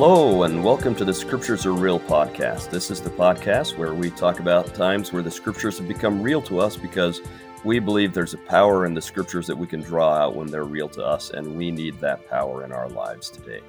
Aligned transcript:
Hello, 0.00 0.44
and 0.44 0.62
welcome 0.62 0.94
to 0.94 1.04
the 1.04 1.12
Scriptures 1.12 1.66
Are 1.66 1.72
Real 1.72 1.98
podcast. 1.98 2.70
This 2.70 2.88
is 2.88 3.00
the 3.00 3.10
podcast 3.10 3.76
where 3.76 3.94
we 3.94 4.10
talk 4.10 4.38
about 4.38 4.72
times 4.72 5.12
where 5.12 5.24
the 5.24 5.30
Scriptures 5.32 5.76
have 5.78 5.88
become 5.88 6.22
real 6.22 6.40
to 6.42 6.60
us 6.60 6.76
because 6.76 7.20
we 7.64 7.80
believe 7.80 8.14
there's 8.14 8.32
a 8.32 8.38
power 8.38 8.86
in 8.86 8.94
the 8.94 9.02
Scriptures 9.02 9.44
that 9.48 9.58
we 9.58 9.66
can 9.66 9.80
draw 9.80 10.14
out 10.14 10.36
when 10.36 10.46
they're 10.46 10.62
real 10.62 10.88
to 10.90 11.04
us, 11.04 11.30
and 11.30 11.56
we 11.56 11.72
need 11.72 11.98
that 11.98 12.28
power 12.30 12.62
in 12.62 12.70
our 12.70 12.88
lives 12.90 13.28
today. 13.28 13.60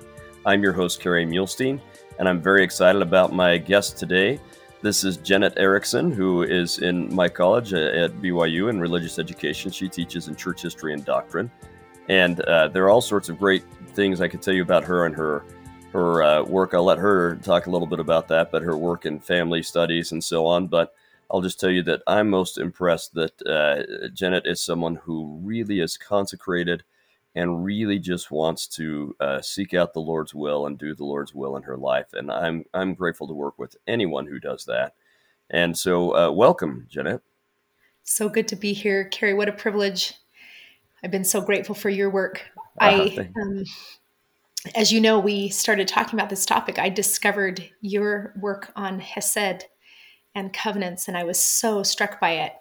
I'm 0.45 0.61
your 0.61 0.71
host, 0.71 1.01
Kerry 1.01 1.25
Muhlestein, 1.25 1.81
and 2.19 2.29
I'm 2.29 2.43
very 2.43 2.63
excited 2.63 3.01
about 3.01 3.33
my 3.33 3.57
guest 3.57 3.97
today. 3.97 4.39
This 4.83 5.03
is 5.03 5.17
Jenet 5.17 5.53
Erickson, 5.57 6.11
who 6.11 6.43
is 6.43 6.77
in 6.77 7.11
my 7.11 7.27
college 7.27 7.73
at 7.73 8.11
BYU 8.21 8.69
in 8.69 8.79
religious 8.79 9.17
education. 9.17 9.71
She 9.71 9.89
teaches 9.89 10.27
in 10.27 10.35
church 10.35 10.61
history 10.61 10.93
and 10.93 11.03
doctrine. 11.03 11.49
And 12.07 12.41
uh, 12.41 12.67
there 12.67 12.83
are 12.83 12.89
all 12.89 13.01
sorts 13.01 13.29
of 13.29 13.39
great 13.39 13.63
things 13.93 14.21
I 14.21 14.27
could 14.27 14.43
tell 14.43 14.53
you 14.53 14.61
about 14.61 14.83
her 14.83 15.05
and 15.07 15.15
her 15.15 15.43
her 15.91 16.23
uh, 16.23 16.43
work. 16.43 16.73
I'll 16.73 16.83
let 16.83 16.97
her 16.97 17.35
talk 17.37 17.67
a 17.67 17.71
little 17.71 17.87
bit 17.87 17.99
about 17.99 18.27
that, 18.29 18.51
but 18.51 18.63
her 18.63 18.77
work 18.77 19.05
in 19.05 19.19
family 19.19 19.63
studies 19.63 20.11
and 20.11 20.23
so 20.23 20.45
on. 20.45 20.67
But 20.67 20.93
I'll 21.31 21.41
just 21.41 21.59
tell 21.59 21.69
you 21.69 21.83
that 21.83 22.01
I'm 22.07 22.29
most 22.29 22.57
impressed 22.57 23.13
that 23.15 23.41
uh, 23.41 24.07
Jenet 24.09 24.47
is 24.47 24.61
someone 24.61 24.95
who 24.95 25.39
really 25.43 25.79
is 25.79 25.97
consecrated 25.97 26.83
and 27.35 27.63
really 27.63 27.99
just 27.99 28.31
wants 28.31 28.67
to 28.67 29.15
uh, 29.19 29.41
seek 29.41 29.73
out 29.73 29.93
the 29.93 30.01
Lord's 30.01 30.33
will 30.33 30.65
and 30.65 30.77
do 30.77 30.95
the 30.95 31.05
Lord's 31.05 31.33
will 31.33 31.55
in 31.55 31.63
her 31.63 31.77
life. 31.77 32.13
And 32.13 32.31
I'm 32.31 32.65
I'm 32.73 32.93
grateful 32.93 33.27
to 33.27 33.33
work 33.33 33.59
with 33.59 33.75
anyone 33.87 34.25
who 34.25 34.39
does 34.39 34.65
that. 34.65 34.93
And 35.51 35.77
so, 35.77 36.15
uh, 36.15 36.31
welcome, 36.31 36.87
Jenet. 36.91 37.21
So 38.03 38.29
good 38.29 38.47
to 38.49 38.55
be 38.55 38.73
here, 38.73 39.05
Kerry. 39.05 39.33
What 39.33 39.49
a 39.49 39.53
privilege! 39.53 40.15
I've 41.03 41.11
been 41.11 41.23
so 41.23 41.41
grateful 41.41 41.75
for 41.75 41.89
your 41.89 42.09
work. 42.09 42.43
I 42.79 43.29
um, 43.41 43.63
as 44.75 44.91
you 44.91 44.99
know, 44.99 45.19
we 45.19 45.49
started 45.49 45.87
talking 45.87 46.19
about 46.19 46.29
this 46.29 46.45
topic. 46.45 46.79
I 46.79 46.89
discovered 46.89 47.69
your 47.81 48.33
work 48.39 48.71
on 48.75 48.99
Hesed 48.99 49.65
and 50.35 50.53
covenants, 50.53 51.07
and 51.07 51.17
I 51.17 51.23
was 51.23 51.39
so 51.39 51.81
struck 51.83 52.19
by 52.19 52.31
it. 52.31 52.53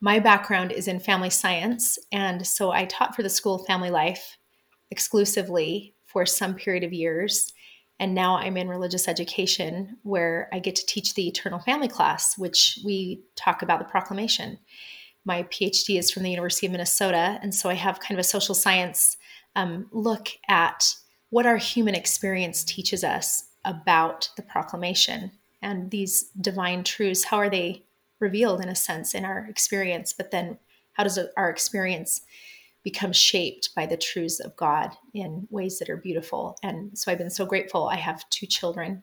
My 0.00 0.18
background 0.18 0.72
is 0.72 0.88
in 0.88 0.98
family 0.98 1.30
science, 1.30 1.98
and 2.12 2.44
so 2.46 2.72
I 2.72 2.84
taught 2.84 3.14
for 3.14 3.22
the 3.22 3.30
School 3.30 3.54
of 3.54 3.66
Family 3.66 3.90
Life 3.90 4.36
exclusively 4.90 5.94
for 6.06 6.26
some 6.26 6.54
period 6.54 6.84
of 6.84 6.92
years. 6.92 7.52
And 8.00 8.14
now 8.14 8.36
I'm 8.36 8.56
in 8.56 8.68
religious 8.68 9.06
education 9.06 9.96
where 10.02 10.48
I 10.52 10.58
get 10.58 10.74
to 10.76 10.86
teach 10.86 11.14
the 11.14 11.28
Eternal 11.28 11.60
Family 11.60 11.88
class, 11.88 12.36
which 12.36 12.80
we 12.84 13.22
talk 13.36 13.62
about 13.62 13.78
the 13.78 13.84
proclamation. 13.84 14.58
My 15.24 15.44
PhD 15.44 15.98
is 15.98 16.10
from 16.10 16.24
the 16.24 16.30
University 16.30 16.66
of 16.66 16.72
Minnesota, 16.72 17.38
and 17.40 17.54
so 17.54 17.70
I 17.70 17.74
have 17.74 18.00
kind 18.00 18.18
of 18.18 18.18
a 18.18 18.28
social 18.28 18.56
science 18.56 19.16
um, 19.54 19.86
look 19.92 20.28
at 20.48 20.84
what 21.34 21.46
our 21.46 21.56
human 21.56 21.96
experience 21.96 22.62
teaches 22.62 23.02
us 23.02 23.46
about 23.64 24.30
the 24.36 24.42
proclamation 24.42 25.32
and 25.62 25.90
these 25.90 26.30
divine 26.40 26.84
truths. 26.84 27.24
How 27.24 27.38
are 27.38 27.50
they 27.50 27.82
revealed 28.20 28.60
in 28.60 28.68
a 28.68 28.76
sense 28.76 29.16
in 29.16 29.24
our 29.24 29.44
experience? 29.50 30.12
But 30.12 30.30
then 30.30 30.58
how 30.92 31.02
does 31.02 31.18
our 31.36 31.50
experience 31.50 32.20
become 32.84 33.12
shaped 33.12 33.74
by 33.74 33.84
the 33.84 33.96
truths 33.96 34.38
of 34.38 34.54
God 34.54 34.92
in 35.12 35.48
ways 35.50 35.80
that 35.80 35.90
are 35.90 35.96
beautiful? 35.96 36.56
And 36.62 36.96
so 36.96 37.10
I've 37.10 37.18
been 37.18 37.30
so 37.30 37.46
grateful. 37.46 37.88
I 37.88 37.96
have 37.96 38.30
two 38.30 38.46
children 38.46 39.02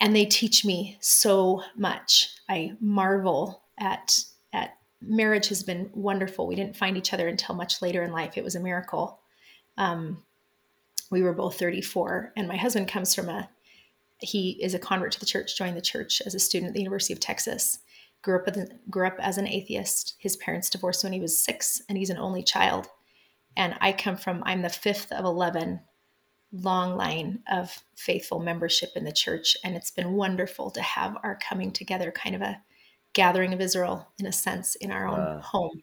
and 0.00 0.16
they 0.16 0.24
teach 0.24 0.64
me 0.64 0.98
so 0.98 1.62
much. 1.76 2.28
I 2.48 2.72
marvel 2.80 3.62
at 3.78 4.18
at 4.52 4.78
marriage 5.00 5.46
has 5.50 5.62
been 5.62 5.90
wonderful. 5.94 6.48
We 6.48 6.56
didn't 6.56 6.76
find 6.76 6.96
each 6.96 7.12
other 7.12 7.28
until 7.28 7.54
much 7.54 7.80
later 7.80 8.02
in 8.02 8.10
life. 8.10 8.36
It 8.36 8.42
was 8.42 8.56
a 8.56 8.60
miracle. 8.60 9.20
Um, 9.76 10.24
we 11.10 11.22
were 11.22 11.32
both 11.32 11.58
34 11.58 12.32
and 12.36 12.48
my 12.48 12.56
husband 12.56 12.88
comes 12.88 13.14
from 13.14 13.28
a 13.28 13.48
he 14.22 14.62
is 14.62 14.74
a 14.74 14.78
convert 14.78 15.12
to 15.12 15.20
the 15.20 15.26
church 15.26 15.56
joined 15.56 15.76
the 15.76 15.82
church 15.82 16.20
as 16.26 16.34
a 16.34 16.38
student 16.38 16.68
at 16.68 16.74
the 16.74 16.80
university 16.80 17.12
of 17.12 17.20
texas. 17.20 17.78
Grew 18.22 18.36
up 18.36 18.44
with, 18.44 18.70
grew 18.90 19.06
up 19.06 19.16
as 19.18 19.38
an 19.38 19.48
atheist. 19.48 20.16
His 20.18 20.36
parents 20.36 20.68
divorced 20.68 21.02
when 21.02 21.14
he 21.14 21.20
was 21.20 21.42
six 21.42 21.80
and 21.88 21.96
he's 21.96 22.10
an 22.10 22.18
only 22.18 22.42
child. 22.42 22.86
And 23.56 23.74
i 23.80 23.92
come 23.92 24.16
from 24.16 24.42
i'm 24.44 24.62
the 24.62 24.68
fifth 24.68 25.10
of 25.12 25.24
11 25.24 25.80
long 26.52 26.96
line 26.96 27.40
of 27.50 27.82
faithful 27.96 28.40
membership 28.40 28.90
in 28.96 29.04
the 29.04 29.12
church 29.12 29.56
and 29.64 29.76
it's 29.76 29.90
been 29.90 30.12
wonderful 30.12 30.70
to 30.72 30.82
have 30.82 31.16
our 31.22 31.38
coming 31.48 31.70
together 31.70 32.10
kind 32.10 32.34
of 32.34 32.42
a 32.42 32.60
gathering 33.12 33.52
of 33.52 33.60
israel 33.60 34.08
in 34.18 34.26
a 34.26 34.32
sense 34.32 34.74
in 34.76 34.90
our 34.90 35.06
own 35.06 35.40
home 35.40 35.82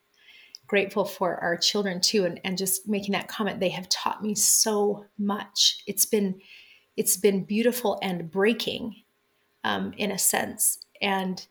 grateful 0.67 1.05
for 1.05 1.38
our 1.38 1.57
children 1.57 2.00
too 2.01 2.25
and, 2.25 2.39
and 2.44 2.57
just 2.57 2.88
making 2.88 3.13
that 3.13 3.28
comment 3.28 3.59
they 3.59 3.69
have 3.69 3.88
taught 3.89 4.22
me 4.22 4.35
so 4.35 5.05
much 5.17 5.81
it's 5.88 6.05
been 6.05 6.39
it's 6.95 7.17
been 7.17 7.44
beautiful 7.44 8.00
and 8.01 8.29
breaking 8.29 8.95
um, 9.63 9.94
in 9.97 10.11
a 10.11 10.17
sense 10.17 10.79
and 11.01 11.47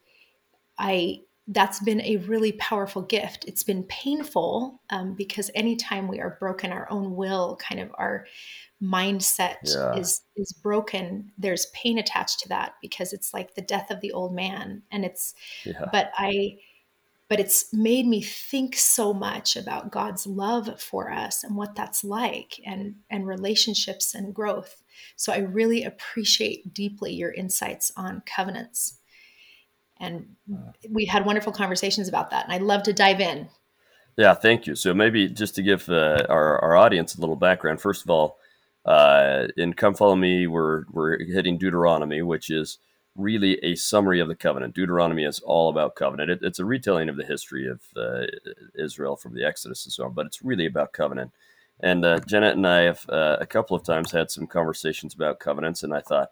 i 0.78 1.18
that's 1.48 1.80
been 1.80 2.00
a 2.00 2.16
really 2.18 2.52
powerful 2.52 3.02
gift 3.02 3.44
it's 3.46 3.62
been 3.62 3.84
painful 3.84 4.80
um, 4.90 5.14
because 5.14 5.50
anytime 5.54 6.08
we 6.08 6.20
are 6.20 6.36
broken 6.38 6.70
our 6.70 6.90
own 6.90 7.14
will 7.14 7.56
kind 7.56 7.80
of 7.80 7.90
our 7.94 8.26
mindset 8.82 9.56
yeah. 9.64 9.94
is 9.94 10.22
is 10.36 10.52
broken 10.52 11.32
there's 11.38 11.66
pain 11.72 11.98
attached 11.98 12.40
to 12.40 12.48
that 12.48 12.74
because 12.82 13.12
it's 13.14 13.32
like 13.32 13.54
the 13.54 13.62
death 13.62 13.90
of 13.90 14.00
the 14.02 14.12
old 14.12 14.34
man 14.34 14.82
and 14.90 15.04
it's 15.04 15.34
yeah. 15.64 15.86
but 15.92 16.10
i 16.18 16.56
but 17.28 17.40
it's 17.40 17.72
made 17.72 18.06
me 18.06 18.22
think 18.22 18.76
so 18.76 19.12
much 19.12 19.56
about 19.56 19.90
God's 19.90 20.26
love 20.26 20.80
for 20.80 21.10
us 21.10 21.42
and 21.42 21.56
what 21.56 21.74
that's 21.74 22.04
like 22.04 22.60
and 22.64 22.96
and 23.10 23.26
relationships 23.26 24.14
and 24.14 24.34
growth. 24.34 24.82
So 25.16 25.32
I 25.32 25.38
really 25.38 25.84
appreciate 25.84 26.72
deeply 26.72 27.12
your 27.14 27.32
insights 27.32 27.92
on 27.96 28.22
covenants. 28.26 28.98
And 29.98 30.36
we 30.90 31.06
had 31.06 31.24
wonderful 31.24 31.52
conversations 31.52 32.08
about 32.08 32.30
that 32.30 32.44
and 32.44 32.52
I'd 32.52 32.62
love 32.62 32.82
to 32.84 32.92
dive 32.92 33.20
in. 33.20 33.48
Yeah, 34.16 34.34
thank 34.34 34.66
you. 34.66 34.74
So 34.74 34.94
maybe 34.94 35.28
just 35.28 35.54
to 35.56 35.62
give 35.62 35.88
uh, 35.88 36.24
our, 36.28 36.58
our 36.62 36.76
audience 36.76 37.14
a 37.14 37.20
little 37.20 37.36
background, 37.36 37.80
first 37.80 38.02
of 38.02 38.10
all, 38.10 38.38
uh, 38.86 39.48
in 39.56 39.74
Come 39.74 39.94
Follow 39.94 40.16
Me, 40.16 40.46
we're, 40.46 40.84
we're 40.90 41.18
hitting 41.18 41.58
Deuteronomy, 41.58 42.22
which 42.22 42.50
is 42.50 42.78
really 43.16 43.58
a 43.64 43.74
summary 43.74 44.20
of 44.20 44.28
the 44.28 44.34
covenant. 44.34 44.74
Deuteronomy 44.74 45.24
is 45.24 45.40
all 45.40 45.68
about 45.68 45.96
covenant. 45.96 46.30
It, 46.30 46.38
it's 46.42 46.58
a 46.58 46.64
retelling 46.64 47.08
of 47.08 47.16
the 47.16 47.24
history 47.24 47.66
of 47.66 47.80
uh, 47.96 48.26
Israel 48.74 49.16
from 49.16 49.34
the 49.34 49.44
Exodus 49.44 49.84
and 49.84 49.92
so 49.92 50.04
on, 50.04 50.12
but 50.12 50.26
it's 50.26 50.42
really 50.42 50.66
about 50.66 50.92
covenant. 50.92 51.32
And 51.80 52.04
uh, 52.04 52.20
Jenet 52.20 52.52
and 52.52 52.66
I 52.66 52.82
have 52.82 53.04
uh, 53.08 53.36
a 53.40 53.46
couple 53.46 53.76
of 53.76 53.84
times 53.84 54.12
had 54.12 54.30
some 54.30 54.46
conversations 54.46 55.14
about 55.14 55.40
covenants, 55.40 55.82
and 55.82 55.94
I 55.94 56.00
thought, 56.00 56.30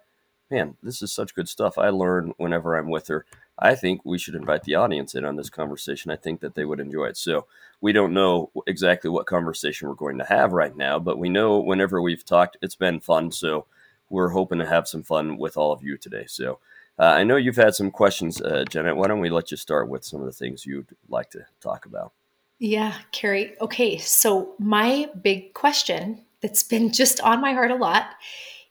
man, 0.50 0.76
this 0.82 1.02
is 1.02 1.12
such 1.12 1.34
good 1.34 1.48
stuff. 1.48 1.76
I 1.78 1.88
learn 1.88 2.32
whenever 2.36 2.76
I'm 2.76 2.88
with 2.88 3.08
her. 3.08 3.26
I 3.58 3.74
think 3.74 4.00
we 4.04 4.18
should 4.18 4.34
invite 4.34 4.64
the 4.64 4.74
audience 4.74 5.14
in 5.14 5.24
on 5.24 5.36
this 5.36 5.50
conversation. 5.50 6.10
I 6.10 6.16
think 6.16 6.40
that 6.40 6.54
they 6.54 6.64
would 6.64 6.80
enjoy 6.80 7.06
it. 7.06 7.16
So 7.16 7.46
we 7.80 7.92
don't 7.92 8.14
know 8.14 8.50
exactly 8.66 9.10
what 9.10 9.26
conversation 9.26 9.88
we're 9.88 9.94
going 9.94 10.18
to 10.18 10.24
have 10.24 10.52
right 10.52 10.76
now, 10.76 10.98
but 10.98 11.18
we 11.18 11.28
know 11.28 11.58
whenever 11.58 12.00
we've 12.00 12.24
talked, 12.24 12.56
it's 12.62 12.74
been 12.74 13.00
fun. 13.00 13.30
So 13.30 13.66
we're 14.10 14.30
hoping 14.30 14.58
to 14.58 14.66
have 14.66 14.88
some 14.88 15.02
fun 15.02 15.36
with 15.38 15.56
all 15.56 15.72
of 15.72 15.82
you 15.82 15.96
today. 15.96 16.24
So 16.26 16.58
uh, 16.98 17.04
I 17.04 17.24
know 17.24 17.36
you've 17.36 17.56
had 17.56 17.74
some 17.74 17.90
questions, 17.90 18.40
uh, 18.40 18.64
Jenet. 18.68 18.96
Why 18.96 19.08
don't 19.08 19.20
we 19.20 19.30
let 19.30 19.50
you 19.50 19.56
start 19.56 19.88
with 19.88 20.04
some 20.04 20.20
of 20.20 20.26
the 20.26 20.32
things 20.32 20.64
you'd 20.64 20.94
like 21.08 21.30
to 21.30 21.40
talk 21.60 21.86
about? 21.86 22.12
Yeah, 22.58 22.94
Kerry. 23.10 23.54
Okay, 23.60 23.98
so 23.98 24.54
my 24.58 25.10
big 25.20 25.54
question 25.54 26.24
that's 26.40 26.62
been 26.62 26.92
just 26.92 27.20
on 27.20 27.40
my 27.40 27.52
heart 27.52 27.72
a 27.72 27.76
lot 27.76 28.10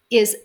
is 0.09 0.37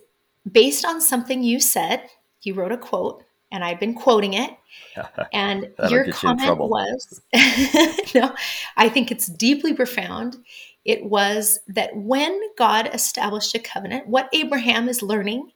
based 0.50 0.84
on 0.84 1.00
something 1.00 1.42
you 1.42 1.60
said. 1.60 2.08
You 2.42 2.54
wrote 2.54 2.72
a 2.72 2.78
quote, 2.78 3.24
and 3.52 3.64
I've 3.64 3.80
been 3.80 3.94
quoting 3.94 4.34
it. 4.34 4.50
And 5.32 5.70
your 5.88 6.10
comment 6.12 6.42
you 6.42 6.54
was 6.56 7.20
no, 8.14 8.34
I 8.76 8.88
think 8.88 9.10
it's 9.10 9.26
deeply 9.26 9.72
profound. 9.72 10.36
It 10.84 11.04
was 11.04 11.60
that 11.68 11.96
when 11.96 12.38
God 12.56 12.90
established 12.92 13.54
a 13.54 13.60
covenant, 13.60 14.08
what 14.08 14.28
Abraham 14.32 14.88
is 14.88 15.02
learning 15.02 15.52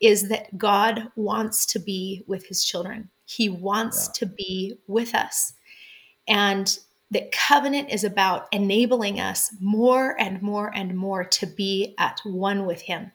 is 0.00 0.28
that 0.28 0.56
God 0.58 1.10
wants 1.16 1.66
to 1.66 1.78
be 1.78 2.22
with 2.26 2.46
his 2.46 2.64
children. 2.64 3.10
He 3.24 3.48
wants 3.48 4.08
yeah. 4.08 4.12
to 4.18 4.26
be 4.26 4.78
with 4.86 5.14
us. 5.14 5.52
And 6.28 6.78
that 7.10 7.32
covenant 7.32 7.90
is 7.90 8.04
about 8.04 8.48
enabling 8.52 9.20
us 9.20 9.54
more 9.60 10.20
and 10.20 10.42
more 10.42 10.72
and 10.74 10.96
more 10.96 11.24
to 11.24 11.46
be 11.46 11.94
at 11.98 12.20
one 12.24 12.66
with 12.66 12.82
him. 12.82 13.12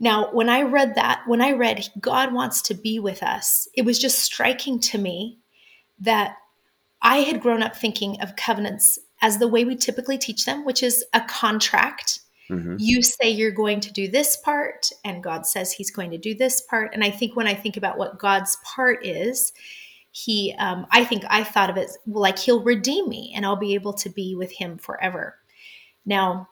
Now, 0.00 0.32
when 0.32 0.48
I 0.48 0.62
read 0.62 0.94
that, 0.94 1.22
when 1.26 1.40
I 1.40 1.52
read 1.52 1.88
God 2.00 2.32
wants 2.32 2.62
to 2.62 2.74
be 2.74 2.98
with 2.98 3.22
us, 3.22 3.68
it 3.74 3.84
was 3.84 3.98
just 3.98 4.20
striking 4.20 4.80
to 4.80 4.98
me 4.98 5.38
that 6.00 6.36
I 7.02 7.18
had 7.18 7.40
grown 7.40 7.62
up 7.62 7.76
thinking 7.76 8.20
of 8.20 8.36
covenants 8.36 8.98
as 9.20 9.38
the 9.38 9.48
way 9.48 9.64
we 9.64 9.76
typically 9.76 10.16
teach 10.16 10.44
them, 10.44 10.64
which 10.64 10.82
is 10.82 11.04
a 11.12 11.20
contract 11.22 12.20
Mm-hmm. 12.50 12.76
You 12.78 13.02
say 13.02 13.30
you're 13.30 13.50
going 13.50 13.80
to 13.80 13.92
do 13.92 14.08
this 14.08 14.36
part, 14.36 14.90
and 15.04 15.22
God 15.22 15.46
says 15.46 15.72
He's 15.72 15.90
going 15.90 16.10
to 16.10 16.18
do 16.18 16.34
this 16.34 16.62
part. 16.62 16.94
And 16.94 17.04
I 17.04 17.10
think 17.10 17.36
when 17.36 17.46
I 17.46 17.54
think 17.54 17.76
about 17.76 17.98
what 17.98 18.18
God's 18.18 18.56
part 18.64 19.04
is, 19.04 19.52
He, 20.12 20.54
um, 20.58 20.86
I 20.90 21.04
think 21.04 21.24
I 21.28 21.44
thought 21.44 21.70
of 21.70 21.76
it 21.76 21.90
like 22.06 22.38
He'll 22.38 22.62
redeem 22.62 23.08
me 23.08 23.32
and 23.34 23.44
I'll 23.44 23.56
be 23.56 23.74
able 23.74 23.92
to 23.94 24.08
be 24.08 24.34
with 24.34 24.52
Him 24.52 24.78
forever. 24.78 25.36
Now, 26.06 26.48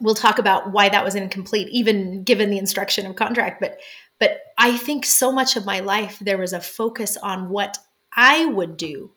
we'll 0.00 0.14
talk 0.14 0.38
about 0.38 0.72
why 0.72 0.88
that 0.88 1.04
was 1.04 1.16
incomplete, 1.16 1.68
even 1.70 2.22
given 2.22 2.50
the 2.50 2.58
instruction 2.58 3.06
of 3.06 3.16
contract. 3.16 3.60
But 3.60 3.80
but 4.20 4.42
I 4.58 4.76
think 4.76 5.06
so 5.06 5.32
much 5.32 5.56
of 5.56 5.64
my 5.64 5.80
life 5.80 6.18
there 6.20 6.38
was 6.38 6.52
a 6.52 6.60
focus 6.60 7.16
on 7.16 7.48
what 7.48 7.78
I 8.14 8.44
would 8.44 8.76
do. 8.76 9.12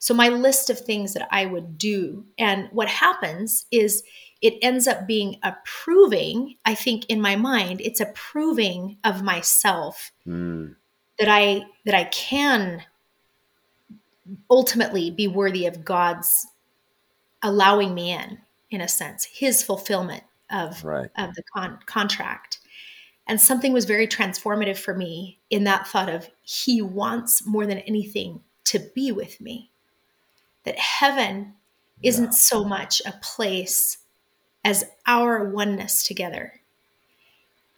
So 0.00 0.14
my 0.14 0.28
list 0.28 0.70
of 0.70 0.78
things 0.78 1.14
that 1.14 1.26
I 1.30 1.46
would 1.46 1.78
do. 1.78 2.24
And 2.38 2.68
what 2.72 2.88
happens 2.88 3.66
is 3.70 4.02
it 4.40 4.58
ends 4.62 4.86
up 4.86 5.06
being 5.06 5.36
approving, 5.42 6.56
I 6.64 6.74
think 6.74 7.06
in 7.06 7.20
my 7.20 7.36
mind, 7.36 7.80
it's 7.80 8.00
approving 8.00 8.98
of 9.02 9.22
myself 9.22 10.12
mm. 10.26 10.74
that 11.18 11.28
I 11.28 11.64
that 11.84 11.94
I 11.94 12.04
can 12.04 12.84
ultimately 14.50 15.10
be 15.10 15.26
worthy 15.26 15.66
of 15.66 15.84
God's 15.84 16.46
allowing 17.42 17.94
me 17.94 18.12
in, 18.12 18.38
in 18.70 18.80
a 18.80 18.88
sense, 18.88 19.24
his 19.24 19.62
fulfillment 19.62 20.24
of, 20.50 20.84
right. 20.84 21.10
of 21.16 21.34
the 21.34 21.42
con- 21.42 21.78
contract. 21.86 22.58
And 23.26 23.40
something 23.40 23.72
was 23.72 23.84
very 23.84 24.06
transformative 24.06 24.78
for 24.78 24.94
me 24.94 25.38
in 25.50 25.64
that 25.64 25.86
thought 25.86 26.08
of 26.08 26.28
he 26.42 26.80
wants 26.80 27.46
more 27.46 27.66
than 27.66 27.78
anything 27.80 28.40
to 28.64 28.78
be 28.94 29.12
with 29.12 29.40
me. 29.40 29.70
That 30.64 30.78
heaven 30.78 31.54
isn't 32.02 32.24
yeah. 32.24 32.30
so 32.30 32.64
much 32.64 33.02
a 33.04 33.12
place 33.22 33.98
as 34.64 34.84
our 35.06 35.50
oneness 35.50 36.02
together. 36.02 36.60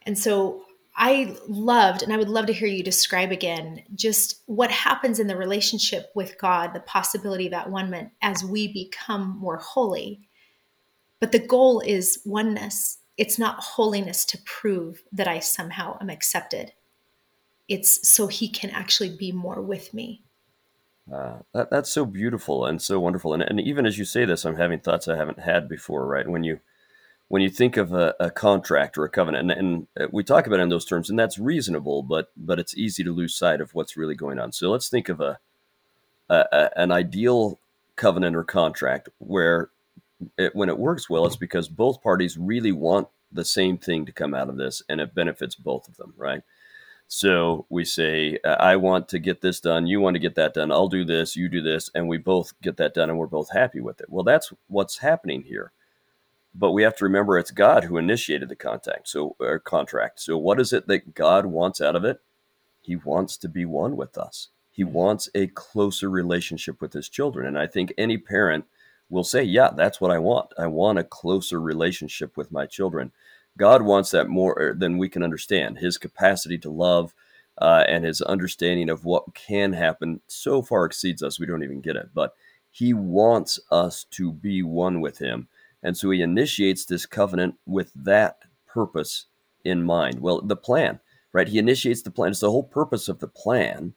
And 0.02 0.18
so 0.18 0.64
I 0.96 1.36
loved, 1.48 2.02
and 2.02 2.12
I 2.12 2.16
would 2.16 2.28
love 2.28 2.46
to 2.46 2.52
hear 2.52 2.68
you 2.68 2.82
describe 2.82 3.32
again 3.32 3.82
just 3.94 4.42
what 4.46 4.70
happens 4.70 5.18
in 5.18 5.28
the 5.28 5.36
relationship 5.36 6.10
with 6.14 6.38
God, 6.38 6.74
the 6.74 6.80
possibility 6.80 7.46
of 7.46 7.52
that 7.52 7.70
one 7.70 8.10
as 8.20 8.44
we 8.44 8.72
become 8.72 9.38
more 9.38 9.56
holy. 9.56 10.20
But 11.20 11.32
the 11.32 11.38
goal 11.38 11.80
is 11.80 12.20
oneness. 12.24 12.98
It's 13.16 13.38
not 13.38 13.60
holiness 13.60 14.24
to 14.26 14.38
prove 14.44 15.02
that 15.12 15.28
I 15.28 15.38
somehow 15.38 15.96
am 16.00 16.10
accepted. 16.10 16.72
It's 17.68 18.08
so 18.08 18.26
He 18.26 18.48
can 18.48 18.70
actually 18.70 19.16
be 19.16 19.30
more 19.32 19.62
with 19.62 19.94
me. 19.94 20.22
Uh, 21.12 21.38
that, 21.54 21.70
that's 21.70 21.90
so 21.90 22.04
beautiful 22.04 22.64
and 22.66 22.80
so 22.80 23.00
wonderful. 23.00 23.32
And, 23.34 23.42
and 23.42 23.60
even 23.60 23.86
as 23.86 23.98
you 23.98 24.04
say 24.04 24.24
this, 24.24 24.44
I'm 24.44 24.56
having 24.56 24.80
thoughts 24.80 25.08
I 25.08 25.16
haven't 25.16 25.40
had 25.40 25.68
before, 25.68 26.06
right? 26.06 26.28
When 26.28 26.44
you 26.44 26.60
when 27.30 27.42
you 27.42 27.48
think 27.48 27.76
of 27.76 27.94
a, 27.94 28.12
a 28.18 28.28
contract 28.28 28.98
or 28.98 29.04
a 29.04 29.08
covenant, 29.08 29.52
and, 29.52 29.58
and, 29.60 29.86
uh, 30.00 30.08
we 30.10 30.24
talk 30.24 30.48
about 30.48 30.58
it 30.58 30.64
in 30.64 30.68
those 30.68 30.84
terms, 30.84 31.08
and 31.08 31.16
that's 31.16 31.38
reasonable, 31.38 32.02
but 32.02 32.32
but 32.36 32.58
it's 32.58 32.76
easy 32.76 33.04
to 33.04 33.12
lose 33.12 33.36
sight 33.36 33.60
of 33.60 33.72
what's 33.72 33.96
really 33.96 34.16
going 34.16 34.40
on. 34.40 34.50
So 34.50 34.68
let's 34.68 34.88
think 34.88 35.08
of 35.08 35.20
a, 35.20 35.38
a 36.28 36.70
an 36.76 36.90
ideal 36.90 37.60
covenant 37.94 38.34
or 38.34 38.42
contract 38.42 39.10
where 39.18 39.70
it, 40.36 40.56
when 40.56 40.68
it 40.68 40.78
works 40.78 41.08
well, 41.08 41.24
it's 41.24 41.36
because 41.36 41.68
both 41.68 42.02
parties 42.02 42.36
really 42.36 42.72
want 42.72 43.06
the 43.30 43.44
same 43.44 43.78
thing 43.78 44.06
to 44.06 44.12
come 44.12 44.34
out 44.34 44.48
of 44.48 44.56
this, 44.56 44.82
and 44.88 45.00
it 45.00 45.14
benefits 45.14 45.54
both 45.54 45.86
of 45.86 45.96
them, 45.98 46.12
right? 46.16 46.42
So 47.06 47.64
we 47.68 47.84
say, 47.84 48.38
I 48.44 48.74
want 48.74 49.08
to 49.10 49.20
get 49.20 49.40
this 49.40 49.60
done. 49.60 49.86
You 49.86 50.00
want 50.00 50.14
to 50.16 50.20
get 50.20 50.34
that 50.34 50.54
done. 50.54 50.72
I'll 50.72 50.88
do 50.88 51.04
this. 51.04 51.36
You 51.36 51.48
do 51.48 51.60
this. 51.60 51.90
And 51.92 52.06
we 52.06 52.18
both 52.18 52.52
get 52.62 52.76
that 52.76 52.94
done 52.94 53.10
and 53.10 53.18
we're 53.18 53.26
both 53.26 53.50
happy 53.50 53.80
with 53.80 54.00
it. 54.00 54.06
Well, 54.08 54.22
that's 54.22 54.52
what's 54.68 54.98
happening 54.98 55.42
here 55.42 55.72
but 56.54 56.72
we 56.72 56.82
have 56.82 56.96
to 56.96 57.04
remember 57.04 57.38
it's 57.38 57.50
God 57.50 57.84
who 57.84 57.96
initiated 57.96 58.48
the 58.48 58.56
contact, 58.56 59.08
so 59.08 59.36
or 59.38 59.58
contract. 59.58 60.20
So 60.20 60.36
what 60.36 60.60
is 60.60 60.72
it 60.72 60.86
that 60.88 61.14
God 61.14 61.46
wants 61.46 61.80
out 61.80 61.96
of 61.96 62.04
it? 62.04 62.20
He 62.80 62.96
wants 62.96 63.36
to 63.38 63.48
be 63.48 63.64
one 63.64 63.96
with 63.96 64.18
us. 64.18 64.48
He 64.70 64.84
wants 64.84 65.28
a 65.34 65.48
closer 65.48 66.08
relationship 66.08 66.80
with 66.80 66.92
his 66.92 67.08
children, 67.08 67.46
and 67.46 67.58
I 67.58 67.66
think 67.66 67.92
any 67.96 68.18
parent 68.18 68.64
will 69.08 69.24
say, 69.24 69.42
"Yeah, 69.42 69.70
that's 69.76 70.00
what 70.00 70.10
I 70.10 70.18
want. 70.18 70.52
I 70.58 70.66
want 70.66 70.98
a 70.98 71.04
closer 71.04 71.60
relationship 71.60 72.36
with 72.36 72.52
my 72.52 72.66
children." 72.66 73.12
God 73.56 73.82
wants 73.82 74.10
that 74.12 74.28
more 74.28 74.54
er, 74.58 74.74
than 74.74 74.96
we 74.96 75.08
can 75.08 75.22
understand. 75.22 75.78
His 75.78 75.98
capacity 75.98 76.56
to 76.58 76.70
love 76.70 77.14
uh, 77.58 77.84
and 77.88 78.04
his 78.04 78.22
understanding 78.22 78.88
of 78.88 79.04
what 79.04 79.34
can 79.34 79.72
happen 79.72 80.20
so 80.28 80.62
far 80.62 80.86
exceeds 80.86 81.22
us, 81.22 81.38
we 81.38 81.46
don't 81.46 81.62
even 81.62 81.80
get 81.80 81.96
it. 81.96 82.08
But 82.14 82.34
he 82.70 82.94
wants 82.94 83.60
us 83.70 84.04
to 84.12 84.32
be 84.32 84.62
one 84.62 85.00
with 85.00 85.18
him. 85.18 85.48
And 85.82 85.96
so 85.96 86.10
he 86.10 86.20
initiates 86.20 86.84
this 86.84 87.06
covenant 87.06 87.54
with 87.66 87.92
that 87.94 88.38
purpose 88.66 89.26
in 89.64 89.82
mind. 89.82 90.20
Well, 90.20 90.40
the 90.40 90.56
plan, 90.56 91.00
right? 91.32 91.48
He 91.48 91.58
initiates 91.58 92.02
the 92.02 92.10
plan. 92.10 92.30
It's 92.30 92.40
the 92.40 92.50
whole 92.50 92.64
purpose 92.64 93.08
of 93.08 93.18
the 93.18 93.28
plan. 93.28 93.94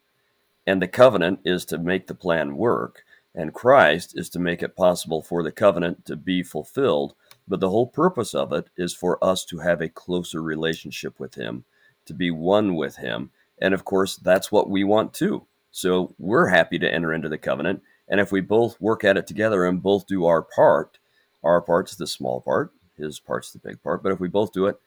And 0.66 0.82
the 0.82 0.88
covenant 0.88 1.40
is 1.44 1.66
to 1.66 1.78
make 1.78 2.08
the 2.08 2.16
plan 2.16 2.56
work. 2.56 3.04
And 3.36 3.54
Christ 3.54 4.18
is 4.18 4.30
to 4.30 4.40
make 4.40 4.62
it 4.62 4.76
possible 4.76 5.22
for 5.22 5.44
the 5.44 5.52
covenant 5.52 6.06
to 6.06 6.16
be 6.16 6.44
fulfilled. 6.44 7.16
But 7.48 7.60
the 7.60 7.70
whole 7.70 7.88
purpose 7.88 8.34
of 8.34 8.54
it 8.54 8.68
is 8.78 8.94
for 8.94 9.22
us 9.24 9.44
to 9.46 9.60
have 9.60 9.82
a 9.82 9.90
closer 9.90 10.42
relationship 10.42 11.20
with 11.20 11.36
Him, 11.36 11.66
to 12.06 12.14
be 12.14 12.32
one 12.32 12.76
with 12.76 12.98
Him. 12.98 13.32
And 13.60 13.74
of 13.74 13.86
course, 13.86 14.16
that's 14.16 14.52
what 14.52 14.70
we 14.70 14.84
want 14.84 15.14
too. 15.14 15.46
So 15.72 16.14
we're 16.20 16.48
happy 16.48 16.78
to 16.80 16.92
enter 16.92 17.12
into 17.12 17.30
the 17.30 17.38
covenant. 17.38 17.82
And 18.08 18.20
if 18.20 18.32
we 18.32 18.42
both 18.42 18.80
work 18.80 19.04
at 19.04 19.18
it 19.18 19.26
together 19.26 19.66
and 19.66 19.82
both 19.82 20.06
do 20.06 20.26
our 20.26 20.44
part, 20.44 21.00
our 21.44 21.62
part's 21.62 21.96
the 21.96 22.08
small 22.08 22.42
part, 22.42 22.72
his 22.96 23.20
part's 23.20 23.52
the 23.52 23.60
big 23.60 23.82
part. 23.82 24.04
But 24.04 24.12
if 24.12 24.20
we 24.20 24.28
both 24.28 24.54
do 24.54 24.66
it, 24.68 24.80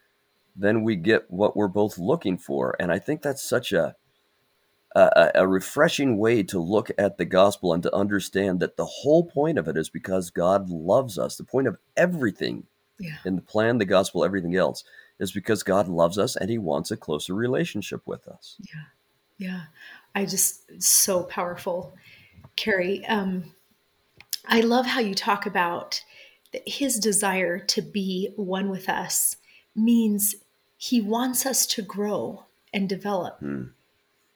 then 0.55 0.83
we 0.83 0.97
get 0.97 1.31
what 1.31 1.57
we're 1.57 1.69
both 1.69 1.99
looking 1.99 2.39
for. 2.39 2.75
And 2.81 2.91
I 2.91 2.99
think 2.99 3.23
that's 3.23 3.43
such 3.43 3.73
a, 3.73 3.95
a, 4.95 5.31
a 5.35 5.47
refreshing 5.47 6.17
way 6.17 6.43
to 6.45 6.59
look 6.59 6.91
at 6.97 7.19
the 7.19 7.27
gospel 7.27 7.75
and 7.75 7.83
to 7.83 7.95
understand 7.95 8.61
that 8.61 8.77
the 8.77 8.87
whole 8.87 9.25
point 9.25 9.59
of 9.59 9.69
it 9.69 9.77
is 9.77 9.91
because 9.91 10.31
God 10.31 10.71
loves 10.71 11.19
us. 11.19 11.37
The 11.37 11.45
point 11.45 11.67
of 11.69 11.77
everything 11.97 12.65
yeah. 12.99 13.17
in 13.27 13.37
the 13.37 13.43
plan, 13.43 13.77
the 13.79 13.85
gospel, 13.85 14.25
everything 14.25 14.57
else 14.57 14.83
is 15.19 15.33
because 15.33 15.63
God 15.63 15.89
loves 15.89 16.19
us 16.19 16.37
and 16.37 16.49
he 16.49 16.59
wants 16.59 16.91
a 16.91 16.97
closer 16.97 17.35
relationship 17.35 18.01
with 18.07 18.27
us. 18.27 18.57
Yeah. 18.61 18.85
Yeah. 19.39 19.61
I 20.15 20.25
just, 20.25 20.83
so 20.83 21.25
powerful. 21.25 21.95
Kerry, 22.57 23.05
um, 23.07 23.53
I 24.47 24.61
love 24.61 24.87
how 24.87 25.01
you 25.01 25.15
talk 25.15 25.45
about 25.45 26.03
that 26.53 26.67
his 26.67 26.99
desire 26.99 27.59
to 27.59 27.83
be 27.83 28.31
one 28.37 28.71
with 28.71 28.89
us 28.89 29.37
means 29.75 30.35
he 30.77 31.01
wants 31.01 31.47
us 31.47 31.67
to 31.67 31.83
grow 31.83 32.45
and 32.73 32.89
develop. 32.89 33.41
Mm. 33.41 33.71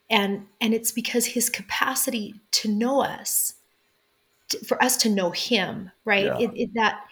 And, 0.09 0.47
and 0.59 0.73
it's 0.73 0.91
because 0.91 1.25
his 1.25 1.49
capacity 1.49 2.35
to 2.51 2.67
know 2.67 3.01
us, 3.01 3.53
to, 4.49 4.59
for 4.65 4.81
us 4.83 4.97
to 4.97 5.09
know 5.09 5.31
him, 5.31 5.91
right? 6.03 6.25
Yeah. 6.25 6.39
It, 6.39 6.51
it, 6.55 6.69
that 6.75 7.05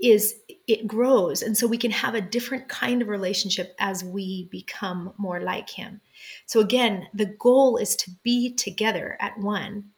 is, 0.00 0.36
it 0.68 0.86
grows. 0.86 1.42
And 1.42 1.56
so 1.56 1.66
we 1.66 1.78
can 1.78 1.90
have 1.90 2.14
a 2.14 2.20
different 2.20 2.68
kind 2.68 3.02
of 3.02 3.08
relationship 3.08 3.74
as 3.78 4.04
we 4.04 4.44
become 4.50 5.12
more 5.16 5.40
like 5.40 5.70
him. 5.70 6.00
So 6.46 6.60
again, 6.60 7.08
the 7.14 7.26
goal 7.26 7.78
is 7.78 7.96
to 7.96 8.10
be 8.22 8.54
together 8.54 9.16
at 9.20 9.38
one 9.38 9.90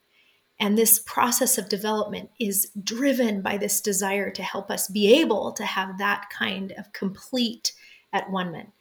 and 0.61 0.77
this 0.77 0.99
process 0.99 1.57
of 1.57 1.69
development 1.69 2.31
is 2.41 2.71
driven 2.83 3.43
by 3.43 3.57
this 3.59 3.81
desire 3.81 4.31
to 4.31 4.43
help 4.43 4.71
us 4.71 4.89
be 4.89 5.21
able 5.21 5.53
to 5.53 5.65
have 5.65 5.99
that 5.99 6.27
kind 6.37 6.73
of 6.73 6.93
complete 6.93 7.73
at 8.13 8.31
one 8.31 8.51
man. 8.51 8.73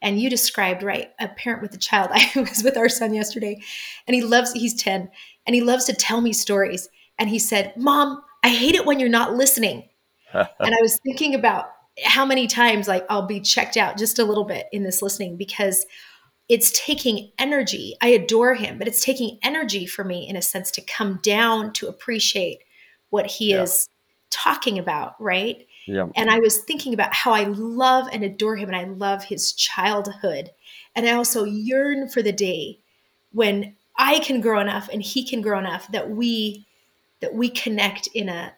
And 0.00 0.20
you 0.20 0.28
described, 0.28 0.82
right, 0.82 1.10
a 1.20 1.28
parent 1.28 1.62
with 1.62 1.74
a 1.74 1.78
child. 1.78 2.10
I 2.12 2.30
was 2.34 2.64
with 2.64 2.76
our 2.76 2.88
son 2.88 3.14
yesterday, 3.14 3.60
and 4.06 4.16
he 4.16 4.22
loves, 4.22 4.52
he's 4.52 4.74
10, 4.74 5.08
and 5.46 5.54
he 5.54 5.60
loves 5.60 5.84
to 5.84 5.92
tell 5.92 6.20
me 6.20 6.32
stories. 6.32 6.88
And 7.18 7.30
he 7.30 7.38
said, 7.38 7.72
Mom, 7.76 8.20
I 8.42 8.48
hate 8.48 8.74
it 8.74 8.84
when 8.84 8.98
you're 8.98 9.08
not 9.08 9.34
listening. 9.34 9.88
and 10.32 10.48
I 10.60 10.78
was 10.80 10.98
thinking 11.04 11.34
about 11.34 11.66
how 12.04 12.24
many 12.24 12.46
times 12.46 12.88
like 12.88 13.04
I'll 13.10 13.26
be 13.26 13.38
checked 13.38 13.76
out 13.76 13.98
just 13.98 14.18
a 14.18 14.24
little 14.24 14.44
bit 14.44 14.66
in 14.72 14.82
this 14.82 15.02
listening 15.02 15.36
because 15.36 15.84
it's 16.48 16.70
taking 16.72 17.30
energy. 17.38 17.96
I 18.02 18.08
adore 18.08 18.54
him, 18.54 18.78
but 18.78 18.88
it's 18.88 19.04
taking 19.04 19.38
energy 19.42 19.86
for 19.86 20.04
me 20.04 20.28
in 20.28 20.36
a 20.36 20.42
sense 20.42 20.70
to 20.72 20.80
come 20.80 21.20
down 21.22 21.72
to 21.74 21.88
appreciate 21.88 22.58
what 23.10 23.26
he 23.26 23.50
yeah. 23.50 23.62
is 23.62 23.88
talking 24.30 24.78
about, 24.78 25.20
right? 25.20 25.66
Yeah. 25.86 26.08
And 26.14 26.30
I 26.30 26.38
was 26.38 26.58
thinking 26.58 26.94
about 26.94 27.14
how 27.14 27.32
I 27.32 27.44
love 27.44 28.08
and 28.12 28.24
adore 28.24 28.56
him 28.56 28.68
and 28.68 28.76
I 28.76 28.84
love 28.84 29.24
his 29.24 29.52
childhood. 29.52 30.50
And 30.94 31.06
I 31.06 31.12
also 31.12 31.44
yearn 31.44 32.08
for 32.08 32.22
the 32.22 32.32
day 32.32 32.78
when 33.32 33.74
I 33.96 34.18
can 34.20 34.40
grow 34.40 34.60
enough 34.60 34.88
and 34.92 35.02
he 35.02 35.24
can 35.24 35.42
grow 35.42 35.58
enough 35.58 35.90
that 35.92 36.10
we 36.10 36.66
that 37.20 37.34
we 37.34 37.48
connect 37.48 38.08
in 38.08 38.28
a 38.28 38.52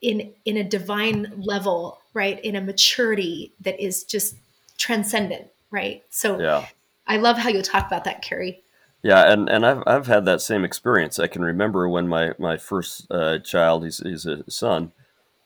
in 0.00 0.32
in 0.44 0.56
a 0.56 0.64
divine 0.64 1.32
level, 1.36 1.98
right? 2.14 2.42
In 2.44 2.56
a 2.56 2.60
maturity 2.60 3.52
that 3.60 3.80
is 3.80 4.04
just 4.04 4.36
transcendent, 4.76 5.48
right? 5.70 6.02
So 6.10 6.40
yeah. 6.40 6.66
I 7.08 7.16
love 7.16 7.38
how 7.38 7.48
you 7.48 7.62
talk 7.62 7.86
about 7.86 8.04
that, 8.04 8.22
Kerry. 8.22 8.62
Yeah, 9.02 9.32
and, 9.32 9.48
and 9.48 9.64
I've, 9.64 9.82
I've 9.86 10.06
had 10.06 10.24
that 10.26 10.42
same 10.42 10.64
experience. 10.64 11.18
I 11.18 11.26
can 11.28 11.42
remember 11.42 11.88
when 11.88 12.08
my, 12.08 12.32
my 12.38 12.56
first 12.56 13.06
uh, 13.10 13.38
child, 13.38 13.84
he's, 13.84 13.98
he's 13.98 14.26
a 14.26 14.48
son, 14.50 14.92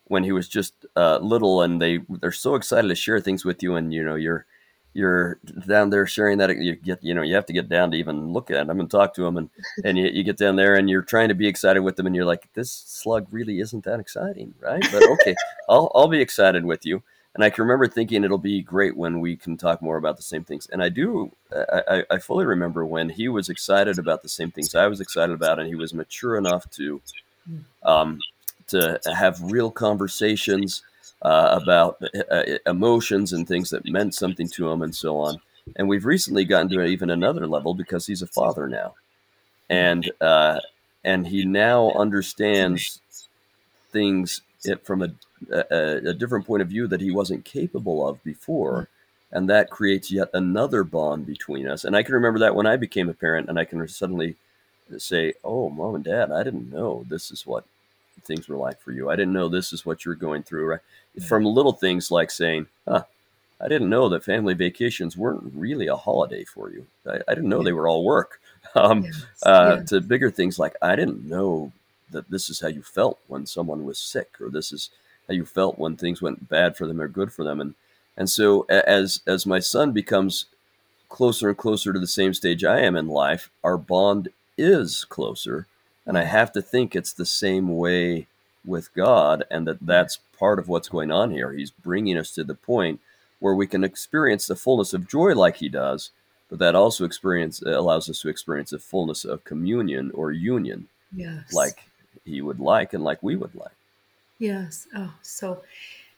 when 0.05 0.23
he 0.23 0.31
was 0.31 0.47
just 0.49 0.85
uh, 0.95 1.19
little 1.19 1.61
and 1.61 1.81
they, 1.81 1.99
they're 2.09 2.31
so 2.31 2.55
excited 2.55 2.87
to 2.87 2.95
share 2.95 3.19
things 3.19 3.45
with 3.45 3.63
you 3.63 3.75
and, 3.75 3.93
you 3.93 4.03
know, 4.03 4.15
you're, 4.15 4.45
you're 4.93 5.39
down 5.67 5.89
there 5.89 6.05
sharing 6.05 6.39
that 6.39 6.55
you 6.57 6.75
get, 6.75 7.03
you 7.03 7.13
know, 7.13 7.21
you 7.21 7.35
have 7.35 7.45
to 7.45 7.53
get 7.53 7.69
down 7.69 7.91
to 7.91 7.97
even 7.97 8.33
look 8.33 8.51
at 8.51 8.67
them 8.67 8.79
and 8.79 8.91
talk 8.91 9.13
to 9.13 9.21
them. 9.21 9.37
And, 9.37 9.49
and 9.85 9.97
you, 9.97 10.07
you 10.07 10.23
get 10.23 10.37
down 10.37 10.55
there 10.55 10.75
and 10.75 10.89
you're 10.89 11.01
trying 11.01 11.29
to 11.29 11.35
be 11.35 11.47
excited 11.47 11.81
with 11.81 11.95
them 11.95 12.07
and 12.07 12.15
you're 12.15 12.25
like, 12.25 12.51
this 12.53 12.71
slug 12.71 13.27
really 13.31 13.59
isn't 13.59 13.85
that 13.85 13.99
exciting. 13.99 14.53
Right. 14.59 14.85
But 14.91 15.03
okay, 15.03 15.35
I'll, 15.69 15.91
I'll 15.95 16.07
be 16.07 16.21
excited 16.21 16.65
with 16.65 16.85
you 16.85 17.03
and 17.35 17.43
I 17.43 17.49
can 17.49 17.63
remember 17.63 17.87
thinking 17.87 18.23
it'll 18.23 18.37
be 18.37 18.61
great 18.61 18.95
when 18.95 19.19
we 19.19 19.35
can 19.35 19.57
talk 19.57 19.81
more 19.81 19.97
about 19.97 20.17
the 20.17 20.23
same 20.23 20.43
things. 20.43 20.67
And 20.71 20.83
I 20.83 20.89
do, 20.89 21.31
I, 21.51 22.03
I 22.09 22.17
fully 22.19 22.45
remember 22.45 22.85
when 22.85 23.09
he 23.09 23.27
was 23.27 23.49
excited 23.49 23.97
about 23.97 24.21
the 24.21 24.29
same 24.29 24.51
things 24.51 24.75
I 24.75 24.87
was 24.87 25.01
excited 25.01 25.33
about, 25.33 25.59
and 25.59 25.67
he 25.67 25.75
was 25.75 25.93
mature 25.93 26.37
enough 26.37 26.69
to, 26.71 27.01
um, 27.81 28.19
to 28.67 28.99
have 29.05 29.41
real 29.41 29.71
conversations 29.71 30.83
uh, 31.23 31.57
about 31.61 32.01
uh, 32.29 32.43
emotions 32.67 33.33
and 33.33 33.47
things 33.47 33.69
that 33.71 33.85
meant 33.85 34.13
something 34.13 34.47
to 34.49 34.69
him, 34.69 34.81
and 34.81 34.95
so 34.95 35.17
on. 35.17 35.39
And 35.75 35.87
we've 35.87 36.05
recently 36.05 36.45
gotten 36.45 36.69
to 36.69 36.83
even 36.83 37.09
another 37.09 37.47
level 37.47 37.73
because 37.73 38.05
he's 38.05 38.21
a 38.21 38.27
father 38.27 38.67
now, 38.67 38.95
and 39.69 40.11
uh, 40.19 40.59
and 41.03 41.25
he 41.25 41.45
now 41.45 41.91
understands 41.91 42.99
things 43.91 44.41
from 44.83 45.01
a 45.01 45.13
a, 45.51 46.09
a, 46.09 46.13
different 46.13 46.45
point 46.45 46.61
of 46.61 46.67
view 46.67 46.87
that 46.87 47.01
he 47.01 47.11
wasn't 47.11 47.45
capable 47.45 48.07
of 48.07 48.23
before. 48.23 48.89
And 49.31 49.49
that 49.49 49.69
creates 49.69 50.11
yet 50.11 50.29
another 50.33 50.83
bond 50.83 51.25
between 51.25 51.67
us. 51.67 51.85
And 51.85 51.95
I 51.95 52.03
can 52.03 52.13
remember 52.13 52.39
that 52.39 52.55
when 52.55 52.67
I 52.67 52.77
became 52.77 53.09
a 53.09 53.13
parent, 53.13 53.49
and 53.49 53.57
I 53.57 53.65
can 53.65 53.87
suddenly 53.87 54.35
say, 54.97 55.33
Oh, 55.43 55.69
mom 55.69 55.95
and 55.95 56.03
dad, 56.03 56.31
I 56.31 56.43
didn't 56.43 56.71
know 56.71 57.03
this 57.09 57.31
is 57.31 57.45
what 57.45 57.65
things 58.25 58.47
were 58.47 58.57
like 58.57 58.79
for 58.79 58.91
you. 58.91 59.09
I 59.09 59.15
didn't 59.15 59.33
know 59.33 59.49
this 59.49 59.73
is 59.73 59.85
what 59.85 60.05
you're 60.05 60.15
going 60.15 60.43
through. 60.43 60.65
Right? 60.67 60.81
From 61.27 61.45
little 61.45 61.73
things 61.73 62.11
like 62.11 62.29
saying, 62.29 62.67
Huh, 62.87 63.05
I 63.59 63.67
didn't 63.67 63.89
know 63.89 64.09
that 64.09 64.23
family 64.23 64.53
vacations 64.53 65.17
weren't 65.17 65.51
really 65.55 65.87
a 65.87 65.95
holiday 65.95 66.43
for 66.43 66.69
you. 66.69 66.85
I, 67.07 67.19
I 67.27 67.33
didn't 67.33 67.49
know 67.49 67.59
yeah. 67.59 67.65
they 67.65 67.73
were 67.73 67.87
all 67.87 68.03
work. 68.03 68.39
Um, 68.75 69.03
yes. 69.03 69.25
uh, 69.43 69.75
yeah. 69.77 69.83
To 69.83 70.01
bigger 70.01 70.31
things 70.31 70.57
like, 70.57 70.73
I 70.81 70.95
didn't 70.95 71.29
know 71.29 71.71
that 72.09 72.27
this 72.31 72.49
is 72.49 72.59
how 72.59 72.69
you 72.69 72.81
felt 72.81 73.19
when 73.27 73.45
someone 73.45 73.85
was 73.85 73.99
sick, 73.99 74.29
or 74.41 74.49
this 74.49 74.71
is 74.71 74.89
how 75.27 75.33
you 75.33 75.45
felt 75.45 75.79
when 75.79 75.95
things 75.95 76.21
went 76.21 76.49
bad 76.49 76.75
for 76.75 76.87
them 76.87 77.01
or 77.01 77.07
good 77.07 77.31
for 77.31 77.43
them. 77.43 77.61
And 77.61 77.75
and 78.15 78.29
so 78.29 78.61
as 78.69 79.21
as 79.25 79.45
my 79.45 79.59
son 79.59 79.91
becomes 79.91 80.45
closer 81.09 81.49
and 81.49 81.57
closer 81.57 81.93
to 81.93 81.99
the 81.99 82.07
same 82.07 82.33
stage 82.33 82.63
I 82.63 82.79
am 82.79 82.95
in 82.95 83.07
life, 83.07 83.49
our 83.63 83.77
bond 83.77 84.29
is 84.57 85.05
closer. 85.05 85.67
And 86.05 86.17
I 86.17 86.23
have 86.23 86.51
to 86.53 86.61
think 86.61 86.95
it's 86.95 87.13
the 87.13 87.25
same 87.25 87.77
way 87.77 88.27
with 88.65 88.93
God, 88.93 89.43
and 89.51 89.67
that 89.67 89.77
that's 89.81 90.19
part 90.37 90.59
of 90.59 90.67
what's 90.67 90.89
going 90.89 91.11
on 91.11 91.31
here. 91.31 91.53
He's 91.53 91.71
bringing 91.71 92.17
us 92.17 92.31
to 92.31 92.43
the 92.43 92.55
point 92.55 92.99
where 93.39 93.53
we 93.53 93.67
can 93.67 93.83
experience 93.83 94.47
the 94.47 94.55
fullness 94.55 94.93
of 94.93 95.07
joy 95.07 95.33
like 95.33 95.57
He 95.57 95.69
does, 95.69 96.11
but 96.49 96.59
that 96.59 96.75
also 96.75 97.05
experience 97.05 97.61
allows 97.61 98.09
us 98.09 98.21
to 98.21 98.29
experience 98.29 98.71
the 98.71 98.79
fullness 98.79 99.25
of 99.25 99.43
communion 99.43 100.11
or 100.13 100.31
union, 100.31 100.87
yes. 101.15 101.53
like 101.53 101.83
He 102.25 102.41
would 102.41 102.59
like 102.59 102.93
and 102.93 103.03
like 103.03 103.21
we 103.21 103.35
would 103.35 103.55
like. 103.55 103.71
Yes. 104.39 104.87
Oh, 104.95 105.13
so 105.21 105.63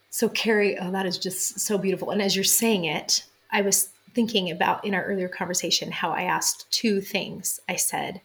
so 0.10 0.30
Kerry, 0.30 0.78
oh, 0.80 0.92
that 0.92 1.06
is 1.06 1.18
just 1.18 1.60
so 1.60 1.78
beautiful. 1.78 2.10
And 2.10 2.22
as 2.22 2.36
you're 2.36 2.46
saying 2.46 2.86
it, 2.86 3.26
I 3.52 3.62
was 3.62 3.90
thinking 4.14 4.50
about 4.50 4.86
in 4.86 4.96
our 4.96 5.04
earlier 5.04 5.28
conversation 5.28 5.92
how 5.92 6.12
I 6.12 6.22
asked 6.22 6.72
two 6.72 7.02
things. 7.02 7.60
I 7.68 7.76
said 7.76 8.22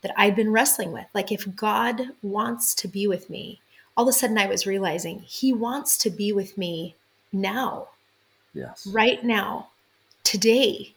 that 0.00 0.14
I'd 0.16 0.34
been 0.34 0.50
wrestling 0.50 0.92
with. 0.92 1.04
Like 1.14 1.30
if 1.30 1.54
God 1.54 2.00
wants 2.22 2.74
to 2.76 2.88
be 2.88 3.06
with 3.06 3.28
me, 3.28 3.60
all 3.96 4.08
of 4.08 4.14
a 4.14 4.16
sudden 4.16 4.38
I 4.38 4.46
was 4.46 4.66
realizing 4.66 5.20
he 5.20 5.52
wants 5.52 5.98
to 5.98 6.10
be 6.10 6.32
with 6.32 6.56
me 6.56 6.94
now. 7.32 7.88
Yes. 8.54 8.86
Right 8.86 9.22
now. 9.22 9.68
Today. 10.22 10.94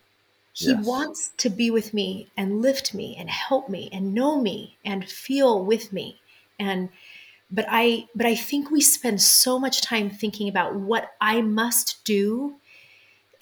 He 0.54 0.72
yes. 0.72 0.86
wants 0.86 1.32
to 1.38 1.50
be 1.50 1.70
with 1.70 1.94
me 1.94 2.28
and 2.36 2.62
lift 2.62 2.94
me 2.94 3.16
and 3.18 3.30
help 3.30 3.70
me 3.70 3.90
and 3.92 4.14
know 4.14 4.40
me 4.40 4.78
and 4.84 5.08
feel 5.08 5.64
with 5.64 5.94
me. 5.94 6.20
And 6.58 6.90
but 7.52 7.66
i 7.70 8.08
but 8.16 8.26
i 8.26 8.36
think 8.36 8.72
we 8.72 8.82
spend 8.82 9.22
so 9.22 9.60
much 9.60 9.82
time 9.82 10.10
thinking 10.10 10.48
about 10.48 10.76
what 10.76 11.12
i 11.22 11.42
must 11.42 12.04
do. 12.04 12.56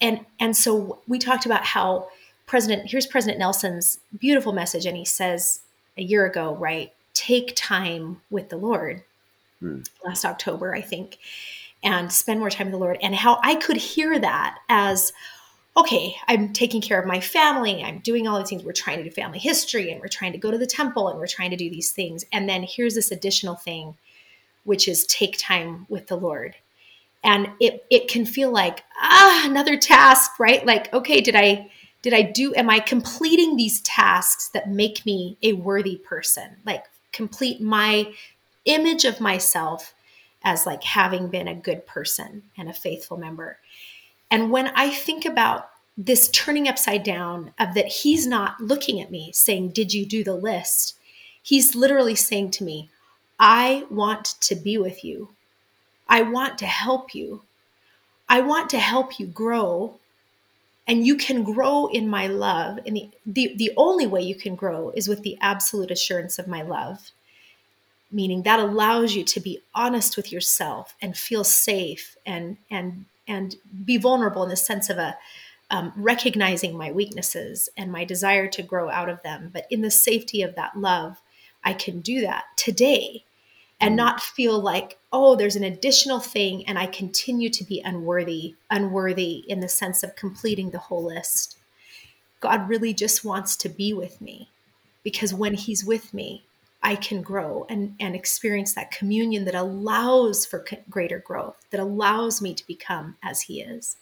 And 0.00 0.24
and 0.38 0.56
so 0.56 1.00
we 1.08 1.18
talked 1.18 1.46
about 1.46 1.64
how 1.64 2.08
president 2.46 2.90
here's 2.90 3.06
president 3.06 3.38
nelson's 3.38 3.98
beautiful 4.18 4.52
message 4.52 4.86
and 4.86 4.96
he 4.96 5.04
says 5.04 5.60
a 5.96 6.02
year 6.02 6.24
ago 6.24 6.54
right 6.54 6.92
take 7.14 7.52
time 7.56 8.20
with 8.30 8.48
the 8.48 8.56
lord. 8.56 9.02
Hmm. 9.60 9.80
last 10.04 10.24
october 10.24 10.74
i 10.74 10.80
think 10.80 11.18
and 11.82 12.12
spend 12.12 12.40
more 12.40 12.50
time 12.50 12.68
with 12.68 12.72
the 12.72 12.78
lord. 12.78 12.98
And 13.02 13.14
how 13.14 13.40
i 13.42 13.56
could 13.56 13.76
hear 13.76 14.18
that 14.18 14.58
as 14.68 15.12
okay, 15.78 16.16
I'm 16.26 16.52
taking 16.52 16.80
care 16.80 17.00
of 17.00 17.06
my 17.06 17.20
family. 17.20 17.84
I'm 17.84 18.00
doing 18.00 18.26
all 18.26 18.38
these 18.38 18.48
things. 18.48 18.64
We're 18.64 18.72
trying 18.72 18.98
to 18.98 19.04
do 19.04 19.10
family 19.10 19.38
history 19.38 19.92
and 19.92 20.00
we're 20.00 20.08
trying 20.08 20.32
to 20.32 20.38
go 20.38 20.50
to 20.50 20.58
the 20.58 20.66
temple 20.66 21.08
and 21.08 21.18
we're 21.18 21.28
trying 21.28 21.50
to 21.50 21.56
do 21.56 21.70
these 21.70 21.92
things. 21.92 22.24
And 22.32 22.48
then 22.48 22.64
here's 22.68 22.94
this 22.94 23.12
additional 23.12 23.54
thing, 23.54 23.96
which 24.64 24.88
is 24.88 25.06
take 25.06 25.38
time 25.38 25.86
with 25.88 26.08
the 26.08 26.16
Lord. 26.16 26.56
And 27.22 27.50
it 27.60 27.84
it 27.90 28.08
can 28.08 28.24
feel 28.24 28.50
like 28.50 28.84
ah 29.00 29.42
another 29.44 29.76
task, 29.76 30.38
right? 30.38 30.64
Like 30.66 30.92
okay, 30.92 31.20
did 31.20 31.36
I 31.36 31.70
did 32.02 32.12
I 32.12 32.22
do 32.22 32.54
am 32.54 32.70
I 32.70 32.80
completing 32.80 33.56
these 33.56 33.80
tasks 33.82 34.48
that 34.50 34.70
make 34.70 35.06
me 35.06 35.36
a 35.42 35.52
worthy 35.52 35.96
person? 35.96 36.56
Like 36.66 36.84
complete 37.12 37.60
my 37.60 38.12
image 38.64 39.04
of 39.04 39.20
myself 39.20 39.94
as 40.44 40.66
like 40.66 40.82
having 40.84 41.28
been 41.28 41.48
a 41.48 41.54
good 41.54 41.86
person 41.86 42.44
and 42.56 42.68
a 42.68 42.72
faithful 42.72 43.16
member. 43.16 43.58
And 44.30 44.50
when 44.50 44.68
I 44.68 44.90
think 44.90 45.24
about 45.24 45.70
this 45.96 46.28
turning 46.28 46.68
upside 46.68 47.02
down 47.02 47.52
of 47.58 47.74
that 47.74 47.88
he's 47.88 48.26
not 48.26 48.60
looking 48.60 49.00
at 49.00 49.10
me 49.10 49.32
saying, 49.32 49.70
Did 49.70 49.92
you 49.92 50.06
do 50.06 50.22
the 50.22 50.34
list? 50.34 50.96
He's 51.42 51.74
literally 51.74 52.14
saying 52.14 52.52
to 52.52 52.64
me, 52.64 52.90
I 53.38 53.84
want 53.90 54.26
to 54.40 54.54
be 54.54 54.78
with 54.78 55.04
you. 55.04 55.30
I 56.08 56.22
want 56.22 56.58
to 56.58 56.66
help 56.66 57.14
you. 57.14 57.42
I 58.28 58.40
want 58.40 58.70
to 58.70 58.78
help 58.78 59.18
you 59.18 59.26
grow. 59.26 59.98
And 60.86 61.06
you 61.06 61.16
can 61.16 61.42
grow 61.42 61.86
in 61.86 62.08
my 62.08 62.26
love. 62.26 62.78
And 62.86 62.96
the, 62.96 63.10
the, 63.26 63.54
the 63.56 63.72
only 63.76 64.06
way 64.06 64.22
you 64.22 64.34
can 64.34 64.54
grow 64.54 64.90
is 64.90 65.08
with 65.08 65.22
the 65.22 65.36
absolute 65.40 65.90
assurance 65.90 66.38
of 66.38 66.48
my 66.48 66.62
love, 66.62 67.10
meaning 68.10 68.42
that 68.42 68.58
allows 68.60 69.14
you 69.14 69.22
to 69.24 69.40
be 69.40 69.60
honest 69.74 70.16
with 70.16 70.32
yourself 70.32 70.94
and 71.02 71.16
feel 71.16 71.44
safe 71.44 72.16
and, 72.24 72.56
and 72.70 73.04
and 73.28 73.56
be 73.84 73.96
vulnerable 73.96 74.42
in 74.42 74.48
the 74.48 74.56
sense 74.56 74.90
of 74.90 74.98
a 74.98 75.16
um, 75.70 75.92
recognizing 75.96 76.76
my 76.76 76.90
weaknesses 76.90 77.68
and 77.76 77.92
my 77.92 78.04
desire 78.04 78.48
to 78.48 78.62
grow 78.62 78.88
out 78.88 79.08
of 79.08 79.22
them. 79.22 79.50
But 79.52 79.66
in 79.70 79.82
the 79.82 79.90
safety 79.90 80.42
of 80.42 80.54
that 80.54 80.78
love, 80.78 81.20
I 81.62 81.74
can 81.74 82.00
do 82.00 82.22
that 82.22 82.44
today 82.56 83.24
and 83.80 83.92
mm. 83.92 83.96
not 83.96 84.22
feel 84.22 84.58
like, 84.58 84.98
oh, 85.12 85.36
there's 85.36 85.56
an 85.56 85.64
additional 85.64 86.20
thing 86.20 86.66
and 86.66 86.78
I 86.78 86.86
continue 86.86 87.50
to 87.50 87.64
be 87.64 87.82
unworthy, 87.84 88.54
unworthy 88.70 89.44
in 89.46 89.60
the 89.60 89.68
sense 89.68 90.02
of 90.02 90.16
completing 90.16 90.70
the 90.70 90.78
whole 90.78 91.04
list. 91.04 91.58
God 92.40 92.68
really 92.68 92.94
just 92.94 93.24
wants 93.24 93.56
to 93.56 93.68
be 93.68 93.92
with 93.92 94.20
me 94.20 94.48
because 95.02 95.34
when 95.34 95.54
He's 95.54 95.84
with 95.84 96.14
me, 96.14 96.44
I 96.82 96.96
can 96.96 97.22
grow 97.22 97.66
and, 97.68 97.94
and 97.98 98.14
experience 98.14 98.74
that 98.74 98.90
communion 98.90 99.44
that 99.44 99.54
allows 99.54 100.46
for 100.46 100.64
greater 100.88 101.18
growth, 101.18 101.56
that 101.70 101.80
allows 101.80 102.40
me 102.40 102.54
to 102.54 102.66
become 102.66 103.16
as 103.22 103.42
He 103.42 103.60
is. 103.60 103.96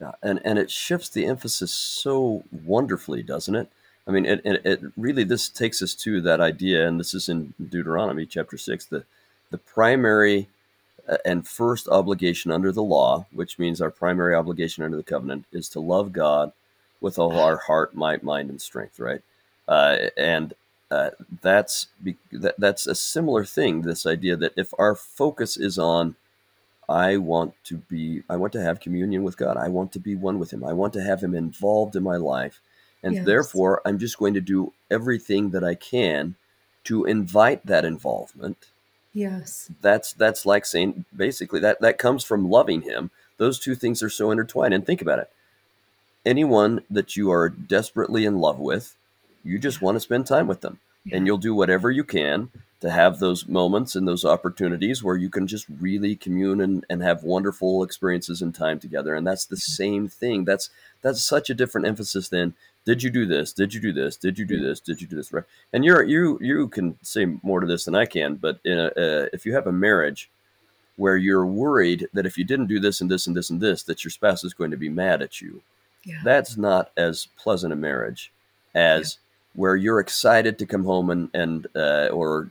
Yeah, 0.00 0.12
and, 0.22 0.40
and 0.44 0.58
it 0.58 0.70
shifts 0.70 1.08
the 1.08 1.24
emphasis 1.24 1.72
so 1.72 2.44
wonderfully, 2.50 3.22
doesn't 3.22 3.54
it? 3.54 3.68
I 4.06 4.10
mean, 4.10 4.26
it, 4.26 4.40
it, 4.44 4.60
it 4.64 4.80
really, 4.96 5.24
this 5.24 5.48
takes 5.48 5.82
us 5.82 5.94
to 5.94 6.20
that 6.20 6.40
idea, 6.40 6.86
and 6.86 7.00
this 7.00 7.14
is 7.14 7.28
in 7.28 7.54
Deuteronomy 7.60 8.26
chapter 8.26 8.58
6, 8.58 8.86
the, 8.86 9.04
the 9.50 9.58
primary 9.58 10.48
uh, 11.08 11.16
and 11.24 11.46
first 11.46 11.88
obligation 11.88 12.50
under 12.52 12.70
the 12.70 12.82
law, 12.82 13.26
which 13.32 13.58
means 13.58 13.80
our 13.80 13.90
primary 13.90 14.34
obligation 14.34 14.84
under 14.84 14.96
the 14.96 15.02
covenant, 15.02 15.46
is 15.50 15.68
to 15.70 15.80
love 15.80 16.12
God 16.12 16.52
with 17.00 17.18
all 17.18 17.38
our 17.38 17.56
heart, 17.56 17.94
might, 17.94 18.22
mind, 18.22 18.50
and 18.50 18.60
strength, 18.60 19.00
right? 19.00 19.22
Uh, 19.66 19.96
and 20.16 20.54
uh, 20.90 21.10
that's 21.42 21.88
that, 22.32 22.54
that's 22.58 22.86
a 22.86 22.94
similar 22.94 23.44
thing. 23.44 23.82
This 23.82 24.06
idea 24.06 24.36
that 24.36 24.52
if 24.56 24.72
our 24.78 24.94
focus 24.94 25.56
is 25.56 25.78
on, 25.78 26.16
I 26.88 27.16
want 27.16 27.54
to 27.64 27.78
be, 27.78 28.22
I 28.30 28.36
want 28.36 28.52
to 28.52 28.62
have 28.62 28.80
communion 28.80 29.24
with 29.24 29.36
God. 29.36 29.56
I 29.56 29.68
want 29.68 29.92
to 29.92 29.98
be 29.98 30.14
one 30.14 30.38
with 30.38 30.52
Him. 30.52 30.64
I 30.64 30.72
want 30.72 30.92
to 30.94 31.02
have 31.02 31.22
Him 31.22 31.34
involved 31.34 31.96
in 31.96 32.02
my 32.02 32.16
life, 32.16 32.60
and 33.02 33.14
yes. 33.14 33.26
therefore 33.26 33.82
I'm 33.84 33.98
just 33.98 34.18
going 34.18 34.34
to 34.34 34.40
do 34.40 34.72
everything 34.90 35.50
that 35.50 35.64
I 35.64 35.74
can 35.74 36.36
to 36.84 37.04
invite 37.04 37.66
that 37.66 37.84
involvement. 37.84 38.70
Yes, 39.12 39.70
that's 39.80 40.12
that's 40.12 40.46
like 40.46 40.64
saying 40.66 41.04
basically 41.14 41.58
that 41.60 41.80
that 41.80 41.98
comes 41.98 42.22
from 42.22 42.48
loving 42.48 42.82
Him. 42.82 43.10
Those 43.38 43.58
two 43.58 43.74
things 43.74 44.02
are 44.02 44.10
so 44.10 44.30
intertwined. 44.30 44.72
And 44.72 44.86
think 44.86 45.02
about 45.02 45.18
it. 45.18 45.30
Anyone 46.24 46.82
that 46.90 47.16
you 47.16 47.30
are 47.30 47.48
desperately 47.48 48.24
in 48.24 48.38
love 48.38 48.58
with 48.58 48.96
you 49.46 49.58
just 49.58 49.82
want 49.82 49.96
to 49.96 50.00
spend 50.00 50.26
time 50.26 50.46
with 50.46 50.60
them. 50.60 50.80
Yeah. 51.04 51.16
And 51.16 51.26
you'll 51.26 51.38
do 51.38 51.54
whatever 51.54 51.90
you 51.90 52.04
can 52.04 52.50
to 52.80 52.90
have 52.90 53.18
those 53.18 53.46
moments 53.46 53.94
and 53.94 54.06
those 54.06 54.24
opportunities 54.24 55.02
where 55.02 55.16
you 55.16 55.30
can 55.30 55.46
just 55.46 55.66
really 55.80 56.14
commune 56.16 56.60
and, 56.60 56.84
and 56.90 57.02
have 57.02 57.22
wonderful 57.22 57.82
experiences 57.82 58.42
and 58.42 58.54
time 58.54 58.78
together. 58.78 59.14
And 59.14 59.26
that's 59.26 59.46
the 59.46 59.56
same 59.56 60.08
thing. 60.08 60.44
That's 60.44 60.68
that's 61.02 61.22
such 61.22 61.48
a 61.48 61.54
different 61.54 61.86
emphasis 61.86 62.28
than 62.28 62.54
did 62.84 63.02
you 63.02 63.10
do 63.10 63.24
this? 63.24 63.52
Did 63.52 63.72
you 63.72 63.80
do 63.80 63.92
this? 63.92 64.16
Did 64.16 64.38
you 64.38 64.44
do 64.44 64.60
this? 64.60 64.80
Did 64.80 65.00
you 65.00 65.06
do 65.06 65.16
this? 65.16 65.32
Right. 65.32 65.44
And 65.72 65.84
you're 65.84 66.02
you 66.02 66.38
you 66.40 66.68
can 66.68 66.98
say 67.02 67.24
more 67.42 67.60
to 67.60 67.66
this 67.66 67.84
than 67.84 67.94
I 67.94 68.04
can, 68.04 68.34
but 68.34 68.60
a, 68.66 68.86
uh, 68.86 69.28
if 69.32 69.46
you 69.46 69.54
have 69.54 69.66
a 69.66 69.72
marriage, 69.72 70.28
where 70.96 71.16
you're 71.16 71.46
worried 71.46 72.08
that 72.12 72.26
if 72.26 72.36
you 72.36 72.44
didn't 72.44 72.66
do 72.66 72.80
this 72.80 73.00
and 73.00 73.10
this 73.10 73.26
and 73.26 73.36
this 73.36 73.50
and 73.50 73.60
this, 73.60 73.82
that 73.84 74.02
your 74.02 74.10
spouse 74.10 74.42
is 74.44 74.54
going 74.54 74.70
to 74.70 74.76
be 74.76 74.88
mad 74.88 75.22
at 75.22 75.40
you. 75.40 75.62
Yeah. 76.04 76.20
That's 76.24 76.56
not 76.56 76.90
as 76.96 77.28
pleasant 77.36 77.72
a 77.72 77.76
marriage 77.76 78.32
as 78.74 79.18
yeah. 79.18 79.25
Where 79.56 79.74
you're 79.74 79.98
excited 80.00 80.58
to 80.58 80.66
come 80.66 80.84
home 80.84 81.10
and 81.10 81.30
and 81.34 81.66
uh, 81.74 82.08
or 82.12 82.50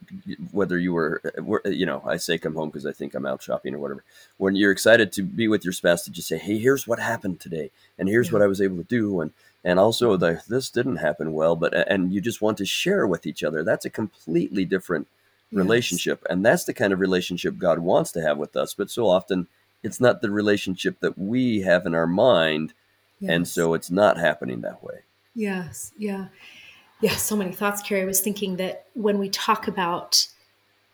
whether 0.52 0.78
you 0.78 0.94
were 0.94 1.22
you 1.66 1.86
know 1.86 2.02
I 2.06 2.18
say 2.18 2.38
come 2.38 2.56
home 2.56 2.70
because 2.70 2.86
I 2.86 2.92
think 2.92 3.14
I'm 3.14 3.26
out 3.26 3.42
shopping 3.42 3.76
or 3.76 3.80
whatever. 3.80 4.04
When 4.38 4.56
you're 4.56 4.72
excited 4.72 5.12
to 5.14 5.24
be 5.24 5.48
with 5.48 5.64
your 5.64 5.74
spouse 5.74 6.04
to 6.04 6.12
just 6.12 6.28
say, 6.28 6.38
hey, 6.38 6.58
here's 6.58 6.88
what 6.88 7.00
happened 7.00 7.40
today, 7.40 7.72
and 7.98 8.10
here's 8.10 8.28
yeah. 8.28 8.34
what 8.34 8.42
I 8.42 8.48
was 8.48 8.62
able 8.62 8.78
to 8.78 8.84
do, 8.84 9.22
and 9.22 9.32
and 9.64 9.80
also 9.80 10.18
the, 10.18 10.42
this 10.48 10.70
didn't 10.70 10.98
happen 10.98 11.34
well, 11.34 11.56
but 11.56 11.74
and 11.74 12.12
you 12.12 12.22
just 12.22 12.42
want 12.42 12.58
to 12.58 12.66
share 12.66 13.08
with 13.08 13.26
each 13.26 13.44
other. 13.44 13.64
That's 13.64 13.86
a 13.86 13.90
completely 13.90 14.66
different 14.66 15.08
relationship. 15.52 16.20
Yes. 16.24 16.32
And 16.32 16.46
that's 16.46 16.66
the 16.66 16.74
kind 16.74 16.94
of 16.94 17.00
relationship 17.00 17.58
God 17.58 17.80
wants 17.80 18.12
to 18.14 18.22
have 18.22 18.38
with 18.38 18.56
us. 18.56 18.74
But 18.74 18.90
so 18.90 19.08
often 19.08 19.48
it's 19.84 20.00
not 20.00 20.22
the 20.22 20.32
relationship 20.32 21.00
that 21.00 21.18
we 21.18 21.62
have 21.62 21.86
in 21.86 21.96
our 21.96 22.08
mind. 22.08 22.74
Yes. 23.20 23.32
And 23.32 23.48
so 23.48 23.74
it's 23.74 23.92
not 23.92 24.18
happening 24.18 24.62
that 24.62 24.84
way. 24.84 25.02
Yes. 25.34 25.92
Yeah. 25.98 26.28
Yeah. 27.02 27.16
So 27.16 27.36
many 27.36 27.52
thoughts, 27.52 27.82
Kerry. 27.82 28.02
I 28.02 28.06
was 28.06 28.22
thinking 28.22 28.58
that 28.58 28.86
when 28.94 29.20
we 29.20 29.30
talk 29.30 29.68
about 29.68 30.28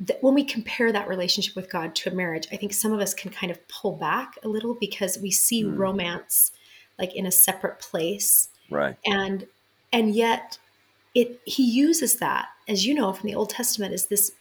that 0.01 0.22
when 0.24 0.34
we 0.34 0.43
compare 0.43 0.91
that 0.91 1.08
relationship 1.08 1.55
with 1.55 1.70
God 1.70 1.93
to 1.96 2.10
a 2.10 2.13
marriage, 2.13 2.48
I 2.51 2.55
think 2.55 2.74
some 2.74 2.91
of 2.91 3.00
us 3.00 3.13
can 3.13 3.31
kind 3.31 3.51
of 3.51 3.67
pull 3.67 3.93
back 3.93 4.38
a 4.43 4.48
little 4.48 4.74
because 4.74 5.20
we 5.22 5.29
see 5.31 5.63
mm. 5.63 5.77
romance 5.77 6.51
like 6.98 7.15
in 7.15 7.25
a 7.25 7.31
separate 7.31 7.79
place. 7.79 8.50
Right. 8.70 8.98
And 9.05 9.48
and 9.93 10.15
yet 10.15 10.58
it 11.13 11.39
he 11.46 11.63
uses 11.63 12.17
that, 12.17 12.48
as 12.67 12.86
you 12.86 12.93
know 12.93 13.13
from 13.13 13.27
the 13.27 13.36
Old 13.36 13.51
Testament, 13.51 13.93
as 13.93 14.08
this 14.08 14.31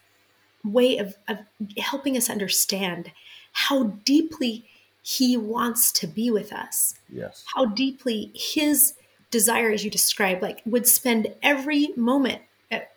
way 0.65 0.99
of, 0.99 1.17
of 1.29 1.39
helping 1.79 2.17
us 2.17 2.31
understand 2.31 3.13
how 3.53 3.85
deeply 4.05 4.67
he 5.03 5.37
wants 5.37 5.91
to 5.93 6.07
be 6.07 6.31
with 6.31 6.53
us. 6.53 6.95
Yes. 7.11 7.45
How 7.55 7.67
deeply 7.67 8.31
his 8.35 8.95
desire, 9.31 9.71
as 9.71 9.85
you 9.85 9.91
described, 9.91 10.43
like 10.43 10.63
would 10.67 10.87
spend 10.87 11.35
every 11.43 11.89
moment, 11.97 12.43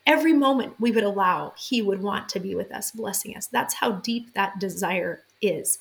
every 0.06 0.34
moment 0.34 0.80
we 0.80 0.92
would 0.92 1.04
allow, 1.04 1.54
he 1.58 1.82
would 1.82 2.02
want 2.02 2.30
to 2.30 2.40
be 2.40 2.56
with 2.56 2.72
us, 2.72 2.92
blessing 2.92 3.36
us. 3.36 3.48
That's 3.48 3.76
how 3.76 3.94
deep 3.94 4.34
that 4.34 4.60
desire 4.60 5.24
is. 5.42 5.80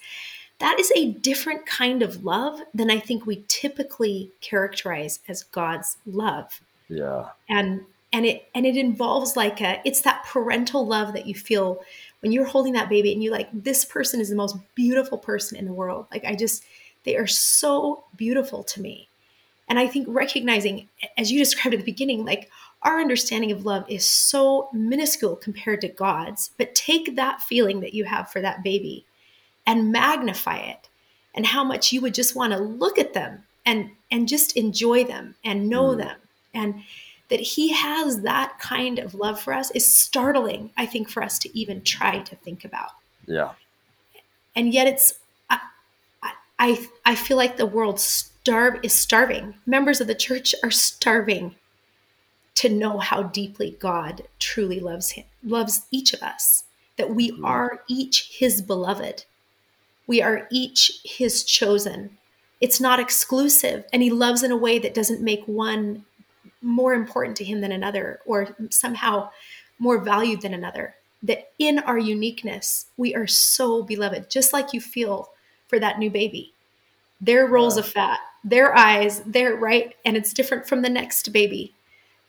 That 0.59 0.79
is 0.79 0.93
a 0.95 1.13
different 1.13 1.67
kind 1.67 2.03
of 2.03 2.25
love 2.25 2.61
than 2.73 2.91
I 2.91 3.01
think 3.01 3.27
we 3.27 3.45
typically 3.49 4.31
characterize 4.41 5.21
as 5.27 5.43
God's 5.43 5.97
love. 6.07 6.61
Yeah. 6.89 7.31
And 7.49 7.87
and 8.13 8.27
it 8.27 8.49
and 8.55 8.67
it 8.67 8.77
involves 8.77 9.37
like 9.37 9.61
a 9.61 9.81
it's 9.85 10.03
that 10.03 10.25
parental 10.27 10.87
love 10.87 11.15
that 11.15 11.27
you 11.27 11.35
feel 11.35 11.83
when 12.21 12.31
you're 12.31 12.45
holding 12.45 12.75
that 12.75 12.89
baby 12.89 13.13
and 13.13 13.23
you 13.23 13.31
like 13.31 13.49
this 13.53 13.85
person 13.85 14.21
is 14.21 14.29
the 14.29 14.37
most 14.37 14.57
beautiful 14.75 15.19
person 15.19 15.57
in 15.57 15.65
the 15.65 15.73
world 15.73 16.07
like 16.13 16.25
i 16.25 16.35
just 16.35 16.65
they 17.05 17.17
are 17.17 17.27
so 17.27 18.05
beautiful 18.17 18.63
to 18.63 18.81
me 18.81 19.09
and 19.73 19.79
i 19.79 19.87
think 19.87 20.07
recognizing 20.07 20.87
as 21.17 21.33
you 21.33 21.39
described 21.39 21.73
at 21.73 21.81
the 21.81 21.91
beginning 21.91 22.27
like 22.27 22.51
our 22.83 23.01
understanding 23.01 23.51
of 23.51 23.65
love 23.65 23.87
is 23.89 24.07
so 24.07 24.69
minuscule 24.75 25.35
compared 25.35 25.81
to 25.81 25.89
god's 25.89 26.51
but 26.59 26.75
take 26.75 27.17
that 27.17 27.41
feeling 27.41 27.81
that 27.81 27.95
you 27.95 28.05
have 28.05 28.31
for 28.31 28.43
that 28.43 28.63
baby 28.63 29.07
and 29.67 29.91
magnify 29.91 30.59
it 30.59 30.91
and 31.35 31.47
how 31.47 31.65
much 31.65 31.91
you 31.91 32.03
would 32.03 32.13
just 32.13 32.37
want 32.37 32.53
to 32.53 32.59
look 32.59 32.99
at 32.99 33.15
them 33.15 33.45
and 33.65 33.89
and 34.11 34.29
just 34.29 34.55
enjoy 34.59 35.03
them 35.03 35.35
and 35.43 35.71
know 35.71 35.95
mm. 35.95 35.99
them 35.99 36.19
and 36.53 36.83
that 37.33 37.41
he 37.41 37.73
has 37.73 38.21
that 38.21 38.59
kind 38.59 38.99
of 38.99 39.15
love 39.15 39.41
for 39.41 39.55
us 39.55 39.71
is 39.71 39.91
startling, 39.91 40.71
I 40.77 40.85
think, 40.85 41.09
for 41.09 41.23
us 41.23 41.39
to 41.39 41.59
even 41.59 41.81
try 41.81 42.19
to 42.19 42.37
think 42.37 42.63
about. 42.63 42.91
Yeah. 43.25 43.53
And 44.55 44.75
yet 44.75 44.87
it's, 44.87 45.15
I, 45.49 45.59
I, 46.59 46.87
I 47.07 47.15
feel 47.15 47.39
like 47.39 47.57
the 47.57 47.65
world 47.65 47.99
starve 48.43 48.81
is 48.83 48.93
starving. 48.93 49.55
Members 49.67 50.01
of 50.01 50.09
the 50.09 50.17
church 50.17 50.53
are 50.65 50.71
starving 50.71 51.55
to 52.57 52.69
know 52.69 52.99
how 52.99 53.23
deeply 53.23 53.77
God 53.79 54.25
truly 54.41 54.81
loves 54.81 55.11
him, 55.13 55.25
loves 55.45 55.87
each 55.93 56.13
of 56.13 56.25
us, 56.25 56.65
that 56.99 57.15
we 57.15 57.31
mm-hmm. 57.31 57.45
are 57.45 57.85
each 57.87 58.37
his 58.37 58.61
beloved. 58.61 59.25
We 60.09 60.23
are 60.23 60.49
each 60.51 60.91
his 61.05 61.45
chosen. 61.45 62.19
It's 62.61 62.81
not 62.81 62.99
exclusive, 62.99 63.85
and 63.93 64.03
he 64.03 64.11
loves 64.11 64.43
in 64.43 64.51
a 64.51 64.57
way 64.57 64.81
that 64.81 64.95
doesn't 64.95 65.23
make 65.23 65.45
one 65.47 66.05
more 66.61 66.95
important 66.95 67.37
to 67.37 67.45
him 67.45 67.61
than 67.61 67.71
another 67.71 68.19
or 68.27 68.57
somehow 68.71 69.31
more 69.79 69.99
valued 69.99 70.41
than 70.41 70.53
another. 70.53 70.97
That 71.23 71.53
in 71.61 71.79
our 71.79 71.99
uniqueness, 71.99 72.87
we 72.97 73.15
are 73.15 73.29
so 73.29 73.85
beloved, 73.85 74.29
just 74.29 74.53
like 74.53 74.73
you 74.73 74.81
feel 74.81 75.31
for 75.69 75.79
that 75.79 76.01
new 76.01 76.11
baby. 76.11 76.55
Their 77.23 77.47
rolls 77.47 77.77
of 77.77 77.87
fat, 77.87 78.19
their 78.45 78.77
eyes, 78.77 79.21
their 79.21 79.55
right, 79.55 79.95
and 80.05 80.17
it's 80.17 80.33
different 80.33 80.67
from 80.67 80.83
the 80.83 80.91
next 80.91 81.33
baby. 81.33 81.73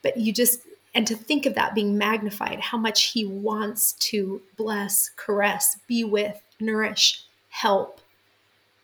But 0.02 0.16
you 0.16 0.32
just, 0.32 0.60
and 0.94 1.06
to 1.06 1.16
think 1.16 1.44
of 1.44 1.56
that 1.56 1.74
being 1.74 1.98
magnified, 1.98 2.60
how 2.60 2.78
much 2.78 3.06
he 3.06 3.26
wants 3.26 3.94
to 3.94 4.40
bless, 4.56 5.10
caress, 5.16 5.78
be 5.88 6.04
with, 6.04 6.40
nourish, 6.60 7.24
help, 7.50 8.00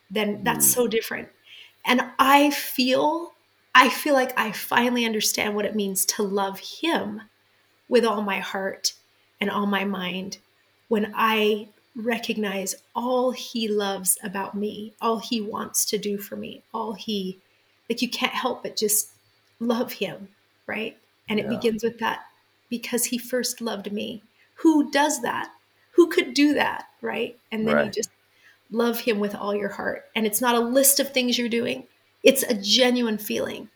then 0.09 0.43
that's 0.43 0.67
mm. 0.67 0.73
so 0.73 0.87
different. 0.87 1.29
And 1.85 2.01
I 2.19 2.51
feel 2.51 3.31
I 3.73 3.89
feel 3.89 4.13
like 4.13 4.37
I 4.37 4.51
finally 4.51 5.05
understand 5.05 5.55
what 5.55 5.65
it 5.65 5.75
means 5.75 6.05
to 6.05 6.23
love 6.23 6.59
Him 6.59 7.21
with 7.87 8.03
all 8.03 8.21
my 8.21 8.39
heart 8.39 8.93
and 9.39 9.49
all 9.49 9.65
my 9.65 9.85
mind 9.85 10.37
when 10.87 11.13
I 11.15 11.69
recognize 11.95 12.75
all 12.95 13.31
He 13.31 13.67
loves 13.67 14.17
about 14.23 14.55
me, 14.55 14.93
all 15.01 15.19
He 15.19 15.41
wants 15.41 15.85
to 15.85 15.97
do 15.97 16.17
for 16.17 16.35
me, 16.35 16.63
all 16.73 16.93
He, 16.93 17.39
like, 17.89 18.01
you 18.01 18.09
can't 18.09 18.33
help 18.33 18.63
but 18.63 18.77
just 18.77 19.09
love 19.59 19.93
Him, 19.93 20.29
right? 20.67 20.97
And 21.29 21.39
it 21.39 21.43
yeah. 21.43 21.55
begins 21.55 21.83
with 21.83 21.99
that 21.99 22.21
because 22.69 23.05
He 23.05 23.17
first 23.17 23.61
loved 23.61 23.91
me. 23.91 24.23
Who 24.55 24.91
does 24.91 25.21
that? 25.21 25.51
Who 25.91 26.07
could 26.07 26.33
do 26.33 26.53
that, 26.53 26.85
right? 27.01 27.37
And 27.51 27.67
then 27.67 27.75
right. 27.75 27.85
you 27.85 27.91
just 27.91 28.11
love 28.71 29.01
Him 29.01 29.19
with 29.19 29.35
all 29.35 29.53
your 29.55 29.69
heart. 29.69 30.05
And 30.15 30.25
it's 30.25 30.41
not 30.41 30.55
a 30.55 30.59
list 30.59 30.99
of 30.99 31.11
things 31.11 31.37
you're 31.37 31.49
doing, 31.49 31.87
it's 32.23 32.43
a 32.43 32.53
genuine 32.53 33.17
feeling. 33.17 33.69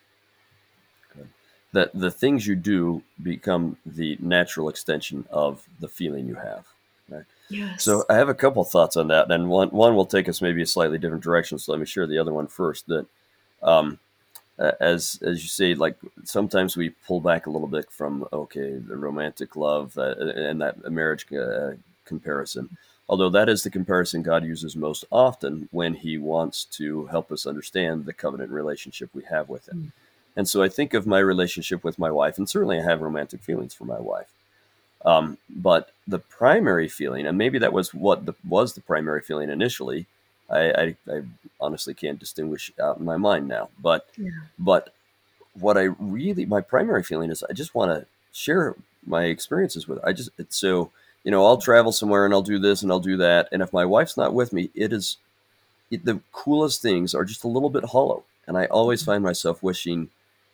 That 1.74 1.92
the 1.94 2.12
things 2.12 2.48
you 2.48 2.56
do 2.56 3.04
become 3.22 3.76
the 3.86 4.18
natural 4.22 4.70
extension 4.70 5.26
of 5.30 5.68
the 5.82 5.90
feeling 5.90 6.26
you 6.26 6.36
have. 6.36 6.68
Right? 7.10 7.26
Yes. 7.50 7.84
So 7.84 8.06
I 8.10 8.16
have 8.16 8.30
a 8.30 8.34
couple 8.34 8.64
thoughts 8.64 8.98
on 8.98 9.08
that, 9.10 9.30
and 9.30 9.50
one 9.50 9.70
one 9.70 9.96
will 9.96 10.06
take 10.06 10.28
us 10.28 10.42
maybe 10.42 10.62
a 10.62 10.68
slightly 10.68 10.98
different 10.98 11.24
direction. 11.24 11.60
So 11.60 11.72
let 11.72 11.80
me 11.80 11.86
share 11.86 12.08
the 12.08 12.18
other 12.18 12.34
one 12.34 12.48
first. 12.48 12.88
That, 12.88 13.06
um, 13.62 14.00
as 14.58 15.20
as 15.22 15.44
you 15.44 15.50
say, 15.50 15.76
like 15.76 15.98
sometimes 16.24 16.76
we 16.76 16.90
pull 16.90 17.22
back 17.22 17.46
a 17.46 17.52
little 17.52 17.68
bit 17.68 17.92
from 17.92 18.28
okay, 18.34 18.78
the 18.78 18.98
romantic 18.98 19.56
love 19.56 19.98
uh, 19.98 20.16
and 20.18 20.62
that 20.62 20.92
marriage 20.92 21.32
uh, 21.34 21.72
comparison 22.06 22.70
although 23.08 23.30
that 23.30 23.50
is 23.50 23.64
the 23.64 23.70
comparison 23.70 24.22
God 24.22 24.44
uses 24.44 24.76
most 24.76 25.06
often 25.12 25.70
when 25.72 25.94
he 25.94 26.18
wants 26.18 26.66
to 26.66 27.06
help 27.08 27.32
us 27.32 27.46
understand 27.46 28.06
the 28.06 28.14
covenant 28.14 28.52
relationship 28.52 29.10
we 29.14 29.24
have 29.24 29.50
with 29.50 29.68
him. 29.70 29.78
Mm. 29.78 30.02
And 30.38 30.48
so 30.48 30.62
I 30.62 30.70
think 30.70 30.94
of 30.94 31.08
my 31.08 31.20
relationship 31.20 31.84
with 31.84 31.98
my 31.98 32.12
wife, 32.12 32.38
and 32.38 32.50
certainly 32.50 32.80
I 32.80 32.84
have 32.84 33.02
romantic 33.02 33.42
feelings 33.42 33.74
for 33.74 33.86
my 33.86 34.00
wife. 34.00 34.30
Um, 35.06 35.38
but 35.50 35.92
the 36.08 36.20
primary 36.20 36.88
feeling, 36.88 37.26
and 37.26 37.38
maybe 37.38 37.60
that 37.60 37.74
was 37.74 37.94
what 37.94 38.26
the, 38.26 38.34
was 38.48 38.74
the 38.74 38.82
primary 38.82 39.22
feeling 39.22 39.50
initially, 39.50 40.06
I, 40.50 40.60
I, 40.60 40.96
I, 41.10 41.22
honestly 41.60 41.94
can't 41.94 42.20
distinguish 42.20 42.72
out 42.80 42.98
in 42.98 43.06
my 43.06 43.18
mind 43.18 43.48
now. 43.48 43.70
But 43.80 44.08
yeah. 44.18 44.32
but 44.60 44.94
what 45.60 45.78
I 45.78 45.84
really 46.00 46.46
my 46.46 46.62
primary 46.62 47.04
feeling 47.04 47.32
is 47.32 47.44
I 47.44 47.54
just 47.54 47.74
want 47.74 47.92
to 47.92 48.06
share 48.32 48.76
my 49.06 49.26
experiences 49.26 49.88
with. 49.88 50.02
Her. 50.02 50.10
I 50.10 50.14
just 50.14 50.30
it's 50.38 50.58
so 50.58 50.92
you 51.26 51.32
know, 51.32 51.44
I'll 51.44 51.58
travel 51.58 51.92
somewhere 51.92 52.24
and 52.24 52.34
I'll 52.34 52.44
do 52.44 52.60
this 52.60 52.84
and 52.84 52.92
I'll 52.92 53.00
do 53.00 53.18
that. 53.18 53.50
And 53.52 53.64
if 53.64 53.74
my 53.74 53.84
wife's 53.84 54.16
not 54.16 54.34
with 54.34 54.54
me, 54.54 54.70
it 54.76 54.94
is 54.94 55.18
it, 55.90 56.06
the 56.06 56.22
coolest 56.32 56.82
things 56.82 57.16
are 57.16 57.26
just 57.26 57.44
a 57.44 57.48
little 57.48 57.72
bit 57.72 57.86
hollow. 57.86 58.24
And 58.48 58.56
I 58.56 58.66
always 58.66 59.02
mm-hmm. 59.02 59.12
find 59.12 59.24
myself 59.24 59.64
wishing 59.64 60.10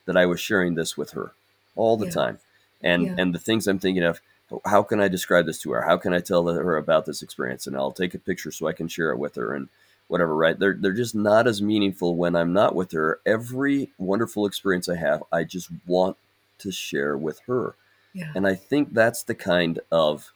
that 0.06 0.16
I 0.16 0.26
was 0.26 0.40
sharing 0.40 0.76
this 0.76 0.98
with 0.98 1.12
her 1.12 1.34
all 1.76 1.98
the 1.98 2.06
yeah. 2.06 2.12
time. 2.12 2.40
And 2.82 3.04
yeah. 3.04 3.16
and 3.18 3.36
the 3.36 3.40
things 3.40 3.68
I'm 3.68 3.80
thinking 3.80 4.04
of, 4.04 4.22
how 4.66 4.84
can 4.84 5.00
I 5.00 5.08
describe 5.08 5.46
this 5.46 5.60
to 5.60 5.72
her? 5.72 5.82
How 5.82 5.98
can 5.98 6.14
I 6.14 6.20
tell 6.20 6.48
her 6.48 6.78
about 6.78 7.06
this 7.06 7.22
experience? 7.22 7.68
And 7.68 7.76
I'll 7.76 7.92
take 7.92 8.14
a 8.14 8.20
picture 8.20 8.52
so 8.52 8.68
I 8.68 8.74
can 8.74 8.88
share 8.88 9.12
it 9.12 9.18
with 9.18 9.36
her 9.36 9.54
and 9.54 9.70
whatever, 10.08 10.36
right? 10.36 10.60
They're 10.60 10.76
they're 10.78 10.92
just 10.92 11.16
not 11.16 11.48
as 11.48 11.62
meaningful 11.62 12.16
when 12.16 12.36
I'm 12.36 12.54
not 12.54 12.76
with 12.76 12.92
her. 12.92 13.20
Every 13.26 13.92
wonderful 13.98 14.46
experience 14.46 14.90
I 14.90 14.98
have, 14.98 15.24
I 15.32 15.46
just 15.46 15.70
want 15.88 16.18
to 16.60 16.72
share 16.72 17.18
with 17.18 17.40
her. 17.48 17.76
Yeah. 18.14 18.32
And 18.36 18.46
I 18.46 18.56
think 18.56 18.94
that's 18.94 19.24
the 19.24 19.36
kind 19.36 19.80
of 19.90 20.32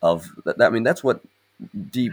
of 0.00 0.30
that. 0.44 0.62
I 0.62 0.70
mean, 0.70 0.84
that's 0.84 1.02
what 1.02 1.20
deep 1.90 2.12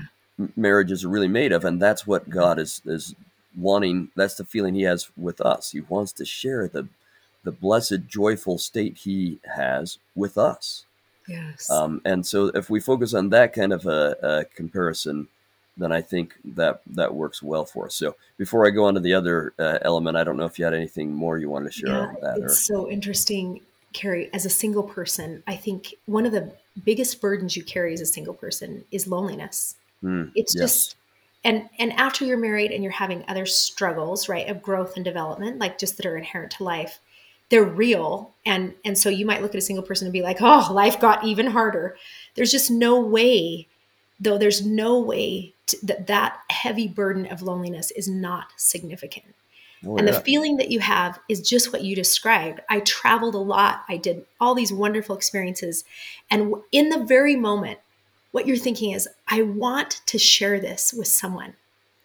marriages 0.56 1.06
are 1.06 1.10
really 1.10 1.28
made 1.28 1.52
of, 1.52 1.64
and 1.64 1.80
that's 1.80 2.08
what 2.08 2.30
God 2.30 2.58
is 2.58 2.82
is 2.86 3.14
wanting. 3.56 4.10
That's 4.16 4.36
the 4.36 4.44
feeling 4.46 4.74
He 4.74 4.84
has 4.84 5.10
with 5.16 5.40
us. 5.40 5.72
He 5.72 5.82
wants 5.82 6.12
to 6.14 6.26
share 6.26 6.68
the 6.68 6.88
the 7.44 7.52
blessed, 7.52 8.08
joyful 8.08 8.58
state 8.58 8.98
He 8.98 9.40
has 9.56 10.00
with 10.16 10.38
us. 10.38 10.87
Yes. 11.28 11.70
Um, 11.70 12.02
and 12.06 12.26
so, 12.26 12.48
if 12.48 12.70
we 12.70 12.80
focus 12.80 13.14
on 13.14 13.30
that 13.30 13.54
kind 13.54 13.74
of 13.74 13.86
a, 13.86 14.16
a 14.22 14.46
comparison, 14.56 15.28
then 15.78 15.92
I 15.92 16.02
think 16.02 16.36
that 16.44 16.82
that 16.88 17.14
works 17.14 17.42
well 17.44 17.66
for 17.66 17.86
us. 17.86 17.96
So 17.96 18.16
before 18.38 18.66
I 18.66 18.72
go 18.72 18.86
on 18.86 18.96
to 18.96 19.00
the 19.00 19.14
other 19.14 19.54
uh, 19.60 19.78
element, 19.84 20.18
I 20.18 20.24
don't 20.24 20.38
know 20.38 20.46
if 20.46 20.58
you 20.58 20.66
had 20.66 20.74
anything 20.74 21.14
more 21.14 21.38
you 21.38 21.50
wanted 21.50 21.72
to 21.72 21.80
share 21.80 21.90
yeah, 21.90 22.00
on 22.00 22.18
that. 22.22 22.38
It's 22.40 22.70
or... 22.70 22.76
so 22.76 22.90
interesting, 22.90 23.62
Kerry. 23.94 24.30
As 24.34 24.46
a 24.46 24.50
single 24.50 24.84
person, 24.84 25.44
I 25.48 25.56
think 25.56 25.94
one 26.06 26.26
of 26.26 26.32
the 26.32 26.52
biggest 26.84 27.22
burdens 27.22 27.56
you 27.56 27.64
carry 27.64 27.94
as 27.94 28.02
a 28.02 28.06
single 28.06 28.34
person 28.34 28.84
is 28.92 29.08
loneliness. 29.08 29.76
Mm, 30.04 30.32
it's 30.36 30.56
yes. 30.56 30.64
just 30.64 30.96
and 31.44 31.70
and 31.80 31.94
after 31.94 32.26
you're 32.26 32.38
married 32.38 32.72
and 32.72 32.84
you're 32.84 32.92
having 32.92 33.24
other 33.28 33.46
struggles, 33.46 34.28
right, 34.28 34.50
of 34.50 34.62
growth 34.62 34.96
and 34.96 35.06
development, 35.06 35.60
like 35.60 35.78
just 35.78 35.98
that 35.98 36.06
are 36.06 36.18
inherent 36.18 36.52
to 36.54 36.64
life, 36.64 37.00
they're 37.50 37.64
real. 37.64 38.34
And 38.46 38.74
and 38.86 38.98
so 38.98 39.10
you 39.10 39.26
might 39.26 39.42
look 39.42 39.52
at 39.52 39.58
a 39.58 39.62
single 39.62 39.84
person 39.84 40.08
and 40.08 40.14
be 40.14 40.22
like, 40.22 40.38
"Oh, 40.42 40.70
life 40.72 41.00
got 41.00 41.24
even 41.24 41.48
harder." 41.48 41.98
There's 42.36 42.52
just 42.52 42.72
no 42.72 43.00
way 43.00 43.68
though 44.20 44.38
there's 44.38 44.66
no 44.66 45.00
way 45.00 45.54
to, 45.68 45.86
that 45.86 46.08
that 46.08 46.40
heavy 46.50 46.88
burden 46.88 47.26
of 47.28 47.42
loneliness 47.42 47.92
is 47.92 48.08
not 48.08 48.48
significant. 48.58 49.36
Oh, 49.86 49.98
and 49.98 50.08
yeah. 50.08 50.14
the 50.14 50.22
feeling 50.22 50.58
that 50.58 50.72
you 50.72 50.80
have 50.80 51.20
is 51.30 51.48
just 51.48 51.72
what 51.72 51.84
you 51.84 51.96
described. 51.96 52.62
I 52.70 52.80
traveled 52.80 53.36
a 53.36 53.40
lot. 53.40 53.84
I 53.88 53.98
did 53.98 54.26
all 54.40 54.56
these 54.56 54.74
wonderful 54.74 55.16
experiences. 55.16 55.86
And 56.32 56.56
in 56.72 56.90
the 56.90 57.04
very 57.04 57.36
moment, 57.36 57.80
what 58.32 58.48
you're 58.48 58.58
thinking 58.58 58.92
is, 58.92 59.08
I 59.28 59.44
want 59.44 60.02
to 60.08 60.18
share 60.18 60.60
this 60.60 60.94
with 60.94 61.08
someone 61.08 61.54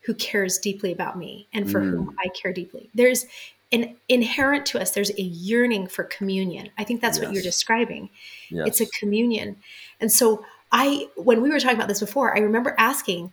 who 0.02 0.14
cares 0.14 0.58
deeply 0.58 0.92
about 0.92 1.16
me 1.16 1.46
and 1.52 1.70
for 1.70 1.80
mm. 1.80 1.90
whom 1.90 2.16
I 2.22 2.28
care 2.28 2.52
deeply. 2.52 2.90
There's 2.94 3.24
an 3.72 3.96
inherent 4.08 4.66
to 4.66 4.80
us, 4.80 4.90
there's 4.90 5.10
a 5.10 5.22
yearning 5.22 5.86
for 5.86 6.04
communion. 6.04 6.70
I 6.78 6.84
think 6.84 7.00
that's 7.00 7.18
yes. 7.18 7.24
what 7.26 7.34
you're 7.34 7.42
describing. 7.42 8.10
Yes. 8.50 8.68
It's 8.68 8.80
a 8.80 8.86
communion. 8.98 9.56
And 10.00 10.12
so 10.12 10.44
I, 10.70 11.08
when 11.16 11.42
we 11.42 11.50
were 11.50 11.58
talking 11.58 11.76
about 11.76 11.88
this 11.88 12.00
before, 12.00 12.36
I 12.36 12.40
remember 12.40 12.74
asking, 12.78 13.32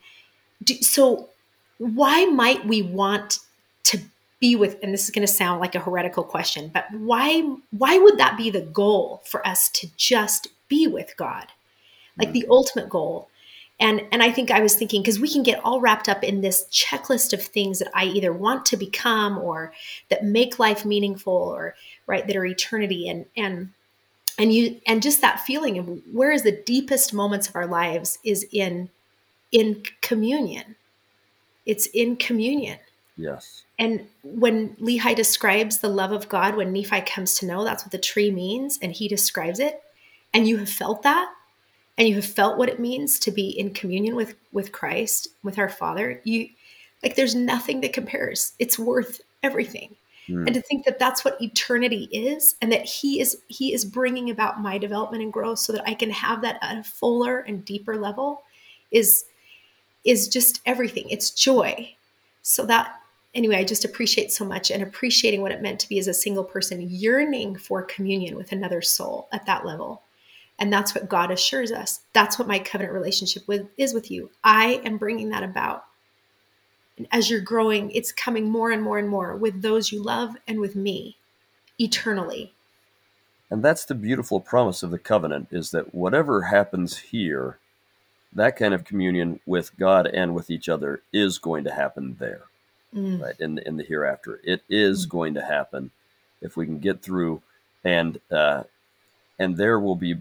do, 0.63 0.75
so 0.75 1.29
why 1.77 2.25
might 2.25 2.65
we 2.65 2.81
want 2.81 3.39
to 3.83 3.99
be 4.39 4.55
with 4.55 4.77
and 4.83 4.93
this 4.93 5.05
is 5.05 5.11
going 5.11 5.25
to 5.25 5.31
sound 5.31 5.59
like 5.59 5.75
a 5.75 5.79
heretical 5.79 6.23
question 6.23 6.69
but 6.73 6.85
why 6.93 7.41
why 7.71 7.97
would 7.97 8.17
that 8.17 8.37
be 8.37 8.49
the 8.49 8.61
goal 8.61 9.21
for 9.25 9.45
us 9.45 9.69
to 9.69 9.87
just 9.97 10.47
be 10.67 10.87
with 10.87 11.15
god 11.17 11.47
like 12.17 12.29
mm. 12.29 12.33
the 12.33 12.45
ultimate 12.49 12.89
goal 12.89 13.29
and 13.79 14.01
and 14.11 14.21
i 14.21 14.31
think 14.31 14.51
i 14.51 14.61
was 14.61 14.75
thinking 14.75 15.01
because 15.01 15.19
we 15.19 15.31
can 15.31 15.43
get 15.43 15.63
all 15.63 15.79
wrapped 15.79 16.09
up 16.09 16.23
in 16.23 16.41
this 16.41 16.65
checklist 16.71 17.33
of 17.33 17.41
things 17.41 17.79
that 17.79 17.89
i 17.93 18.05
either 18.05 18.33
want 18.33 18.65
to 18.65 18.77
become 18.77 19.37
or 19.37 19.73
that 20.09 20.23
make 20.23 20.59
life 20.59 20.85
meaningful 20.85 21.33
or 21.33 21.75
right 22.07 22.27
that 22.27 22.35
are 22.35 22.45
eternity 22.45 23.07
and 23.09 23.25
and 23.35 23.69
and 24.37 24.53
you 24.53 24.79
and 24.87 25.03
just 25.03 25.21
that 25.21 25.41
feeling 25.41 25.77
of 25.77 25.87
where 26.13 26.31
is 26.31 26.43
the 26.43 26.63
deepest 26.65 27.13
moments 27.13 27.49
of 27.49 27.55
our 27.55 27.67
lives 27.67 28.17
is 28.23 28.47
in 28.51 28.89
in 29.51 29.83
communion. 30.01 30.75
It's 31.65 31.87
in 31.87 32.15
communion. 32.15 32.79
Yes. 33.17 33.63
And 33.77 34.07
when 34.23 34.75
Lehi 34.77 35.15
describes 35.15 35.79
the 35.79 35.89
love 35.89 36.11
of 36.11 36.29
God, 36.29 36.55
when 36.55 36.71
Nephi 36.71 37.01
comes 37.01 37.35
to 37.35 37.45
know, 37.45 37.63
that's 37.63 37.83
what 37.83 37.91
the 37.91 37.97
tree 37.97 38.31
means, 38.31 38.79
and 38.81 38.91
he 38.91 39.07
describes 39.07 39.59
it, 39.59 39.81
and 40.33 40.47
you 40.47 40.57
have 40.57 40.69
felt 40.69 41.03
that, 41.03 41.29
and 41.99 42.07
you 42.07 42.15
have 42.15 42.25
felt 42.25 42.57
what 42.57 42.69
it 42.69 42.79
means 42.79 43.19
to 43.19 43.31
be 43.31 43.49
in 43.49 43.73
communion 43.73 44.15
with 44.15 44.33
with 44.53 44.71
Christ, 44.71 45.27
with 45.43 45.59
our 45.59 45.69
Father. 45.69 46.21
You 46.23 46.49
like, 47.03 47.15
there's 47.15 47.35
nothing 47.35 47.81
that 47.81 47.93
compares. 47.93 48.53
It's 48.57 48.79
worth 48.79 49.21
everything. 49.43 49.95
Mm. 50.27 50.47
And 50.47 50.53
to 50.53 50.61
think 50.61 50.85
that 50.85 50.99
that's 50.99 51.23
what 51.23 51.41
eternity 51.41 52.09
is, 52.11 52.55
and 52.61 52.71
that 52.71 52.85
He 52.85 53.19
is 53.19 53.37
He 53.49 53.73
is 53.73 53.83
bringing 53.83 54.29
about 54.29 54.61
my 54.61 54.77
development 54.77 55.23
and 55.23 55.33
growth, 55.33 55.59
so 55.59 55.73
that 55.73 55.87
I 55.87 55.93
can 55.93 56.09
have 56.09 56.41
that 56.41 56.57
at 56.61 56.77
a 56.77 56.83
fuller 56.83 57.39
and 57.39 57.65
deeper 57.65 57.97
level, 57.97 58.43
is 58.91 59.25
is 60.05 60.29
just 60.29 60.61
everything. 60.65 61.09
It's 61.09 61.31
joy. 61.31 61.95
So 62.43 62.65
that 62.67 62.95
anyway, 63.35 63.57
I 63.57 63.63
just 63.65 63.83
appreciate 63.83 64.31
so 64.31 64.45
much 64.45 64.71
and 64.71 64.81
appreciating 64.81 65.41
what 65.41 65.51
it 65.51 65.61
meant 65.61 65.81
to 65.81 65.89
be 65.89 65.99
as 65.99 66.07
a 66.07 66.13
single 66.13 66.45
person 66.45 66.87
yearning 66.89 67.57
for 67.57 67.81
communion 67.83 68.37
with 68.37 68.53
another 68.53 68.81
soul 68.81 69.27
at 69.33 69.45
that 69.47 69.65
level. 69.65 70.01
And 70.59 70.71
that's 70.71 70.93
what 70.93 71.09
God 71.09 71.31
assures 71.31 71.71
us. 71.71 72.01
That's 72.13 72.37
what 72.37 72.47
my 72.47 72.59
covenant 72.59 72.93
relationship 72.93 73.47
with 73.47 73.67
is 73.77 73.93
with 73.93 74.11
you. 74.11 74.29
I 74.43 74.81
am 74.85 74.97
bringing 74.97 75.29
that 75.29 75.43
about. 75.43 75.85
And 76.97 77.07
as 77.11 77.29
you're 77.29 77.39
growing, 77.39 77.91
it's 77.91 78.11
coming 78.11 78.49
more 78.49 78.71
and 78.71 78.83
more 78.83 78.99
and 78.99 79.07
more 79.07 79.35
with 79.35 79.61
those 79.61 79.91
you 79.91 80.03
love 80.03 80.35
and 80.47 80.59
with 80.59 80.75
me 80.75 81.15
eternally. 81.79 82.53
And 83.49 83.63
that's 83.63 83.85
the 83.85 83.95
beautiful 83.95 84.39
promise 84.41 84.83
of 84.83 84.91
the 84.91 84.99
covenant 84.99 85.47
is 85.49 85.71
that 85.71 85.95
whatever 85.95 86.43
happens 86.43 86.97
here 86.97 87.57
that 88.33 88.55
kind 88.55 88.73
of 88.73 88.85
communion 88.85 89.39
with 89.45 89.77
God 89.77 90.07
and 90.07 90.35
with 90.35 90.49
each 90.49 90.69
other 90.69 91.01
is 91.11 91.37
going 91.37 91.63
to 91.63 91.71
happen 91.71 92.17
there, 92.19 92.43
mm. 92.95 93.21
right? 93.21 93.39
In 93.39 93.59
in 93.59 93.77
the 93.77 93.83
hereafter, 93.83 94.39
it 94.43 94.61
is 94.69 95.05
mm. 95.05 95.09
going 95.09 95.33
to 95.33 95.41
happen 95.41 95.91
if 96.41 96.55
we 96.55 96.65
can 96.65 96.79
get 96.79 97.01
through, 97.01 97.41
and 97.83 98.19
uh, 98.31 98.63
and 99.37 99.57
there 99.57 99.79
will 99.79 99.95
be. 99.95 100.17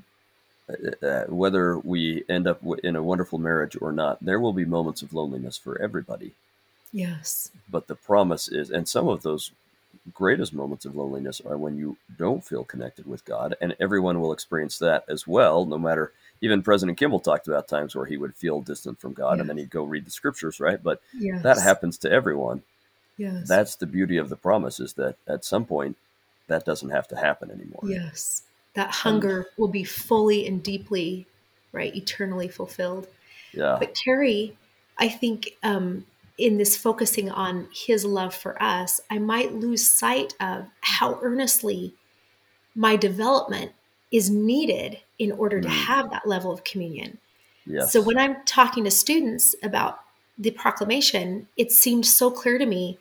Uh, 0.68 1.06
uh 1.06 1.24
whether 1.26 1.78
we 1.78 2.24
end 2.28 2.46
up 2.46 2.60
in 2.84 2.96
a 2.96 3.02
wonderful 3.02 3.38
marriage 3.38 3.76
or 3.80 3.92
not, 3.92 4.22
there 4.24 4.40
will 4.40 4.52
be 4.52 4.64
moments 4.64 5.02
of 5.02 5.12
loneliness 5.12 5.56
for 5.56 5.80
everybody. 5.80 6.34
Yes. 6.92 7.50
But 7.70 7.86
the 7.86 7.94
promise 7.94 8.48
is, 8.48 8.70
and 8.70 8.88
some 8.88 9.08
of 9.08 9.22
those 9.22 9.52
greatest 10.14 10.54
moments 10.54 10.84
of 10.84 10.96
loneliness 10.96 11.40
are 11.40 11.58
when 11.58 11.76
you 11.76 11.96
don't 12.16 12.44
feel 12.44 12.64
connected 12.64 13.06
with 13.06 13.24
God, 13.24 13.56
and 13.60 13.76
everyone 13.78 14.20
will 14.20 14.32
experience 14.32 14.78
that 14.78 15.04
as 15.08 15.26
well, 15.26 15.66
no 15.66 15.78
matter 15.78 16.12
even 16.40 16.62
President 16.62 16.98
Kimball 16.98 17.20
talked 17.20 17.48
about 17.48 17.68
times 17.68 17.94
where 17.94 18.06
he 18.06 18.16
would 18.16 18.34
feel 18.34 18.60
distant 18.60 19.00
from 19.00 19.12
God 19.12 19.32
yes. 19.32 19.40
and 19.40 19.48
then 19.48 19.58
he'd 19.58 19.70
go 19.70 19.82
read 19.82 20.06
the 20.06 20.10
scriptures, 20.10 20.60
right? 20.60 20.82
But 20.82 21.00
yes. 21.12 21.42
that 21.42 21.58
happens 21.58 21.98
to 21.98 22.10
everyone. 22.10 22.62
Yes. 23.16 23.48
That's 23.48 23.74
the 23.74 23.86
beauty 23.86 24.16
of 24.16 24.28
the 24.28 24.36
promise 24.36 24.78
is 24.78 24.92
that 24.94 25.16
at 25.26 25.44
some 25.44 25.64
point 25.64 25.96
that 26.46 26.64
doesn't 26.64 26.90
have 26.90 27.08
to 27.08 27.16
happen 27.16 27.50
anymore. 27.50 27.82
Yes. 27.84 28.42
That 28.78 28.92
hunger 28.92 29.48
will 29.56 29.66
be 29.66 29.82
fully 29.82 30.46
and 30.46 30.62
deeply, 30.62 31.26
right, 31.72 31.92
eternally 31.96 32.46
fulfilled. 32.46 33.08
Yeah. 33.52 33.76
But 33.76 33.96
Kerry, 34.04 34.56
I 34.98 35.08
think 35.08 35.56
um, 35.64 36.06
in 36.38 36.58
this 36.58 36.76
focusing 36.76 37.28
on 37.28 37.66
his 37.74 38.04
love 38.04 38.32
for 38.32 38.62
us, 38.62 39.00
I 39.10 39.18
might 39.18 39.52
lose 39.52 39.84
sight 39.84 40.34
of 40.38 40.68
how 40.80 41.18
earnestly 41.22 41.92
my 42.76 42.94
development 42.94 43.72
is 44.12 44.30
needed 44.30 45.00
in 45.18 45.32
order 45.32 45.60
to 45.60 45.68
mm. 45.68 45.72
have 45.86 46.12
that 46.12 46.28
level 46.28 46.52
of 46.52 46.62
communion. 46.62 47.18
Yes. 47.66 47.92
So 47.92 48.00
when 48.00 48.16
I'm 48.16 48.36
talking 48.44 48.84
to 48.84 48.92
students 48.92 49.56
about 49.60 50.02
the 50.38 50.52
proclamation, 50.52 51.48
it 51.56 51.72
seemed 51.72 52.06
so 52.06 52.30
clear 52.30 52.58
to 52.58 52.66
me 52.66 53.00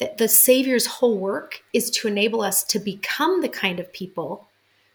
that 0.00 0.18
the 0.18 0.28
Savior's 0.28 0.84
whole 0.84 1.16
work 1.16 1.62
is 1.72 1.88
to 1.92 2.08
enable 2.08 2.42
us 2.42 2.62
to 2.64 2.78
become 2.78 3.40
the 3.40 3.48
kind 3.48 3.80
of 3.80 3.90
people 3.90 4.48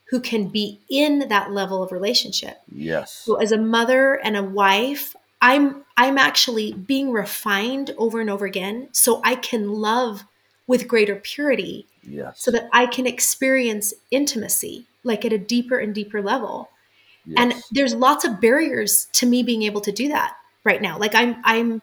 who 0.10 0.20
can 0.20 0.48
be 0.48 0.80
in 0.90 1.28
that 1.30 1.52
level 1.52 1.84
of 1.84 1.92
relationship. 1.92 2.60
Yes. 2.72 3.14
So 3.14 3.36
as 3.36 3.52
a 3.52 3.58
mother 3.58 4.16
and 4.16 4.36
a 4.36 4.44
wife, 4.44 5.16
I'm 5.42 5.84
I'm 5.96 6.18
actually 6.18 6.74
being 6.74 7.12
refined 7.12 7.94
over 7.98 8.20
and 8.20 8.30
over 8.30 8.46
again 8.46 8.90
so 8.92 9.22
I 9.24 9.36
can 9.36 9.72
love 9.72 10.24
with 10.68 10.88
greater 10.88 11.16
purity. 11.16 11.86
Yes. 12.04 12.42
So 12.42 12.52
that 12.52 12.70
I 12.74 12.86
can 12.86 13.06
experience 13.06 13.94
intimacy 14.12 14.88
like 15.04 15.26
at 15.26 15.34
a 15.34 15.38
deeper 15.38 15.78
and 15.78 15.94
deeper 15.94 16.22
level. 16.22 16.70
Yes. 17.26 17.38
And 17.38 17.64
there's 17.72 17.94
lots 17.94 18.26
of 18.26 18.42
barriers 18.42 19.08
to 19.14 19.26
me 19.26 19.44
being 19.44 19.64
able 19.64 19.82
to 19.82 19.92
do 19.92 20.10
that 20.10 20.36
right 20.64 20.82
now. 20.82 20.98
Like 20.98 21.14
I'm 21.16 21.38
I'm 21.44 21.82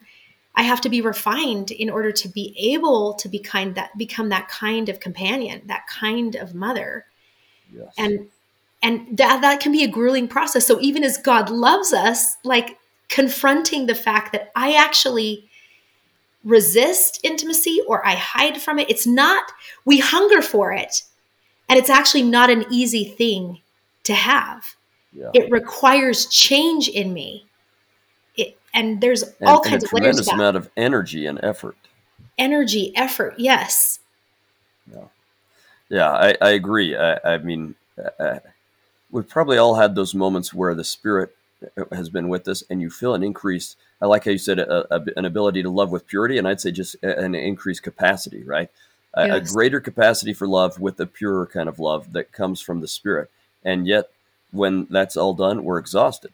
I 0.55 0.63
have 0.63 0.81
to 0.83 0.89
be 0.89 1.01
refined 1.01 1.71
in 1.71 1.91
order 1.91 2.11
to 2.11 2.29
be 2.29 2.55
able 2.73 3.15
to 3.15 3.29
be 3.29 3.39
kind 3.39 3.75
that 3.75 3.97
become 3.97 4.31
that 4.31 4.49
kind 4.49 4.89
of 4.89 5.01
companion, 5.01 5.63
that 5.67 5.87
kind 5.87 6.35
of 6.35 6.55
mother. 6.55 7.07
Yes. 7.73 7.93
And 7.99 8.29
and 8.83 9.19
that 9.19 9.41
that 9.41 9.61
can 9.61 9.73
be 9.73 9.85
a 9.85 9.89
grueling 9.89 10.29
process. 10.29 10.67
So 10.67 10.81
even 10.81 11.03
as 11.03 11.19
God 11.19 11.51
loves 11.51 11.93
us, 11.93 12.37
like 12.45 12.79
confronting 13.09 13.87
the 13.87 13.95
fact 13.95 14.33
that 14.33 14.51
I 14.55 14.75
actually 14.75 15.49
resist 16.45 17.21
intimacy 17.25 17.81
or 17.89 18.07
I 18.07 18.15
hide 18.15 18.61
from 18.61 18.79
it, 18.79 18.89
it's 18.91 19.07
not 19.07 19.51
we 19.85 19.99
hunger 19.99 20.43
for 20.43 20.73
it, 20.73 21.03
and 21.69 21.79
it's 21.79 21.91
actually 21.91 22.23
not 22.23 22.51
an 22.51 22.65
easy 22.71 23.05
thing 23.05 23.61
to 24.05 24.15
have. 24.15 24.77
Yeah. 25.13 25.31
It 25.35 25.51
requires 25.51 26.27
change 26.27 26.89
in 26.89 27.13
me. 27.13 27.47
It, 28.37 28.59
and 28.75 29.01
there's 29.01 29.23
and, 29.23 29.49
all 29.49 29.61
kinds 29.61 29.85
of 29.85 29.91
tremendous 29.91 30.29
amount 30.29 30.57
of 30.57 30.71
energy 30.77 31.27
and 31.27 31.41
effort. 31.43 31.77
Energy, 32.39 32.93
effort, 32.95 33.35
yes. 33.39 33.99
Yeah, 35.89 36.11
I, 36.11 36.37
I 36.41 36.51
agree. 36.51 36.97
I, 36.97 37.19
I 37.25 37.39
mean, 37.39 37.75
uh, 37.99 38.23
uh, 38.23 38.39
we've 39.11 39.29
probably 39.29 39.59
all 39.59 39.77
had 39.77 39.95
those 39.95 40.15
moments 40.15 40.53
where 40.53 40.75
the 40.75 40.85
spirit 40.85 41.35
has 41.93 42.09
been 42.11 42.29
with 42.29 42.49
us, 42.49 42.63
and 42.69 42.81
you 42.81 42.91
feel 42.91 43.15
an 43.15 43.23
increase. 43.23 43.77
I 44.01 44.07
like 44.07 44.25
how 44.25 44.33
you 44.33 44.39
said 44.39 44.59
a, 44.59 44.95
a, 44.95 45.05
an 45.17 45.25
ability 45.25 45.63
to 45.63 45.71
love 45.71 45.91
with 45.91 46.07
purity, 46.07 46.39
and 46.39 46.47
I'd 46.47 46.61
say 46.61 46.71
just 46.71 46.97
an 47.03 47.35
increased 47.35 47.83
capacity, 47.83 48.43
right? 48.43 48.71
a, 49.17 49.27
yes. 49.27 49.51
a 49.51 49.55
greater 49.55 49.81
capacity 49.81 50.33
for 50.33 50.47
love 50.47 50.79
with 50.79 51.01
a 51.01 51.07
purer 51.07 51.47
kind 51.47 51.69
of 51.69 51.79
love 51.79 52.13
that 52.13 52.33
comes 52.33 52.61
from 52.61 52.81
the 52.81 52.89
spirit. 52.89 53.31
And 53.65 53.87
yet, 53.87 54.11
when 54.53 54.87
that's 54.91 55.17
all 55.17 55.35
done, 55.35 55.65
we're 55.65 55.79
exhausted. 55.79 56.33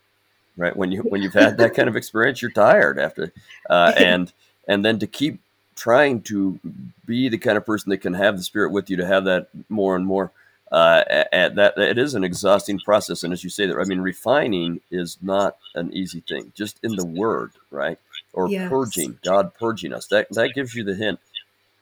right? 0.56 0.76
When 0.76 0.92
you 0.92 1.02
when 1.02 1.22
you've 1.22 1.32
had 1.32 1.56
that 1.58 1.74
kind 1.74 1.88
of 1.88 1.96
experience, 2.02 2.42
you're 2.42 2.50
tired 2.50 2.98
after, 2.98 3.32
uh, 3.70 3.92
and 3.96 4.32
and 4.68 4.84
then 4.84 4.98
to 4.98 5.06
keep 5.06 5.40
trying 5.76 6.22
to 6.22 6.58
be 7.06 7.28
the 7.28 7.38
kind 7.38 7.56
of 7.56 7.66
person 7.66 7.90
that 7.90 7.98
can 7.98 8.14
have 8.14 8.36
the 8.36 8.42
spirit 8.42 8.72
with 8.72 8.90
you 8.90 8.96
to 8.96 9.06
have 9.06 9.24
that 9.24 9.48
more 9.68 9.96
and 9.96 10.06
more. 10.06 10.30
Uh, 10.70 11.24
at 11.32 11.54
that 11.54 11.76
it 11.76 11.98
is 11.98 12.14
an 12.14 12.24
exhausting 12.24 12.78
process, 12.78 13.22
and 13.22 13.32
as 13.32 13.44
you 13.44 13.50
say 13.50 13.66
that, 13.66 13.76
I 13.78 13.84
mean, 13.84 14.00
refining 14.00 14.80
is 14.90 15.18
not 15.20 15.58
an 15.74 15.92
easy 15.92 16.20
thing. 16.26 16.50
Just 16.54 16.78
in 16.82 16.96
the 16.96 17.04
word, 17.04 17.52
right, 17.70 17.98
or 18.32 18.48
yes. 18.48 18.70
purging, 18.70 19.18
God 19.22 19.52
purging 19.52 19.92
us. 19.92 20.06
That 20.06 20.28
that 20.30 20.54
gives 20.54 20.74
you 20.74 20.82
the 20.82 20.94
hint 20.94 21.20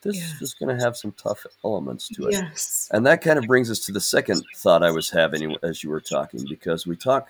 this 0.02 0.16
yeah. 0.16 0.32
is 0.40 0.54
going 0.54 0.76
to 0.76 0.82
have 0.82 0.96
some 0.96 1.12
tough 1.12 1.46
elements 1.64 2.08
to 2.08 2.26
it. 2.26 2.32
Yes. 2.32 2.88
And 2.90 3.06
that 3.06 3.22
kind 3.22 3.38
of 3.38 3.44
brings 3.44 3.70
us 3.70 3.80
to 3.80 3.92
the 3.92 4.00
second 4.00 4.44
thought 4.56 4.82
I 4.82 4.90
was 4.90 5.10
having 5.10 5.56
as 5.62 5.84
you 5.84 5.90
were 5.90 6.00
talking, 6.00 6.44
because 6.48 6.86
we 6.86 6.96
talk 6.96 7.28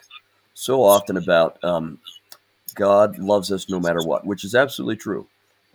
so 0.55 0.83
often 0.83 1.17
about 1.17 1.63
um, 1.65 1.99
God 2.75 3.19
loves 3.19 3.51
us 3.51 3.69
no 3.69 3.81
matter 3.81 4.01
what, 4.03 4.25
which 4.25 4.45
is 4.45 4.55
absolutely 4.55 4.97
true, 4.97 5.27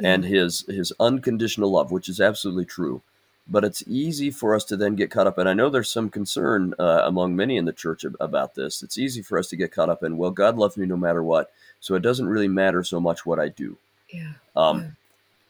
and 0.02 0.24
His 0.26 0.66
His 0.68 0.94
unconditional 1.00 1.72
love, 1.72 1.92
which 1.92 2.10
is 2.10 2.20
absolutely 2.20 2.66
true. 2.66 3.02
But 3.48 3.64
it's 3.64 3.84
easy 3.86 4.32
for 4.32 4.56
us 4.56 4.64
to 4.66 4.78
then 4.78 4.96
get 4.96 5.12
caught 5.12 5.28
up, 5.28 5.38
and 5.38 5.48
I 5.48 5.54
know 5.54 5.70
there's 5.70 5.92
some 5.92 6.10
concern 6.10 6.74
uh, 6.80 7.02
among 7.06 7.36
many 7.36 7.58
in 7.58 7.66
the 7.66 7.74
church 7.74 8.04
about 8.20 8.56
this. 8.56 8.82
It's 8.82 8.98
easy 8.98 9.22
for 9.22 9.38
us 9.38 9.50
to 9.50 9.56
get 9.56 9.72
caught 9.72 9.90
up 9.90 10.02
in, 10.02 10.18
well, 10.18 10.32
God 10.32 10.58
loves 10.58 10.78
me 10.78 10.88
no 10.88 10.98
matter 10.98 11.22
what, 11.22 11.52
so 11.80 11.94
it 11.94 12.02
doesn't 12.02 12.28
really 12.28 12.48
matter 12.48 12.84
so 12.84 13.00
much 13.00 13.24
what 13.24 13.40
I 13.40 13.50
do. 13.50 13.78
Yeah. 14.10 14.32
Um, 14.56 14.82
yeah 14.82 14.88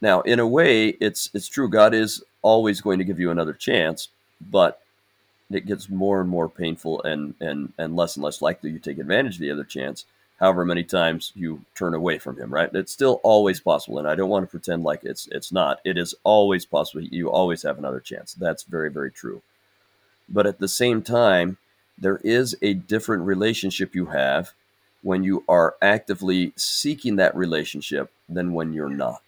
now, 0.01 0.21
in 0.21 0.39
a 0.39 0.47
way, 0.47 0.89
it's 0.89 1.29
it's 1.33 1.47
true. 1.47 1.69
God 1.69 1.93
is 1.93 2.23
always 2.41 2.81
going 2.81 2.99
to 2.99 3.05
give 3.05 3.19
you 3.19 3.31
another 3.31 3.53
chance, 3.53 4.09
but 4.39 4.81
it 5.49 5.65
gets 5.65 5.89
more 5.89 6.21
and 6.21 6.29
more 6.29 6.49
painful 6.49 7.01
and 7.03 7.33
and 7.39 7.73
and 7.77 7.95
less 7.95 8.15
and 8.15 8.23
less 8.23 8.41
likely 8.41 8.71
you 8.71 8.79
take 8.79 8.99
advantage 8.99 9.35
of 9.35 9.41
the 9.41 9.51
other 9.51 9.63
chance. 9.63 10.05
However 10.39 10.65
many 10.65 10.83
times 10.83 11.31
you 11.35 11.63
turn 11.75 11.93
away 11.93 12.17
from 12.17 12.37
Him, 12.37 12.53
right? 12.53 12.69
It's 12.73 12.91
still 12.91 13.21
always 13.23 13.59
possible, 13.59 13.99
and 13.99 14.07
I 14.07 14.15
don't 14.15 14.29
want 14.29 14.43
to 14.43 14.51
pretend 14.51 14.83
like 14.83 15.03
it's 15.03 15.27
it's 15.31 15.51
not. 15.51 15.79
It 15.85 15.97
is 15.97 16.13
always 16.23 16.65
possible. 16.65 17.01
You 17.01 17.29
always 17.29 17.63
have 17.63 17.77
another 17.77 17.99
chance. 17.99 18.33
That's 18.33 18.63
very 18.63 18.91
very 18.91 19.11
true. 19.11 19.41
But 20.27 20.47
at 20.47 20.59
the 20.59 20.67
same 20.67 21.01
time, 21.01 21.57
there 21.97 22.17
is 22.23 22.57
a 22.61 22.73
different 22.73 23.23
relationship 23.23 23.95
you 23.95 24.07
have 24.07 24.51
when 25.01 25.23
you 25.23 25.43
are 25.47 25.75
actively 25.81 26.51
seeking 26.55 27.15
that 27.15 27.35
relationship 27.35 28.11
than 28.27 28.53
when 28.53 28.73
you're 28.73 28.89
not. 28.89 29.21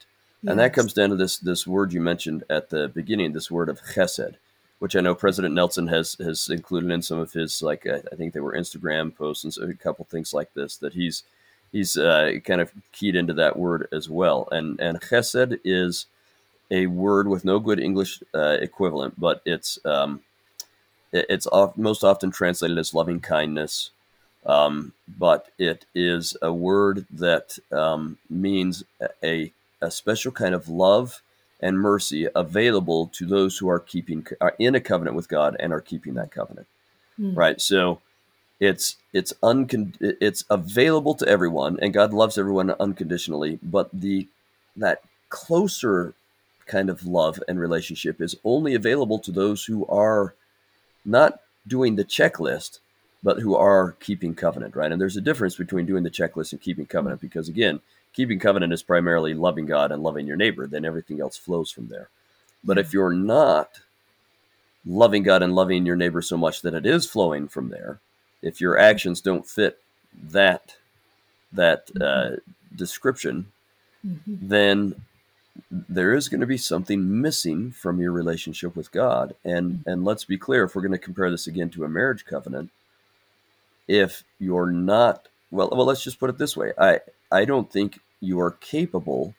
And 0.45 0.59
that 0.59 0.73
comes 0.73 0.93
down 0.93 1.09
to 1.09 1.15
this 1.15 1.37
this 1.37 1.67
word 1.67 1.93
you 1.93 2.01
mentioned 2.01 2.43
at 2.49 2.69
the 2.69 2.87
beginning, 2.87 3.33
this 3.33 3.51
word 3.51 3.69
of 3.69 3.81
chesed, 3.81 4.35
which 4.79 4.95
I 4.95 5.01
know 5.01 5.15
President 5.15 5.53
Nelson 5.53 5.87
has 5.87 6.15
has 6.19 6.49
included 6.49 6.91
in 6.91 7.01
some 7.01 7.19
of 7.19 7.33
his 7.33 7.61
like 7.61 7.85
uh, 7.85 7.99
I 8.11 8.15
think 8.15 8.33
they 8.33 8.39
were 8.39 8.53
Instagram 8.53 9.15
posts 9.15 9.43
and 9.43 9.53
so 9.53 9.63
a 9.63 9.73
couple 9.73 10.05
things 10.05 10.33
like 10.33 10.53
this 10.53 10.77
that 10.77 10.93
he's 10.93 11.23
he's 11.71 11.97
uh, 11.97 12.33
kind 12.43 12.61
of 12.61 12.71
keyed 12.91 13.15
into 13.15 13.33
that 13.33 13.57
word 13.57 13.87
as 13.91 14.09
well. 14.09 14.47
And 14.51 14.79
and 14.79 15.01
chesed 15.01 15.59
is 15.63 16.05
a 16.69 16.87
word 16.87 17.27
with 17.27 17.45
no 17.45 17.59
good 17.59 17.79
English 17.79 18.21
uh, 18.33 18.57
equivalent, 18.59 19.19
but 19.19 19.41
it's 19.45 19.79
um, 19.85 20.21
it's 21.11 21.47
most 21.75 22.03
often 22.03 22.31
translated 22.31 22.77
as 22.77 22.93
loving 22.93 23.19
kindness. 23.19 23.91
Um, 24.45 24.93
but 25.17 25.49
it 25.57 25.85
is 25.93 26.37
a 26.41 26.53
word 26.53 27.05
that 27.11 27.57
um, 27.71 28.17
means 28.29 28.83
a 29.23 29.51
a 29.81 29.91
special 29.91 30.31
kind 30.31 30.55
of 30.55 30.69
love 30.69 31.21
and 31.59 31.79
mercy 31.79 32.27
available 32.35 33.07
to 33.13 33.25
those 33.25 33.57
who 33.57 33.69
are 33.69 33.79
keeping 33.79 34.25
are 34.39 34.55
in 34.59 34.75
a 34.75 34.79
covenant 34.79 35.15
with 35.15 35.27
God 35.27 35.55
and 35.59 35.73
are 35.73 35.81
keeping 35.81 36.13
that 36.15 36.31
covenant. 36.31 36.67
Mm. 37.19 37.35
Right? 37.35 37.59
So 37.59 38.01
it's 38.59 38.97
it's 39.13 39.33
uncon- 39.43 39.97
it's 39.99 40.43
available 40.49 41.15
to 41.15 41.27
everyone 41.27 41.79
and 41.81 41.93
God 41.93 42.13
loves 42.13 42.37
everyone 42.37 42.71
unconditionally, 42.79 43.59
but 43.63 43.89
the 43.93 44.27
that 44.75 45.01
closer 45.29 46.13
kind 46.65 46.89
of 46.89 47.05
love 47.05 47.41
and 47.47 47.59
relationship 47.59 48.21
is 48.21 48.35
only 48.43 48.75
available 48.75 49.19
to 49.19 49.31
those 49.31 49.65
who 49.65 49.85
are 49.87 50.33
not 51.05 51.39
doing 51.67 51.95
the 51.95 52.05
checklist 52.05 52.79
but 53.23 53.39
who 53.39 53.55
are 53.55 53.93
keeping 53.99 54.35
covenant, 54.35 54.75
right? 54.75 54.91
And 54.91 55.01
there's 55.01 55.17
a 55.17 55.21
difference 55.21 55.55
between 55.55 55.85
doing 55.85 56.03
the 56.03 56.09
checklist 56.09 56.51
and 56.51 56.61
keeping 56.61 56.85
covenant 56.85 57.19
because 57.19 57.49
again, 57.49 57.81
keeping 58.13 58.39
covenant 58.39 58.73
is 58.73 58.83
primarily 58.83 59.33
loving 59.33 59.65
God 59.65 59.91
and 59.91 60.03
loving 60.03 60.27
your 60.27 60.37
neighbor, 60.37 60.67
then 60.67 60.85
everything 60.85 61.21
else 61.21 61.37
flows 61.37 61.71
from 61.71 61.87
there. 61.87 62.09
But 62.63 62.77
if 62.77 62.93
you're 62.93 63.13
not 63.13 63.79
loving 64.85 65.23
God 65.23 65.43
and 65.43 65.53
loving 65.53 65.85
your 65.85 65.95
neighbor 65.95 66.21
so 66.21 66.37
much 66.37 66.61
that 66.61 66.73
it 66.73 66.85
is 66.85 67.05
flowing 67.05 67.47
from 67.47 67.69
there, 67.69 67.99
if 68.41 68.61
your 68.61 68.77
actions 68.77 69.21
don't 69.21 69.47
fit 69.47 69.79
that 70.31 70.75
that 71.53 71.87
mm-hmm. 71.87 72.33
uh, 72.33 72.37
description, 72.75 73.47
mm-hmm. 74.05 74.35
then 74.41 74.95
there 75.71 76.13
is 76.13 76.29
going 76.29 76.41
to 76.41 76.47
be 76.47 76.57
something 76.57 77.21
missing 77.21 77.71
from 77.71 77.99
your 77.99 78.11
relationship 78.11 78.75
with 78.75 78.91
God. 78.91 79.35
And 79.43 79.71
mm-hmm. 79.71 79.89
and 79.89 80.05
let's 80.05 80.25
be 80.25 80.37
clear, 80.37 80.63
if 80.63 80.75
we're 80.75 80.81
going 80.81 80.91
to 80.91 80.97
compare 80.97 81.31
this 81.31 81.47
again 81.47 81.69
to 81.71 81.85
a 81.85 81.89
marriage 81.89 82.25
covenant, 82.25 82.71
if 83.87 84.23
you're 84.39 84.71
not 84.71 85.27
well, 85.51 85.69
well, 85.71 85.85
let's 85.85 86.03
just 86.03 86.19
put 86.19 86.29
it 86.29 86.37
this 86.37 86.57
way. 86.57 86.73
I 86.77 86.99
I 87.31 87.45
don't 87.45 87.71
think 87.71 87.99
you 88.19 88.39
are 88.39 88.51
capable 88.51 89.35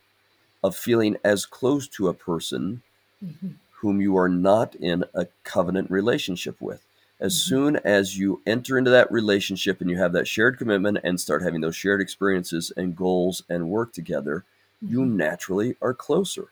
of 0.62 0.76
feeling 0.76 1.16
as 1.24 1.46
close 1.46 1.86
to 1.88 2.08
a 2.08 2.14
person 2.14 2.82
mm-hmm. 3.24 3.50
whom 3.80 4.00
you 4.00 4.16
are 4.16 4.28
not 4.28 4.74
in 4.74 5.04
a 5.14 5.26
covenant 5.44 5.90
relationship 5.90 6.56
with. 6.60 6.82
As 7.20 7.34
mm-hmm. 7.34 7.48
soon 7.48 7.76
as 7.76 8.18
you 8.18 8.40
enter 8.46 8.78
into 8.78 8.90
that 8.90 9.10
relationship 9.10 9.80
and 9.80 9.90
you 9.90 9.98
have 9.98 10.12
that 10.12 10.28
shared 10.28 10.58
commitment 10.58 10.98
and 11.02 11.20
start 11.20 11.42
having 11.42 11.60
those 11.60 11.76
shared 11.76 12.00
experiences 12.00 12.72
and 12.76 12.96
goals 12.96 13.42
and 13.48 13.70
work 13.70 13.92
together, 13.92 14.44
mm-hmm. 14.82 14.92
you 14.92 15.06
naturally 15.06 15.76
are 15.80 15.94
closer 15.94 16.48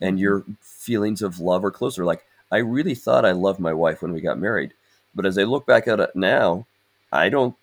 and 0.00 0.16
mm-hmm. 0.16 0.22
your 0.22 0.44
feelings 0.60 1.22
of 1.22 1.40
love 1.40 1.64
are 1.64 1.70
closer. 1.70 2.04
Like, 2.04 2.24
I 2.52 2.58
really 2.58 2.94
thought 2.94 3.24
I 3.24 3.32
loved 3.32 3.60
my 3.60 3.72
wife 3.72 4.02
when 4.02 4.12
we 4.12 4.20
got 4.20 4.38
married, 4.38 4.72
but 5.14 5.24
as 5.24 5.38
I 5.38 5.44
look 5.44 5.66
back 5.66 5.86
at 5.86 6.00
it 6.00 6.16
now, 6.16 6.66
I 7.12 7.28
don't. 7.28 7.54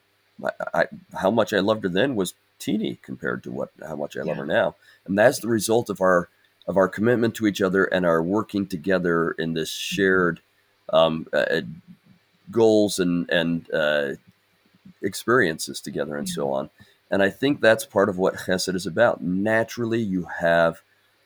I, 0.44 0.52
I, 0.74 0.86
how 1.16 1.32
much 1.32 1.54
I 1.54 1.60
loved 1.60 1.84
her 1.84 1.90
then 1.90 2.16
was 2.16 2.34
teeny 2.60 3.00
compared 3.02 3.44
to 3.44 3.52
what 3.52 3.70
how 3.86 3.96
much 3.96 4.18
I 4.18 4.22
love 4.22 4.38
her 4.38 4.46
now. 4.46 4.76
And 5.06 5.18
that's 5.18 5.40
the 5.40 5.48
result 5.48 5.90
of 5.90 6.02
our 6.02 6.30
of 6.68 6.78
our 6.78 6.88
commitment 6.88 7.36
to 7.36 7.48
each 7.48 7.62
other 7.62 7.86
and 7.86 8.06
our 8.06 8.22
working 8.22 8.68
together 8.68 9.32
in 9.32 9.54
this 9.54 9.72
mm-hmm. 9.72 9.96
shared 9.96 10.40
um, 10.92 11.28
uh, 11.34 11.62
goals 12.52 13.00
and 13.00 13.30
and 13.30 13.72
uh, 13.74 14.14
experiences 15.02 15.82
together 15.82 16.18
and 16.18 16.28
yeah. 16.28 16.34
so 16.34 16.52
on. 16.52 16.70
And 17.10 17.24
I 17.24 17.30
think 17.30 17.62
that's 17.62 17.86
part 17.86 18.10
of 18.10 18.18
what 18.18 18.36
Chesed 18.36 18.76
is 18.76 18.86
about. 18.86 19.22
Naturally, 19.22 20.02
you 20.02 20.28
have 20.42 20.82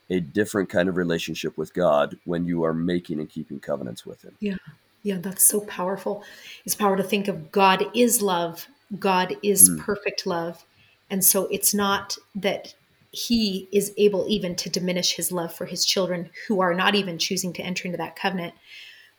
a 0.10 0.20
different 0.20 0.70
kind 0.70 0.90
of 0.90 0.98
relationship 0.98 1.58
with 1.58 1.74
God 1.74 2.18
when 2.26 2.46
you 2.46 2.64
are 2.64 2.74
making 2.74 3.20
and 3.20 3.30
keeping 3.30 3.60
covenants 3.60 4.06
with 4.06 4.22
Him. 4.24 4.36
Yeah, 4.40 4.58
yeah, 5.04 5.18
that's 5.18 5.44
so 5.44 5.62
powerful. 5.62 6.24
It's 6.66 6.76
power 6.76 6.98
to 6.98 7.04
think 7.04 7.28
of 7.28 7.52
God 7.52 7.86
is 7.96 8.22
love. 8.22 8.68
God 9.00 9.36
is 9.44 9.70
mm. 9.70 9.80
perfect 9.80 10.26
love, 10.26 10.66
and 11.10 11.24
so 11.24 11.48
it's 11.48 11.74
not 11.74 12.18
that 12.36 12.74
he 13.12 13.68
is 13.72 13.94
able 13.98 14.26
even 14.30 14.56
to 14.56 14.70
diminish 14.70 15.16
his 15.16 15.32
love 15.32 15.54
for 15.54 15.66
his 15.66 15.84
children 15.84 16.30
who 16.48 16.62
are 16.62 16.74
not 16.74 16.96
even 16.96 17.18
choosing 17.18 17.52
to 17.54 17.62
enter 17.62 17.86
into 17.86 17.98
that 17.98 18.16
covenant. 18.16 18.54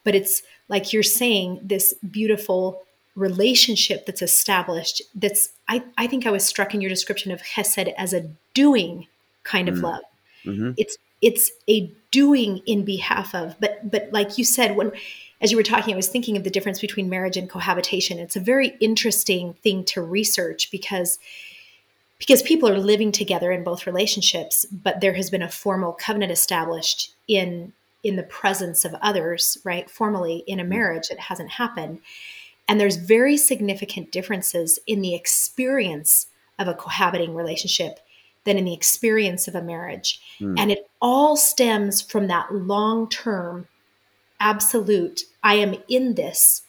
But 0.05 0.15
it's 0.15 0.43
like 0.69 0.93
you're 0.93 1.03
saying, 1.03 1.61
this 1.63 1.95
beautiful 2.11 2.83
relationship 3.15 4.07
that's 4.07 4.23
established. 4.23 5.03
That's, 5.15 5.51
I, 5.69 5.85
I 5.99 6.07
think 6.07 6.27
I 6.27 6.31
was 6.31 6.45
struck 6.45 6.75
in 6.75 6.81
your 6.81 6.89
description 6.89 7.31
of 7.33 7.43
Chesed 7.43 7.93
as 7.99 8.15
a 8.15 8.31
doing 8.55 9.07
kind 9.45 9.69
of 9.69 9.77
mm. 9.77 9.83
love. 9.83 10.03
Mm-hmm. 10.47 10.71
It's, 10.79 10.97
it's 11.23 11.51
a 11.71 11.91
doing 12.11 12.59
in 12.67 12.85
behalf 12.85 13.35
of, 13.35 13.57
but, 13.59 13.91
but 13.91 14.11
like 14.13 14.37
you 14.37 14.45
said, 14.45 14.77
when, 14.77 14.93
as 15.41 15.51
you 15.51 15.57
were 15.57 15.63
talking, 15.63 15.95
I 15.95 15.97
was 15.97 16.09
thinking 16.09 16.37
of 16.37 16.45
the 16.45 16.51
difference 16.51 16.81
between 16.81 17.09
marriage 17.09 17.37
and 17.37 17.49
cohabitation. 17.49 18.19
It's 18.19 18.37
a 18.37 18.41
very 18.41 18.77
interesting 18.81 19.55
thing 19.55 19.85
to 19.87 20.03
research 20.03 20.71
because 20.71 21.19
because 22.19 22.43
people 22.43 22.69
are 22.69 22.79
living 22.79 23.11
together 23.11 23.51
in 23.51 23.65
both 23.65 23.85
relationships, 23.85 24.65
but 24.67 25.01
there 25.01 25.15
has 25.15 25.29
been 25.29 25.43
a 25.43 25.51
formal 25.51 25.93
covenant 25.93 26.31
established 26.31 27.13
in 27.27 27.73
in 28.05 28.15
the 28.15 28.23
presence 28.23 28.85
of 28.85 28.95
others, 29.03 29.59
right? 29.65 29.91
Formally 29.91 30.45
in 30.47 30.61
a 30.61 30.65
marriage, 30.65 31.11
it 31.11 31.19
hasn't 31.19 31.51
happened. 31.51 32.01
And 32.69 32.81
there's 32.81 32.97
very 32.97 33.37
significant 33.37 34.13
differences 34.13 34.79
in 34.87 35.03
the 35.03 35.15
experience 35.15 36.27
of 36.59 36.69
a 36.69 36.75
cohabiting 36.75 37.35
relationship 37.35 37.99
than 38.45 38.59
in 38.59 38.65
the 38.65 38.75
experience 38.75 39.47
of 39.49 39.55
a 39.55 39.63
marriage. 39.63 40.21
Mm. 40.41 40.59
And 40.59 40.71
it 40.71 40.91
all 41.01 41.37
stems 41.37 42.01
from 42.01 42.27
that 42.29 42.55
long 42.55 43.09
term, 43.09 43.69
absolute, 44.41 45.23
I 45.43 45.55
am 45.55 45.77
in 45.89 46.15
this 46.15 46.63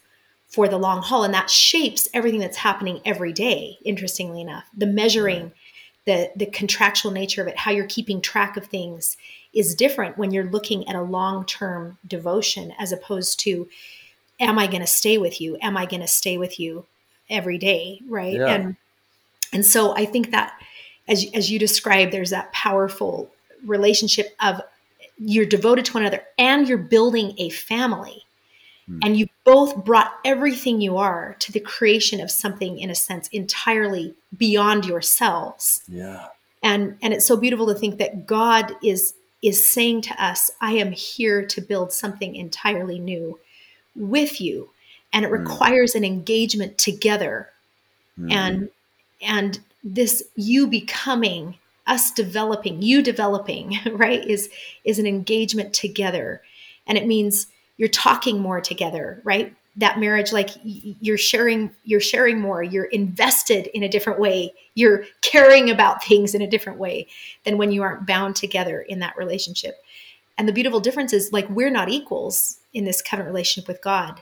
for 0.48 0.68
the 0.68 0.78
long 0.78 1.02
haul 1.02 1.24
and 1.24 1.34
that 1.34 1.50
shapes 1.50 2.08
everything 2.14 2.40
that's 2.40 2.58
happening 2.58 3.02
every 3.06 3.34
day 3.34 3.76
interestingly 3.84 4.40
enough 4.40 4.66
the 4.78 4.86
measuring 4.86 5.52
the 6.06 6.30
the 6.36 6.46
contractual 6.46 7.12
nature 7.12 7.42
of 7.42 7.48
it 7.48 7.58
how 7.58 7.72
you're 7.72 7.88
keeping 7.88 8.22
track 8.22 8.56
of 8.56 8.68
things 8.68 9.18
is 9.52 9.74
different 9.74 10.16
when 10.16 10.30
you're 10.30 10.52
looking 10.52 10.88
at 10.88 10.96
a 10.96 11.02
long-term 11.02 11.98
devotion 12.06 12.72
as 12.78 12.92
opposed 12.92 13.40
to 13.40 13.68
am 14.40 14.60
i 14.60 14.68
going 14.68 14.80
to 14.80 14.86
stay 14.86 15.18
with 15.18 15.42
you 15.42 15.58
am 15.60 15.76
i 15.76 15.88
going 15.88 16.02
to 16.02 16.08
stay 16.08 16.38
with 16.38 16.60
you 16.60 16.86
every 17.32 17.58
day 17.58 18.00
right 18.08 18.36
yeah. 18.36 18.54
and 18.54 18.78
And 19.54 19.66
so 19.66 19.96
I 19.96 20.06
think 20.06 20.32
that 20.32 20.60
as, 21.08 21.26
as 21.34 21.52
you 21.52 21.60
described, 21.60 22.12
there's 22.12 22.30
that 22.30 22.52
powerful 22.54 23.30
relationship 23.66 24.36
of 24.42 24.62
you're 25.18 25.46
devoted 25.46 25.86
to 25.86 25.94
one 25.94 26.04
another 26.04 26.24
and 26.38 26.68
you're 26.68 26.78
building 26.78 27.34
a 27.38 27.50
family. 27.50 28.24
Mm. 28.90 29.00
And 29.04 29.18
you 29.18 29.28
both 29.44 29.86
brought 29.86 30.14
everything 30.26 30.82
you 30.82 30.98
are 30.98 31.36
to 31.40 31.52
the 31.52 31.60
creation 31.60 32.20
of 32.20 32.30
something, 32.30 32.80
in 32.80 32.90
a 32.90 32.96
sense, 32.96 33.30
entirely 33.30 34.14
beyond 34.38 34.86
yourselves. 34.86 35.84
Yeah. 35.88 36.28
And 36.62 36.98
and 37.02 37.14
it's 37.14 37.26
so 37.26 37.38
beautiful 37.38 37.68
to 37.68 37.76
think 37.76 37.98
that 38.00 38.26
God 38.26 38.74
is 38.84 39.14
is 39.42 39.70
saying 39.70 40.02
to 40.02 40.24
us, 40.24 40.52
I 40.62 40.74
am 40.74 40.92
here 40.92 41.46
to 41.46 41.62
build 41.62 41.92
something 41.92 42.36
entirely 42.36 43.00
new 43.00 43.40
with 43.96 44.42
you. 44.42 44.70
And 45.12 45.24
it 45.24 45.32
mm. 45.32 45.40
requires 45.40 45.96
an 45.96 46.04
engagement 46.04 46.78
together. 46.78 47.50
Mm. 48.20 48.32
And 48.32 48.70
and 49.22 49.60
this 49.84 50.24
you 50.36 50.68
becoming 50.68 51.58
us 51.86 52.12
developing 52.12 52.82
you 52.82 53.02
developing 53.02 53.78
right 53.92 54.26
is 54.26 54.50
is 54.84 55.00
an 55.00 55.06
engagement 55.06 55.74
together. 55.74 56.42
And 56.88 56.98
it 56.98 57.08
means 57.08 57.48
you're 57.78 57.90
talking 57.90 58.40
more 58.40 58.62
together 58.62 59.22
right? 59.24 59.54
That 59.76 60.00
marriage 60.00 60.32
like 60.32 60.50
you're 60.64 61.18
sharing 61.18 61.72
you're 61.84 62.00
sharing 62.00 62.40
more 62.40 62.64
you're 62.64 62.86
invested 62.86 63.68
in 63.76 63.84
a 63.84 63.90
different 63.90 64.20
way 64.20 64.54
you're 64.76 65.06
caring 65.22 65.70
about 65.70 66.04
things 66.04 66.34
in 66.36 66.42
a 66.42 66.50
different 66.50 66.80
way 66.80 67.08
than 67.44 67.58
when 67.58 67.72
you 67.72 67.84
aren't 67.84 68.08
bound 68.08 68.36
together 68.36 68.82
in 68.82 69.00
that 69.00 69.18
relationship. 69.18 69.76
And 70.38 70.48
the 70.48 70.54
beautiful 70.54 70.80
difference 70.80 71.12
is 71.12 71.34
like 71.34 71.50
we're 71.50 71.70
not 71.70 71.90
equals 71.90 72.58
in 72.74 72.86
this 72.86 73.02
covenant 73.02 73.34
relationship 73.34 73.68
with 73.68 73.82
god. 73.82 74.22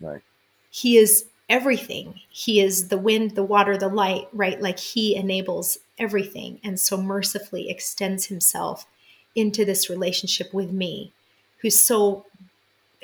Right. 0.00 0.22
He 0.70 0.96
is 0.96 1.26
everything. 1.50 2.20
He 2.30 2.60
is 2.60 2.88
the 2.88 2.96
wind, 2.96 3.32
the 3.32 3.44
water, 3.44 3.76
the 3.76 3.88
light, 3.88 4.28
right? 4.32 4.60
Like 4.60 4.78
he 4.78 5.14
enables 5.16 5.76
everything 5.98 6.60
and 6.64 6.80
so 6.80 6.96
mercifully 6.96 7.68
extends 7.68 8.26
himself 8.26 8.86
into 9.34 9.64
this 9.64 9.90
relationship 9.90 10.54
with 10.54 10.72
me 10.72 11.12
who's 11.58 11.78
so 11.78 12.24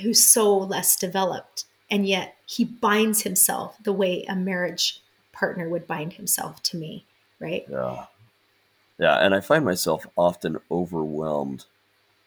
who's 0.00 0.24
so 0.24 0.56
less 0.56 0.96
developed 0.96 1.64
and 1.90 2.06
yet 2.06 2.36
he 2.46 2.64
binds 2.64 3.22
himself 3.22 3.76
the 3.82 3.92
way 3.92 4.24
a 4.24 4.34
marriage 4.34 5.00
partner 5.32 5.68
would 5.68 5.86
bind 5.86 6.14
himself 6.14 6.62
to 6.62 6.76
me, 6.76 7.04
right? 7.38 7.64
Yeah. 7.68 8.06
Yeah, 8.98 9.16
and 9.16 9.34
I 9.34 9.40
find 9.40 9.64
myself 9.64 10.06
often 10.16 10.58
overwhelmed 10.70 11.66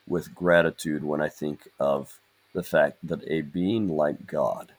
with 0.08 0.36
gratitude 0.36 1.04
when 1.04 1.20
I 1.20 1.30
think 1.30 1.68
of 1.80 2.20
the 2.54 2.62
fact 2.62 2.98
that 3.04 3.28
a 3.28 3.42
being 3.42 3.90
like 3.90 4.28
God 4.28 4.72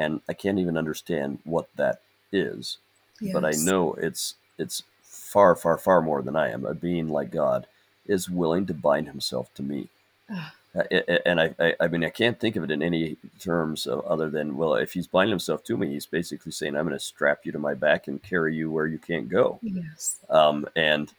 and 0.00 0.20
I 0.28 0.32
can't 0.32 0.58
even 0.58 0.78
understand 0.78 1.38
what 1.44 1.68
that 1.76 2.00
is. 2.32 2.78
Yes. 3.20 3.34
But 3.34 3.44
I 3.44 3.52
know 3.52 3.92
it's 3.94 4.34
it's 4.58 4.82
far, 5.02 5.54
far, 5.54 5.76
far 5.78 6.00
more 6.00 6.22
than 6.22 6.34
I 6.34 6.50
am. 6.50 6.64
A 6.64 6.74
being 6.74 7.08
like 7.08 7.30
God 7.30 7.66
is 8.06 8.30
willing 8.30 8.66
to 8.66 8.74
bind 8.74 9.06
himself 9.06 9.52
to 9.54 9.62
me. 9.62 9.88
Uh, 10.28 10.84
and 11.26 11.40
I, 11.40 11.54
I, 11.58 11.74
I, 11.80 11.88
mean, 11.88 12.04
I 12.04 12.10
can't 12.10 12.38
think 12.38 12.56
of 12.56 12.62
it 12.62 12.70
in 12.70 12.82
any 12.82 13.16
terms 13.40 13.88
other 13.88 14.30
than, 14.30 14.56
well, 14.56 14.74
if 14.74 14.92
he's 14.92 15.06
binding 15.06 15.32
himself 15.32 15.64
to 15.64 15.76
me, 15.76 15.88
he's 15.88 16.06
basically 16.06 16.52
saying, 16.52 16.76
I'm 16.76 16.86
going 16.86 16.96
to 16.96 17.04
strap 17.04 17.40
you 17.44 17.52
to 17.52 17.58
my 17.58 17.74
back 17.74 18.06
and 18.06 18.22
carry 18.22 18.54
you 18.54 18.70
where 18.70 18.86
you 18.86 18.98
can't 18.98 19.28
go. 19.28 19.58
Yes. 19.62 20.16
Um, 20.28 20.66
and, 20.76 21.12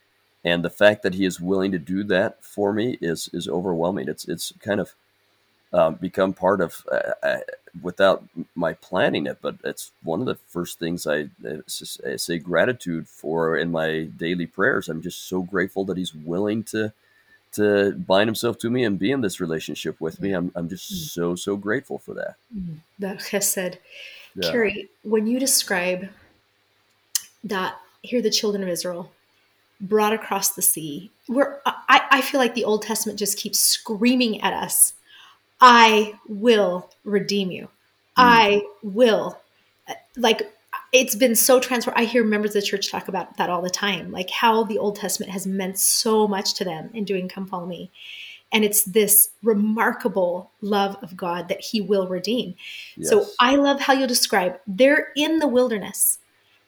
and 0.46 0.64
the 0.64 0.70
fact 0.70 1.04
that 1.04 1.14
he 1.14 1.26
is 1.26 1.42
willing 1.42 1.72
to 1.74 1.80
do 1.80 2.04
that 2.06 2.44
for 2.44 2.72
me 2.72 2.98
is, 3.02 3.30
is 3.34 3.50
overwhelming. 3.50 4.08
It's, 4.08 4.26
it's 4.26 4.54
kind 4.62 4.80
of, 4.80 4.94
um, 5.74 5.96
become 5.96 6.34
part 6.34 6.62
of 6.62 6.86
uh, 6.92 7.14
uh, 7.24 7.38
without 7.82 8.24
my 8.56 8.74
planning 8.74 9.26
it. 9.26 9.38
But 9.42 9.56
it's 9.64 9.92
one 10.04 10.20
of 10.20 10.26
the 10.26 10.36
first 10.48 10.80
things 10.80 11.08
I, 11.08 11.30
uh, 11.48 11.58
I, 12.06 12.16
say 12.18 12.38
gratitude 12.38 13.08
for 13.08 13.58
in 13.58 13.72
my 13.72 14.10
daily 14.18 14.46
prayers. 14.46 14.90
I'm 14.90 15.02
just 15.02 15.28
so 15.28 15.42
grateful 15.42 15.86
that 15.86 15.98
He's 15.98 16.14
willing 16.14 16.64
to 16.66 16.94
to 17.54 17.92
bind 17.92 18.28
Himself 18.28 18.58
to 18.60 18.70
me 18.70 18.84
and 18.84 19.00
be 19.00 19.12
in 19.12 19.22
this 19.22 19.40
relationship 19.40 20.00
with 20.02 20.22
me. 20.22 20.34
I'm 20.34 20.52
I'm 20.56 20.70
just 20.70 20.92
mm. 20.92 20.98
so 20.98 21.36
so 21.36 21.56
grateful 21.56 22.00
for 22.00 22.14
that. 22.16 22.36
Mm. 22.56 22.78
That 23.00 23.18
chesed, 23.20 23.78
yeah. 24.36 24.52
Kerry. 24.52 24.90
when 25.04 25.28
you 25.28 25.40
describe 25.40 26.10
that 27.44 27.76
here, 28.02 28.22
the 28.22 28.30
children 28.30 28.64
of 28.64 28.70
Israel 28.70 29.12
brought 29.80 30.14
across 30.14 30.52
the 30.52 30.62
sea, 30.62 31.10
where 31.26 31.60
I, 31.66 32.02
I 32.12 32.22
feel 32.22 32.40
like 32.40 32.54
the 32.54 32.66
Old 32.66 32.84
Testament 32.84 33.18
just 33.18 33.38
keeps 33.38 33.60
screaming 33.60 34.40
at 34.42 34.54
us 34.54 34.94
I 35.62 36.20
will 36.28 36.90
redeem 37.04 37.52
you. 37.52 37.64
Mm. 37.64 37.70
I 38.18 38.62
will. 38.84 39.40
Like, 40.18 40.52
it's 40.92 41.16
been 41.16 41.36
so 41.36 41.60
transformed. 41.60 42.00
I 42.00 42.04
hear 42.04 42.24
members 42.24 42.56
of 42.56 42.62
the 42.62 42.68
church 42.68 42.92
talk 42.92 43.08
about 43.08 43.38
that 43.38 43.50
all 43.50 43.62
the 43.62 43.70
time, 43.70 44.12
like 44.12 44.30
how 44.30 44.64
the 44.64 44.78
Old 44.78 44.98
Testament 44.98 45.32
has 45.32 45.48
meant 45.48 45.80
so 45.80 46.28
much 46.28 46.56
to 46.56 46.66
them 46.66 46.90
in 46.94 47.06
doing 47.06 47.30
Come 47.30 47.46
Follow 47.46 47.66
Me. 47.66 47.92
And 48.52 48.66
it's 48.66 48.84
this 48.84 49.30
remarkable 49.44 50.52
love 50.60 50.98
of 51.02 51.16
God 51.16 51.48
that 51.48 51.62
He 51.62 51.80
will 51.80 52.08
redeem. 52.08 52.56
Yes. 52.98 53.10
So 53.10 53.28
I 53.40 53.56
love 53.56 53.80
how 53.80 53.94
you 53.94 54.06
describe 54.06 54.60
they're 54.68 55.14
in 55.16 55.40
the 55.40 55.48
wilderness. 55.48 56.18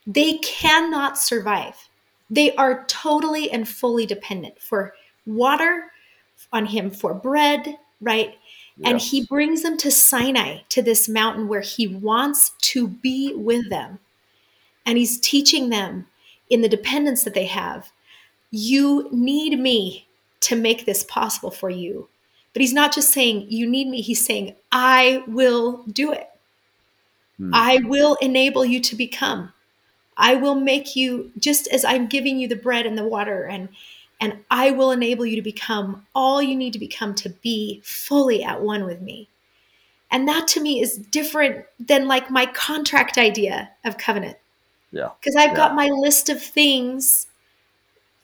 They 0.07 0.37
cannot 0.37 1.17
survive. 1.17 1.89
They 2.29 2.55
are 2.55 2.85
totally 2.85 3.51
and 3.51 3.67
fully 3.67 4.05
dependent 4.05 4.61
for 4.61 4.93
water 5.25 5.91
on 6.53 6.65
Him, 6.65 6.89
for 6.89 7.13
bread, 7.13 7.77
right? 7.99 8.35
And 8.83 8.99
he 8.99 9.25
brings 9.25 9.61
them 9.61 9.77
to 9.77 9.91
Sinai, 9.91 10.59
to 10.69 10.81
this 10.81 11.07
mountain 11.07 11.47
where 11.47 11.61
he 11.61 11.87
wants 11.87 12.51
to 12.61 12.87
be 12.87 13.33
with 13.35 13.69
them. 13.69 13.99
And 14.85 14.97
he's 14.97 15.19
teaching 15.19 15.69
them 15.69 16.07
in 16.49 16.61
the 16.61 16.69
dependence 16.69 17.23
that 17.23 17.33
they 17.33 17.45
have. 17.45 17.91
You 18.51 19.09
need 19.11 19.59
me 19.59 20.07
to 20.41 20.55
make 20.55 20.85
this 20.85 21.03
possible 21.03 21.51
for 21.51 21.69
you. 21.69 22.09
But 22.53 22.61
he's 22.61 22.73
not 22.73 22.93
just 22.93 23.11
saying, 23.11 23.47
You 23.49 23.67
need 23.67 23.87
me. 23.87 24.01
He's 24.01 24.23
saying, 24.23 24.55
I 24.71 25.23
will 25.27 25.83
do 25.91 26.11
it. 26.11 26.29
Hmm. 27.37 27.51
I 27.53 27.79
will 27.83 28.15
enable 28.21 28.65
you 28.65 28.79
to 28.81 28.95
become. 28.95 29.53
I 30.15 30.35
will 30.35 30.55
make 30.55 30.95
you 30.95 31.31
just 31.39 31.67
as 31.67 31.83
I'm 31.83 32.07
giving 32.07 32.37
you 32.39 32.47
the 32.47 32.55
bread 32.55 32.85
and 32.85 32.97
the 32.97 33.07
water 33.07 33.45
and 33.45 33.69
and 34.19 34.43
I 34.49 34.71
will 34.71 34.91
enable 34.91 35.25
you 35.25 35.35
to 35.35 35.41
become 35.41 36.05
all 36.15 36.41
you 36.41 36.55
need 36.55 36.73
to 36.73 36.79
become 36.79 37.13
to 37.15 37.29
be 37.29 37.81
fully 37.83 38.43
at 38.43 38.61
one 38.61 38.85
with 38.85 39.01
me. 39.01 39.27
And 40.11 40.27
that 40.27 40.47
to 40.49 40.61
me 40.61 40.81
is 40.81 40.97
different 40.97 41.65
than 41.79 42.07
like 42.07 42.29
my 42.29 42.45
contract 42.45 43.17
idea 43.17 43.71
of 43.83 43.97
covenant. 43.97 44.37
Yeah. 44.91 45.09
Because 45.19 45.35
I've 45.35 45.49
yeah. 45.49 45.55
got 45.55 45.75
my 45.75 45.87
list 45.87 46.29
of 46.29 46.41
things 46.41 47.27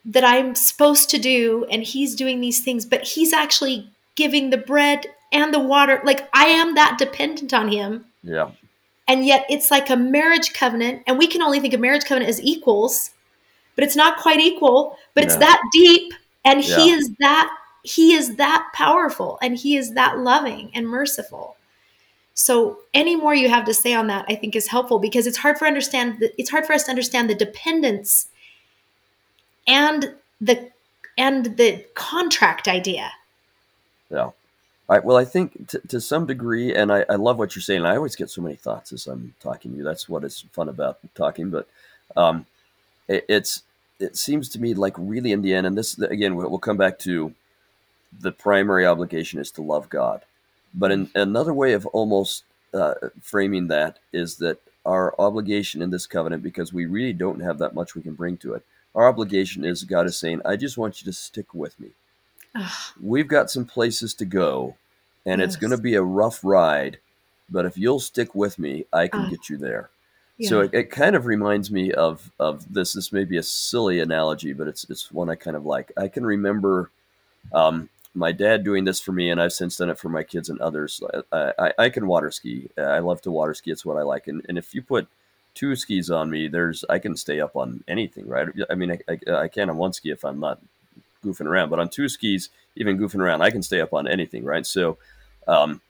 that 0.05 0.23
I'm 0.23 0.55
supposed 0.55 1.09
to 1.09 1.17
do, 1.17 1.65
and 1.69 1.83
he's 1.83 2.15
doing 2.15 2.39
these 2.39 2.61
things, 2.61 2.85
but 2.85 3.03
he's 3.03 3.33
actually 3.33 3.89
giving 4.15 4.49
the 4.49 4.57
bread 4.57 5.07
and 5.31 5.53
the 5.53 5.59
water. 5.59 5.99
Like 6.03 6.29
I 6.33 6.45
am 6.45 6.75
that 6.75 6.97
dependent 6.97 7.53
on 7.53 7.69
him. 7.69 8.05
Yeah. 8.23 8.51
And 9.07 9.25
yet 9.25 9.45
it's 9.49 9.71
like 9.71 9.89
a 9.89 9.97
marriage 9.97 10.53
covenant, 10.53 11.03
and 11.07 11.17
we 11.17 11.27
can 11.27 11.41
only 11.41 11.59
think 11.59 11.73
of 11.73 11.81
marriage 11.81 12.05
covenant 12.05 12.29
as 12.29 12.41
equals 12.41 13.11
but 13.79 13.85
it's 13.85 13.95
not 13.95 14.17
quite 14.17 14.41
equal, 14.41 14.97
but 15.13 15.23
it's 15.23 15.37
that 15.37 15.57
deep 15.71 16.13
and 16.43 16.61
yeah. 16.61 16.75
he 16.75 16.91
is 16.91 17.09
that 17.19 17.49
he 17.83 18.11
is 18.13 18.35
that 18.35 18.69
powerful 18.73 19.39
and 19.41 19.55
he 19.55 19.77
is 19.77 19.93
that 19.93 20.19
loving 20.19 20.69
and 20.73 20.85
merciful. 20.85 21.55
So 22.33 22.79
any 22.93 23.15
more 23.15 23.33
you 23.33 23.47
have 23.47 23.63
to 23.63 23.73
say 23.73 23.93
on 23.93 24.07
that 24.07 24.25
I 24.27 24.35
think 24.35 24.53
is 24.57 24.67
helpful 24.67 24.99
because 24.99 25.27
it's 25.27 25.37
hard 25.37 25.57
for 25.57 25.65
understand 25.65 26.19
the, 26.19 26.29
it's 26.37 26.49
hard 26.49 26.65
for 26.65 26.73
us 26.73 26.83
to 26.83 26.89
understand 26.89 27.29
the 27.29 27.35
dependence 27.35 28.27
and 29.65 30.13
the 30.41 30.69
and 31.17 31.55
the 31.55 31.85
contract 31.93 32.67
idea. 32.67 33.09
Yeah. 34.09 34.23
All 34.23 34.35
right. 34.89 35.05
Well, 35.05 35.15
I 35.15 35.23
think 35.23 35.69
t- 35.69 35.77
to 35.87 36.01
some 36.01 36.25
degree, 36.25 36.75
and 36.75 36.91
I, 36.91 37.05
I, 37.07 37.15
love 37.15 37.37
what 37.37 37.55
you're 37.55 37.63
saying. 37.63 37.85
I 37.85 37.95
always 37.95 38.17
get 38.17 38.29
so 38.29 38.41
many 38.41 38.55
thoughts 38.55 38.91
as 38.91 39.07
I'm 39.07 39.33
talking 39.39 39.71
to 39.71 39.77
you. 39.77 39.83
That's 39.85 40.09
what 40.09 40.25
is 40.25 40.43
fun 40.51 40.67
about 40.67 40.99
talking. 41.15 41.49
But 41.49 41.69
um, 42.17 42.45
it, 43.09 43.25
it's 43.27 43.63
it 43.99 44.15
seems 44.15 44.49
to 44.49 44.59
me 44.59 44.73
like 44.73 44.95
really 44.97 45.31
in 45.31 45.41
the 45.41 45.53
end, 45.53 45.67
and 45.67 45.77
this 45.77 45.97
again, 45.99 46.35
we'll 46.35 46.57
come 46.59 46.77
back 46.77 46.99
to 46.99 47.33
the 48.21 48.31
primary 48.31 48.85
obligation 48.85 49.39
is 49.39 49.51
to 49.51 49.61
love 49.61 49.89
God. 49.89 50.23
But 50.73 50.91
in, 50.91 51.09
another 51.15 51.53
way 51.53 51.73
of 51.73 51.85
almost 51.87 52.43
uh, 52.73 52.95
framing 53.21 53.67
that 53.67 53.99
is 54.13 54.37
that 54.37 54.59
our 54.85 55.13
obligation 55.19 55.81
in 55.81 55.89
this 55.89 56.07
covenant, 56.07 56.43
because 56.43 56.73
we 56.73 56.85
really 56.85 57.13
don't 57.13 57.41
have 57.41 57.59
that 57.59 57.75
much 57.75 57.95
we 57.95 58.01
can 58.01 58.13
bring 58.13 58.37
to 58.37 58.53
it, 58.53 58.63
our 58.95 59.07
obligation 59.07 59.63
is 59.63 59.83
God 59.83 60.07
is 60.07 60.17
saying, 60.17 60.41
I 60.45 60.55
just 60.55 60.77
want 60.77 61.01
you 61.01 61.05
to 61.05 61.13
stick 61.13 61.53
with 61.53 61.79
me. 61.79 61.89
Ugh. 62.55 62.71
We've 63.01 63.27
got 63.27 63.51
some 63.51 63.65
places 63.65 64.13
to 64.15 64.25
go, 64.25 64.75
and 65.25 65.39
yes. 65.39 65.49
it's 65.49 65.55
going 65.55 65.71
to 65.71 65.77
be 65.77 65.95
a 65.95 66.01
rough 66.01 66.43
ride, 66.43 66.97
but 67.49 67.65
if 67.65 67.77
you'll 67.77 67.99
stick 67.99 68.33
with 68.33 68.57
me, 68.57 68.85
I 68.91 69.07
can 69.07 69.21
uh. 69.21 69.29
get 69.29 69.49
you 69.49 69.57
there. 69.57 69.89
So 70.47 70.61
it, 70.61 70.73
it, 70.73 70.91
kind 70.91 71.15
of 71.15 71.25
reminds 71.25 71.69
me 71.69 71.91
of 71.91 72.31
of 72.39 72.71
this. 72.73 72.93
This 72.93 73.11
may 73.11 73.25
be 73.25 73.37
a 73.37 73.43
silly 73.43 73.99
analogy, 73.99 74.53
but 74.53 74.67
it's 74.67 74.85
it's 74.89 75.11
one 75.11 75.29
I 75.29 75.35
kind 75.35 75.57
of 75.57 75.65
like. 75.65 75.91
I 75.97 76.07
can 76.07 76.25
remember 76.25 76.91
um, 77.51 77.89
my 78.15 78.31
dad 78.31 78.63
doing 78.63 78.85
this 78.85 78.99
for 78.99 79.11
me, 79.11 79.29
and 79.29 79.41
I've 79.41 79.53
since 79.53 79.77
done 79.77 79.89
it 79.89 79.99
for 79.99 80.09
my 80.09 80.23
kids 80.23 80.49
and 80.49 80.59
others. 80.59 81.01
I, 81.31 81.53
I, 81.59 81.73
I, 81.77 81.89
can 81.89 82.07
water 82.07 82.31
ski. 82.31 82.69
I 82.77 82.99
love 82.99 83.21
to 83.21 83.31
water 83.31 83.53
ski. 83.53 83.71
It's 83.71 83.85
what 83.85 83.97
I 83.97 84.01
like. 84.01 84.27
And, 84.27 84.45
and 84.49 84.57
if 84.57 84.73
you 84.73 84.81
put 84.81 85.07
two 85.53 85.75
skis 85.75 86.09
on 86.09 86.29
me, 86.29 86.47
there's 86.47 86.83
I 86.89 86.99
can 86.99 87.15
stay 87.15 87.39
up 87.39 87.55
on 87.55 87.83
anything, 87.87 88.27
right? 88.27 88.47
I 88.69 88.75
mean, 88.75 88.91
I, 88.91 88.99
I, 89.27 89.35
I 89.43 89.47
can 89.47 89.69
on 89.69 89.77
one 89.77 89.93
ski 89.93 90.11
if 90.11 90.23
I'm 90.23 90.39
not 90.39 90.59
goofing 91.23 91.45
around, 91.45 91.69
but 91.69 91.79
on 91.79 91.89
two 91.89 92.09
skis, 92.09 92.49
even 92.75 92.97
goofing 92.97 93.19
around, 93.19 93.41
I 93.41 93.51
can 93.51 93.61
stay 93.61 93.81
up 93.81 93.93
on 93.93 94.07
anything, 94.07 94.43
right? 94.43 94.65
So, 94.65 94.97
um, 95.47 95.81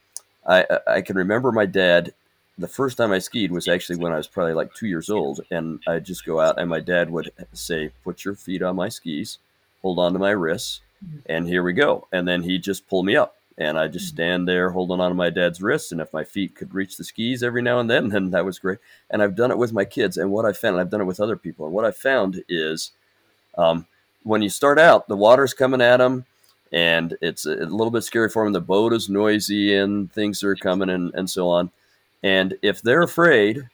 I 0.47 0.65
I 0.87 1.01
can 1.01 1.17
remember 1.17 1.51
my 1.51 1.65
dad. 1.65 2.13
The 2.59 2.67
first 2.67 2.97
time 2.97 3.11
I 3.11 3.19
skied 3.19 3.51
was 3.51 3.67
actually 3.67 3.99
when 3.99 4.11
I 4.11 4.17
was 4.17 4.27
probably 4.27 4.53
like 4.53 4.73
two 4.73 4.87
years 4.87 5.09
old, 5.09 5.41
and 5.49 5.79
I'd 5.87 6.05
just 6.05 6.25
go 6.25 6.39
out, 6.41 6.59
and 6.59 6.69
my 6.69 6.81
dad 6.81 7.09
would 7.09 7.31
say, 7.53 7.91
"Put 8.03 8.25
your 8.25 8.35
feet 8.35 8.61
on 8.61 8.75
my 8.75 8.89
skis, 8.89 9.37
hold 9.81 9.97
on 9.97 10.13
to 10.13 10.19
my 10.19 10.31
wrists, 10.31 10.81
and 11.25 11.47
here 11.47 11.63
we 11.63 11.73
go." 11.73 12.07
And 12.11 12.27
then 12.27 12.43
he'd 12.43 12.63
just 12.63 12.87
pull 12.89 13.03
me 13.03 13.15
up, 13.15 13.37
and 13.57 13.77
I 13.77 13.87
just 13.87 14.07
stand 14.07 14.47
there 14.47 14.71
holding 14.71 14.99
on 14.99 15.11
to 15.11 15.15
my 15.15 15.29
dad's 15.29 15.61
wrists. 15.61 15.91
And 15.91 15.99
if 15.99 16.13
my 16.13 16.23
feet 16.23 16.55
could 16.55 16.73
reach 16.73 16.97
the 16.97 17.03
skis 17.03 17.43
every 17.43 17.61
now 17.61 17.79
and 17.79 17.89
then, 17.89 18.09
then 18.09 18.31
that 18.31 18.45
was 18.45 18.59
great. 18.59 18.79
And 19.09 19.21
I've 19.21 19.35
done 19.35 19.51
it 19.51 19.57
with 19.57 19.73
my 19.73 19.85
kids. 19.85 20.17
And 20.17 20.31
what 20.31 20.45
I 20.45 20.53
found, 20.53 20.79
I've 20.79 20.89
done 20.89 21.01
it 21.01 21.05
with 21.05 21.19
other 21.19 21.35
people. 21.35 21.65
And 21.65 21.75
what 21.75 21.85
I 21.85 21.91
found 21.91 22.43
is 22.47 22.91
um, 23.57 23.85
when 24.23 24.41
you 24.41 24.49
start 24.49 24.79
out, 24.79 25.07
the 25.07 25.17
water's 25.17 25.53
coming 25.53 25.81
at 25.81 25.97
them 25.97 26.25
and 26.71 27.17
it's 27.21 27.45
a 27.45 27.55
little 27.55 27.91
bit 27.91 28.03
scary 28.03 28.29
for 28.29 28.43
them. 28.43 28.53
The 28.53 28.61
boat 28.61 28.93
is 28.93 29.09
noisy 29.09 29.75
and 29.75 30.11
things 30.11 30.43
are 30.43 30.55
coming 30.55 30.89
and, 30.89 31.13
and 31.13 31.29
so 31.29 31.49
on. 31.49 31.71
And 32.23 32.57
if 32.61 32.81
they're 32.81 33.01
afraid, 33.01 33.69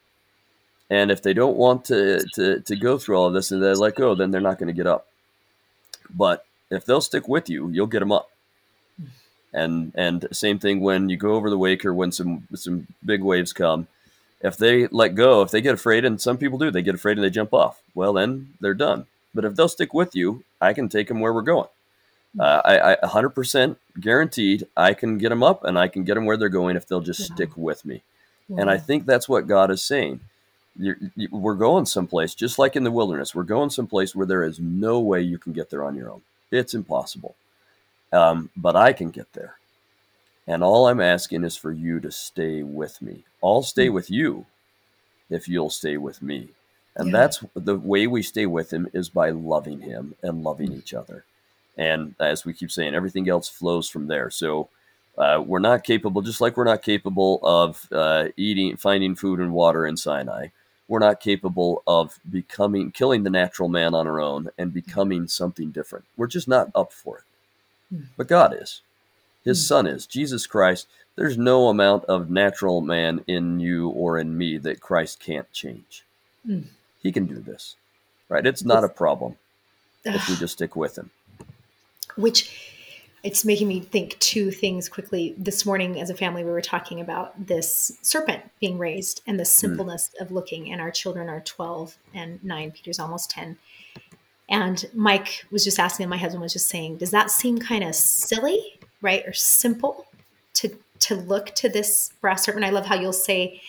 and 0.90 1.12
if 1.12 1.22
they 1.22 1.34
don't 1.34 1.58
want 1.58 1.86
to, 1.86 2.26
to, 2.36 2.60
to 2.62 2.76
go 2.76 2.98
through 2.98 3.18
all 3.18 3.28
of 3.28 3.34
this 3.34 3.52
and 3.52 3.62
they 3.62 3.74
let 3.74 3.96
go, 3.96 4.14
then 4.14 4.32
they're 4.32 4.42
not 4.42 4.60
going 4.60 4.68
to 4.68 4.74
get 4.74 4.88
up. 4.88 5.08
But 6.10 6.46
if 6.70 6.86
they'll 6.86 7.02
stick 7.02 7.28
with 7.28 7.50
you, 7.50 7.70
you'll 7.70 7.88
get 7.88 8.00
them 8.00 8.12
up. 8.12 8.30
And 9.54 9.94
and 9.96 10.28
same 10.34 10.60
thing 10.60 10.82
when 10.82 11.08
you 11.08 11.16
go 11.16 11.36
over 11.36 11.50
the 11.50 11.58
wake 11.58 11.86
or 11.86 11.94
when 11.94 12.12
some 12.12 12.46
some 12.54 12.88
big 13.04 13.24
waves 13.24 13.54
come. 13.54 13.88
If 14.42 14.58
they 14.58 14.88
let 14.88 15.16
go 15.16 15.42
if 15.44 15.52
they 15.52 15.62
get 15.62 15.74
afraid 15.74 16.04
and 16.04 16.20
some 16.20 16.38
people 16.38 16.58
do 16.58 16.72
they 16.72 16.82
get 16.82 16.96
afraid 16.96 17.18
and 17.18 17.24
they 17.24 17.30
jump 17.30 17.54
off 17.54 17.82
well 17.96 18.12
then 18.12 18.54
they're 18.60 18.74
done. 18.74 19.06
But 19.34 19.46
if 19.46 19.56
they'll 19.56 19.70
stick 19.70 19.94
with 19.94 20.14
you 20.14 20.44
i 20.60 20.74
can 20.74 20.90
take 20.90 21.08
them 21.08 21.22
where 21.22 21.34
we're 21.34 21.42
going. 21.42 21.70
Uh, 22.38 22.62
I, 22.66 22.92
I 22.92 22.96
100% 22.98 23.78
guaranteed 24.02 24.68
i 24.76 24.94
can 24.94 25.18
get 25.18 25.30
them 25.30 25.42
up 25.42 25.64
and 25.64 25.80
i 25.80 25.88
can 25.88 26.04
get 26.04 26.16
them 26.16 26.26
where 26.26 26.36
they're 26.36 26.50
going 26.50 26.76
if 26.76 26.86
they'll 26.86 27.00
just 27.00 27.22
yeah. 27.22 27.34
stick 27.34 27.56
with 27.56 27.86
me 27.86 28.04
and 28.50 28.70
i 28.70 28.78
think 28.78 29.06
that's 29.06 29.30
what 29.30 29.48
god 29.48 29.72
is 29.72 29.82
saying 29.82 30.20
you're, 30.78 30.98
you, 31.16 31.30
we're 31.32 31.56
going 31.56 31.86
someplace 31.86 32.36
just 32.36 32.60
like 32.60 32.76
in 32.76 32.84
the 32.84 32.92
wilderness 32.92 33.34
we're 33.34 33.44
going 33.44 33.70
someplace 33.70 34.16
where 34.16 34.26
there 34.26 34.44
is 34.44 34.60
no 34.60 35.00
way 35.00 35.22
you 35.22 35.38
can 35.38 35.54
get 35.54 35.70
there 35.70 35.84
on 35.84 35.96
your 35.96 36.10
own 36.10 36.22
it's 36.52 36.74
impossible 36.74 37.36
um, 38.16 38.50
but 38.56 38.76
I 38.76 38.94
can 38.94 39.10
get 39.10 39.34
there. 39.34 39.56
And 40.48 40.64
all 40.64 40.88
I'm 40.88 41.02
asking 41.02 41.44
is 41.44 41.58
for 41.58 41.72
you 41.72 42.00
to 42.00 42.12
stay 42.12 42.64
with 42.64 43.02
me. 43.02 43.24
I'll 43.44 43.64
stay 43.64 43.90
with 43.90 44.10
you 44.10 44.46
if 45.30 45.50
you'll 45.50 45.72
stay 45.72 45.98
with 45.98 46.22
me. 46.22 46.50
And 46.96 47.08
yeah. 47.08 47.12
that's 47.12 47.44
the 47.56 47.76
way 47.76 48.08
we 48.08 48.22
stay 48.22 48.46
with 48.46 48.72
him 48.72 48.88
is 48.94 49.10
by 49.10 49.32
loving 49.32 49.82
him 49.82 50.16
and 50.22 50.44
loving 50.44 50.72
each 50.72 50.94
other. 50.94 51.26
And 51.78 52.16
as 52.20 52.46
we 52.46 52.54
keep 52.54 52.72
saying, 52.72 52.96
everything 52.96 53.28
else 53.28 53.50
flows 53.50 53.90
from 53.90 54.08
there. 54.08 54.30
So 54.30 54.70
uh, 55.18 55.42
we're 55.46 55.60
not 55.60 55.84
capable, 55.84 56.22
just 56.22 56.42
like 56.42 56.58
we're 56.58 56.64
not 56.64 56.82
capable 56.82 57.40
of 57.44 57.88
uh, 57.92 58.28
eating, 58.38 58.76
finding 58.78 59.16
food 59.16 59.40
and 59.40 59.54
water 59.54 59.86
in 59.86 59.98
Sinai. 59.98 60.48
We're 60.88 61.00
not 61.00 61.20
capable 61.20 61.82
of 61.88 62.20
becoming, 62.30 62.92
killing 62.92 63.24
the 63.24 63.30
natural 63.30 63.70
man 63.70 63.96
on 63.96 64.08
our 64.08 64.20
own 64.20 64.50
and 64.58 64.74
becoming 64.74 65.28
something 65.28 65.72
different. 65.72 66.06
We're 66.16 66.28
just 66.28 66.48
not 66.48 66.70
up 66.76 66.94
for 66.94 67.20
it. 67.20 67.24
But 68.18 68.28
God 68.28 68.56
is. 68.60 68.82
His 69.44 69.60
hmm. 69.60 69.68
Son 69.68 69.88
is. 69.88 70.06
Jesus 70.06 70.48
Christ. 70.48 70.88
There's 71.16 71.38
no 71.38 71.70
amount 71.70 72.06
of 72.06 72.30
natural 72.30 72.82
man 72.82 73.24
in 73.26 73.60
you 73.60 73.90
or 73.90 74.20
in 74.20 74.38
me 74.38 74.58
that 74.58 74.82
Christ 74.82 75.20
can't 75.20 75.52
change. 75.54 76.04
Hmm. 76.46 76.62
He 77.02 77.12
can 77.12 77.26
do 77.26 77.36
this. 77.36 77.76
Right? 78.28 78.46
It's 78.46 78.66
not 78.66 78.84
a 78.84 78.90
problem 78.90 79.38
if 80.04 80.28
we 80.28 80.36
just 80.36 80.54
stick 80.54 80.76
with 80.76 80.98
him. 80.98 81.12
Which 82.16 82.75
it's 83.26 83.44
making 83.44 83.68
me 83.68 83.80
think 83.80 84.18
two 84.20 84.52
things 84.52 84.88
quickly. 84.88 85.34
This 85.36 85.66
morning, 85.66 86.00
as 86.00 86.12
a 86.12 86.16
family, 86.16 86.44
we 86.44 86.52
were 86.52 86.62
talking 86.62 87.02
about 87.02 87.48
this 87.48 87.98
serpent 88.04 88.44
being 88.62 88.78
raised 88.78 89.24
and 89.26 89.40
the 89.40 89.44
hmm. 89.44 89.48
simpleness 89.48 90.12
mm. 90.16 90.22
of 90.22 90.32
looking. 90.32 90.72
And 90.72 90.80
our 90.80 90.92
children 90.92 91.28
are 91.28 91.42
12 91.42 91.98
and 92.14 92.42
9. 92.44 92.72
Peter's 92.72 93.00
almost 93.00 93.32
10. 93.32 93.58
And 94.48 94.86
Mike 94.94 95.44
was 95.50 95.64
just 95.64 95.80
asking, 95.80 96.04
and 96.04 96.12
my 96.12 96.18
husband 96.18 96.44
was 96.44 96.54
just 96.54 96.68
saying, 96.68 96.98
does 96.98 97.10
that 97.12 97.32
seem 97.32 97.58
kind 97.58 97.84
of 97.84 97.96
silly, 97.96 98.80
right? 99.02 99.24
Or 99.26 99.34
simple 99.34 100.06
to 100.56 100.78
to 101.00 101.16
look 101.16 101.48
to 101.56 101.68
this 101.68 102.14
brass 102.22 102.44
serpent? 102.44 102.64
I 102.64 102.70
love 102.70 102.86
how 102.86 102.96
you'll 102.96 103.12
say 103.12 103.60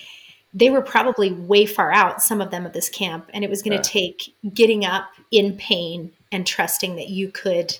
they 0.53 0.69
were 0.69 0.83
probably 0.83 1.33
way 1.33 1.65
far 1.65 1.93
out, 1.93 2.23
some 2.23 2.43
of 2.43 2.51
them 2.51 2.67
at 2.67 2.75
this 2.75 2.91
camp, 2.91 3.31
and 3.33 3.43
it 3.43 3.51
was 3.51 3.63
going 3.63 3.81
to 3.81 3.89
take 3.89 4.35
getting 4.55 4.85
up 4.85 5.09
in 5.31 5.57
pain 5.57 6.13
and 6.31 6.47
trusting 6.47 6.97
that 6.97 7.09
you 7.09 7.31
could 7.31 7.79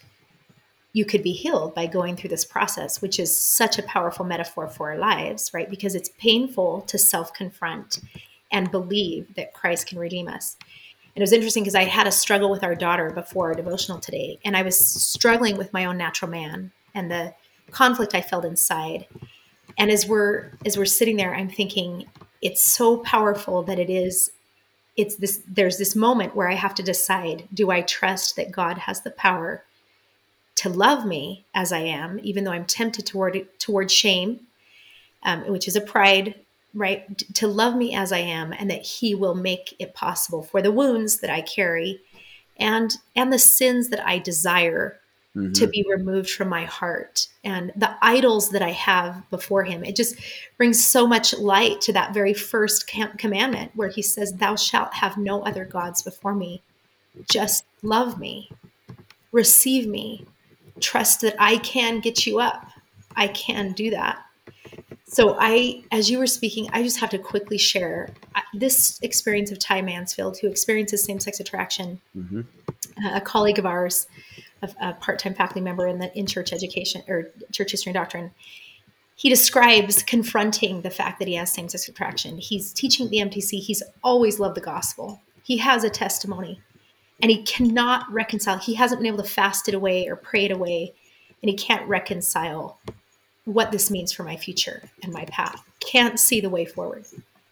you 0.97 1.05
could 1.05 1.23
be 1.23 1.33
healed 1.33 1.75
by 1.75 1.85
going 1.85 2.17
through 2.17 2.31
this 2.31 2.47
process, 2.47 3.03
which 3.03 3.21
is 3.21 3.39
such 3.39 3.79
a 3.79 3.83
powerful 3.83 4.25
metaphor 4.25 4.67
for 4.67 4.91
our 4.91 4.97
lives, 4.97 5.53
right? 5.53 5.69
Because 5.69 5.95
it's 5.95 6.09
painful 6.17 6.81
to 6.87 6.97
self 6.97 7.35
confront 7.35 8.01
and 8.51 8.71
believe 8.71 9.35
that 9.35 9.53
Christ 9.53 9.89
can 9.89 9.99
redeem 9.99 10.27
us. 10.27 10.57
And 10.63 11.19
it 11.19 11.21
was 11.21 11.35
interesting 11.35 11.65
because 11.65 11.75
I 11.75 11.85
had 11.85 12.07
a 12.07 12.11
struggle 12.11 12.51
with 12.51 12.65
our 12.65 12.75
daughter 12.75 13.11
before 13.11 13.49
our 13.49 13.55
devotional 13.55 13.99
today, 13.99 14.39
and 14.43 14.57
I 14.57 14.63
was 14.63 14.79
struggling 14.79 15.59
with 15.59 15.71
my 15.75 15.85
own 15.85 15.99
natural 15.99 16.31
man 16.31 16.73
and 16.95 17.11
the 17.11 17.35
conflict 17.73 18.15
I 18.15 18.23
felt 18.23 18.47
inside. 18.47 19.07
And 19.77 19.91
as 19.91 20.07
we're 20.07 20.53
as 20.65 20.79
we're 20.79 20.87
sitting 20.87 21.19
there, 21.19 21.35
I'm 21.35 21.51
thinking 21.51 22.07
it's 22.41 22.63
so 22.63 22.97
powerful 22.97 23.63
that 23.65 23.79
it 23.79 23.91
is 23.91 24.31
it's 24.97 25.17
this 25.17 25.43
there's 25.47 25.77
this 25.77 25.95
moment 25.95 26.35
where 26.35 26.49
I 26.49 26.55
have 26.55 26.75
to 26.77 26.83
decide 26.83 27.47
do 27.53 27.71
I 27.71 27.83
trust 27.83 28.37
that 28.37 28.51
God 28.51 28.79
has 28.79 29.03
the 29.03 29.11
power 29.11 29.66
to 30.57 30.69
love 30.69 31.07
me 31.07 31.45
as 31.55 31.73
I 31.73 31.81
am, 31.81 32.19
even 32.23 32.45
though 32.45 32.53
I'm 32.53 32.67
tempted 32.67 33.07
toward 33.07 33.47
toward 33.59 33.91
shame, 33.91 34.41
um, 35.23 35.51
which 35.51 35.69
is 35.69 35.77
a 35.77 35.81
pride 35.81 36.35
right? 36.77 37.19
To 37.35 37.49
love 37.49 37.75
me 37.75 37.95
as 37.95 38.13
I 38.13 38.19
am, 38.19 38.53
and 38.53 38.71
that 38.71 38.83
He 38.83 39.15
will 39.15 39.35
make 39.35 39.75
it 39.79 39.95
possible 39.95 40.43
for 40.43 40.63
the 40.63 40.71
wounds 40.71 41.21
that 41.21 41.31
I 41.31 41.41
carry 41.41 42.01
and 42.59 42.95
and 43.17 43.33
the 43.33 43.39
sins 43.39 43.89
that 43.89 44.07
I 44.07 44.19
desire 44.19 45.01
mm-hmm. 45.35 45.53
to 45.53 45.67
be 45.67 45.85
removed 45.89 46.31
from 46.31 46.49
my 46.49 46.65
heart 46.65 47.29
and 47.43 47.73
the 47.77 47.97
idols 48.03 48.51
that 48.51 48.63
I 48.63 48.73
have 48.73 49.29
before 49.31 49.65
Him. 49.65 49.85
It 49.85 49.97
just 49.97 50.17
brings 50.59 50.85
so 50.85 51.07
much 51.07 51.35
light 51.35 51.81
to 51.83 51.93
that 51.95 52.15
very 52.15 52.35
first 52.35 52.87
commandment 53.17 53.73
where 53.75 53.89
He 53.89 54.03
says, 54.03 54.35
Thou 54.35 54.55
shalt 54.55 54.95
have 54.95 55.17
no 55.17 55.43
other 55.43 55.65
gods 55.65 56.03
before 56.03 56.35
me. 56.35 56.63
Just 57.31 57.65
love 57.83 58.21
me, 58.21 58.51
receive 59.33 59.89
me, 59.89 60.27
trust 60.81 61.21
that 61.23 61.35
I 61.39 61.59
can 61.59 62.01
get 62.01 62.27
you 62.27 62.41
up. 62.41 62.71
I 63.17 63.29
can 63.29 63.73
do 63.73 63.91
that. 63.91 64.23
So 65.09 65.37
I, 65.39 65.85
as 65.93 66.11
you 66.11 66.19
were 66.19 66.27
speaking, 66.27 66.69
I 66.73 66.83
just 66.83 66.99
have 66.99 67.11
to 67.11 67.19
quickly 67.19 67.59
share 67.59 68.11
this 68.53 68.99
experience 69.03 69.51
of 69.51 69.59
Ty 69.59 69.83
Mansfield, 69.83 70.39
who 70.39 70.49
experiences 70.49 71.05
same-sex 71.05 71.41
attraction. 71.41 72.01
Mm-hmm. 72.17 72.41
a 73.15 73.21
colleague 73.21 73.59
of 73.59 73.67
ours, 73.67 74.07
a, 74.63 74.71
a, 74.81 74.95
part-time 74.95 75.35
faculty 75.35 75.61
member 75.61 75.87
in 75.87 75.99
the 75.99 76.17
in 76.19 76.27
church 76.27 76.53
education 76.53 77.03
or 77.09 77.31
church 77.53 77.71
history 77.71 77.91
and 77.91 77.95
doctrine. 77.95 78.33
He 79.15 79.31
describes 79.31 80.03
confronting 80.03 80.83
the 80.83 80.91
fact 80.91 81.19
that 81.21 81.29
he 81.29 81.35
has 81.35 81.53
same-sex 81.53 81.89
attraction. 81.89 82.39
He's 82.39 82.73
teaching 82.73 83.09
the 83.09 83.19
MTC. 83.19 83.61
He's 83.61 83.83
always 84.03 84.39
loved 84.39 84.57
the 84.57 84.61
gospel. 84.61 85.23
He 85.43 85.57
has 85.59 85.85
a 85.85 85.91
testimony, 85.91 86.61
and 87.21 87.31
he 87.31 87.43
cannot 87.43 88.11
reconcile. 88.13 88.59
He 88.59 88.75
hasn't 88.75 89.01
been 89.01 89.13
able 89.13 89.23
to 89.23 89.29
fast 89.29 89.69
it 89.69 89.75
away 89.75 90.07
or 90.07 90.17
pray 90.17 90.47
it 90.47 90.51
away, 90.51 90.93
and 91.43 91.51
he 91.51 91.57
can't 91.57 91.87
reconcile 91.89 92.79
what 93.45 93.73
this 93.73 93.91
means 93.91 94.13
for 94.13 94.25
my 94.25 94.37
future 94.37 94.83
and 95.03 95.13
my 95.13 95.25
path. 95.27 95.63
Can't 95.81 96.19
see 96.19 96.41
the 96.41 96.51
way 96.51 96.65
forward. 96.65 97.07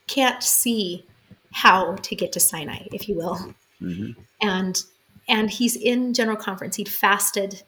Can't 0.07 0.43
see 0.43 1.05
how 1.53 1.95
to 1.97 2.17
get 2.17 2.33
to 2.33 2.41
Sinai, 2.41 2.87
if 2.93 3.09
you 3.09 3.15
will. 3.15 3.55
Mm-hmm. 3.81 4.21
And 4.43 4.83
and 5.29 5.51
he's 5.51 5.77
in 5.77 6.13
general 6.13 6.37
conference. 6.37 6.77
He'd 6.77 6.89
fasted 6.89 7.63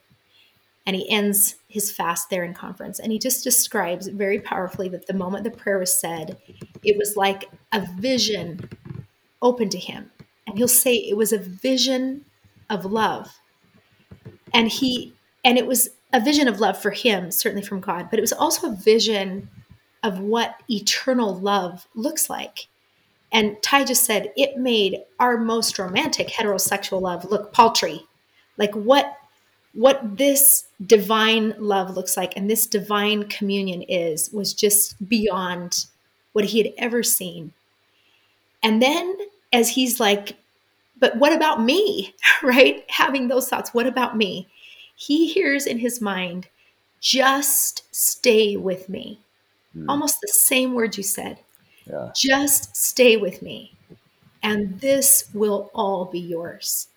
and 0.86 0.94
he 0.94 1.08
ends 1.10 1.56
his 1.68 1.90
fast 1.90 2.30
there 2.30 2.44
in 2.44 2.54
conference. 2.54 3.00
And 3.00 3.10
he 3.10 3.18
just 3.18 3.42
describes 3.42 4.06
very 4.06 4.38
powerfully 4.38 4.88
that 4.90 5.06
the 5.06 5.14
moment 5.14 5.44
the 5.44 5.50
prayer 5.50 5.78
was 5.78 5.92
said, 5.92 6.36
it 6.84 6.96
was 6.96 7.16
like 7.16 7.50
a 7.72 7.86
vision 7.98 8.68
open 9.42 9.68
to 9.70 9.78
him. 9.78 10.10
And 10.46 10.56
he'll 10.56 10.68
say 10.68 10.94
it 10.94 11.16
was 11.16 11.32
a 11.32 11.38
vision 11.38 12.24
of 12.70 12.84
love. 12.84 13.38
And 14.54 14.68
he 14.68 15.14
and 15.44 15.58
it 15.58 15.66
was 15.66 15.90
a 16.12 16.20
vision 16.20 16.48
of 16.48 16.60
love 16.60 16.80
for 16.80 16.90
him, 16.90 17.30
certainly 17.30 17.64
from 17.64 17.80
God, 17.80 18.08
but 18.10 18.18
it 18.18 18.22
was 18.22 18.32
also 18.32 18.72
a 18.72 18.76
vision 18.76 19.48
of 20.02 20.20
what 20.20 20.56
eternal 20.70 21.34
love 21.34 21.86
looks 21.94 22.30
like. 22.30 22.68
And 23.32 23.60
Ty 23.62 23.84
just 23.84 24.04
said 24.04 24.32
it 24.36 24.56
made 24.56 24.98
our 25.18 25.36
most 25.36 25.78
romantic 25.78 26.28
heterosexual 26.28 27.00
love 27.00 27.24
look 27.30 27.52
paltry. 27.52 28.06
Like 28.56 28.74
what 28.74 29.16
what 29.72 30.16
this 30.16 30.64
divine 30.86 31.54
love 31.58 31.94
looks 31.94 32.16
like 32.16 32.32
and 32.34 32.48
this 32.48 32.66
divine 32.66 33.28
communion 33.28 33.82
is 33.82 34.32
was 34.32 34.54
just 34.54 35.06
beyond 35.06 35.86
what 36.32 36.46
he 36.46 36.58
had 36.58 36.72
ever 36.78 37.02
seen. 37.02 37.52
And 38.62 38.80
then 38.80 39.16
as 39.56 39.70
he's 39.70 39.98
like, 39.98 40.36
but 40.98 41.16
what 41.16 41.32
about 41.32 41.62
me? 41.62 42.14
right? 42.42 42.84
Having 42.88 43.28
those 43.28 43.48
thoughts, 43.48 43.72
what 43.72 43.86
about 43.86 44.16
me? 44.16 44.48
He 44.94 45.28
hears 45.28 45.66
in 45.66 45.78
his 45.78 46.00
mind, 46.00 46.48
just 47.00 47.82
stay 47.94 48.56
with 48.56 48.88
me. 48.88 49.18
Mm. 49.74 49.86
Almost 49.88 50.18
the 50.20 50.28
same 50.28 50.74
words 50.74 50.98
you 50.98 51.02
said. 51.02 51.38
Yeah. 51.90 52.10
Just 52.14 52.76
stay 52.76 53.16
with 53.16 53.40
me. 53.40 53.72
And 54.42 54.78
this 54.80 55.30
will 55.32 55.70
all 55.74 56.04
be 56.04 56.20
yours. 56.20 56.88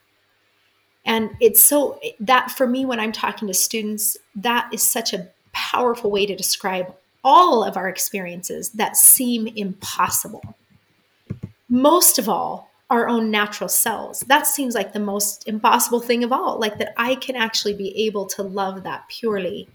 And 1.06 1.32
it's 1.40 1.62
so 1.62 2.00
that 2.20 2.52
for 2.52 2.68
me, 2.68 2.86
when 2.86 3.00
I'm 3.00 3.14
talking 3.14 3.48
to 3.48 3.54
students, 3.54 4.18
that 4.36 4.70
is 4.74 4.84
such 4.84 5.14
a 5.14 5.30
powerful 5.54 6.12
way 6.12 6.26
to 6.26 6.36
describe 6.36 6.94
all 7.24 7.64
of 7.64 7.78
our 7.78 7.88
experiences 7.88 8.70
that 8.72 8.98
seem 8.98 9.48
impossible. 9.48 10.44
Most 11.70 12.18
of 12.18 12.28
all, 12.28 12.70
our 12.90 13.08
own 13.08 13.30
natural 13.30 13.70
selves. 13.70 14.22
That 14.22 14.48
seems 14.48 14.74
like 14.74 14.94
the 14.94 15.00
most 15.00 15.48
impossible 15.48 16.00
thing 16.00 16.24
of 16.24 16.32
all. 16.32 16.60
Like 16.60 16.80
that 16.80 16.94
I 16.98 17.16
can 17.16 17.36
actually 17.36 17.74
be 17.74 17.96
able 18.06 18.26
to 18.28 18.44
love 18.44 18.84
that 18.84 19.08
purely, 19.10 19.70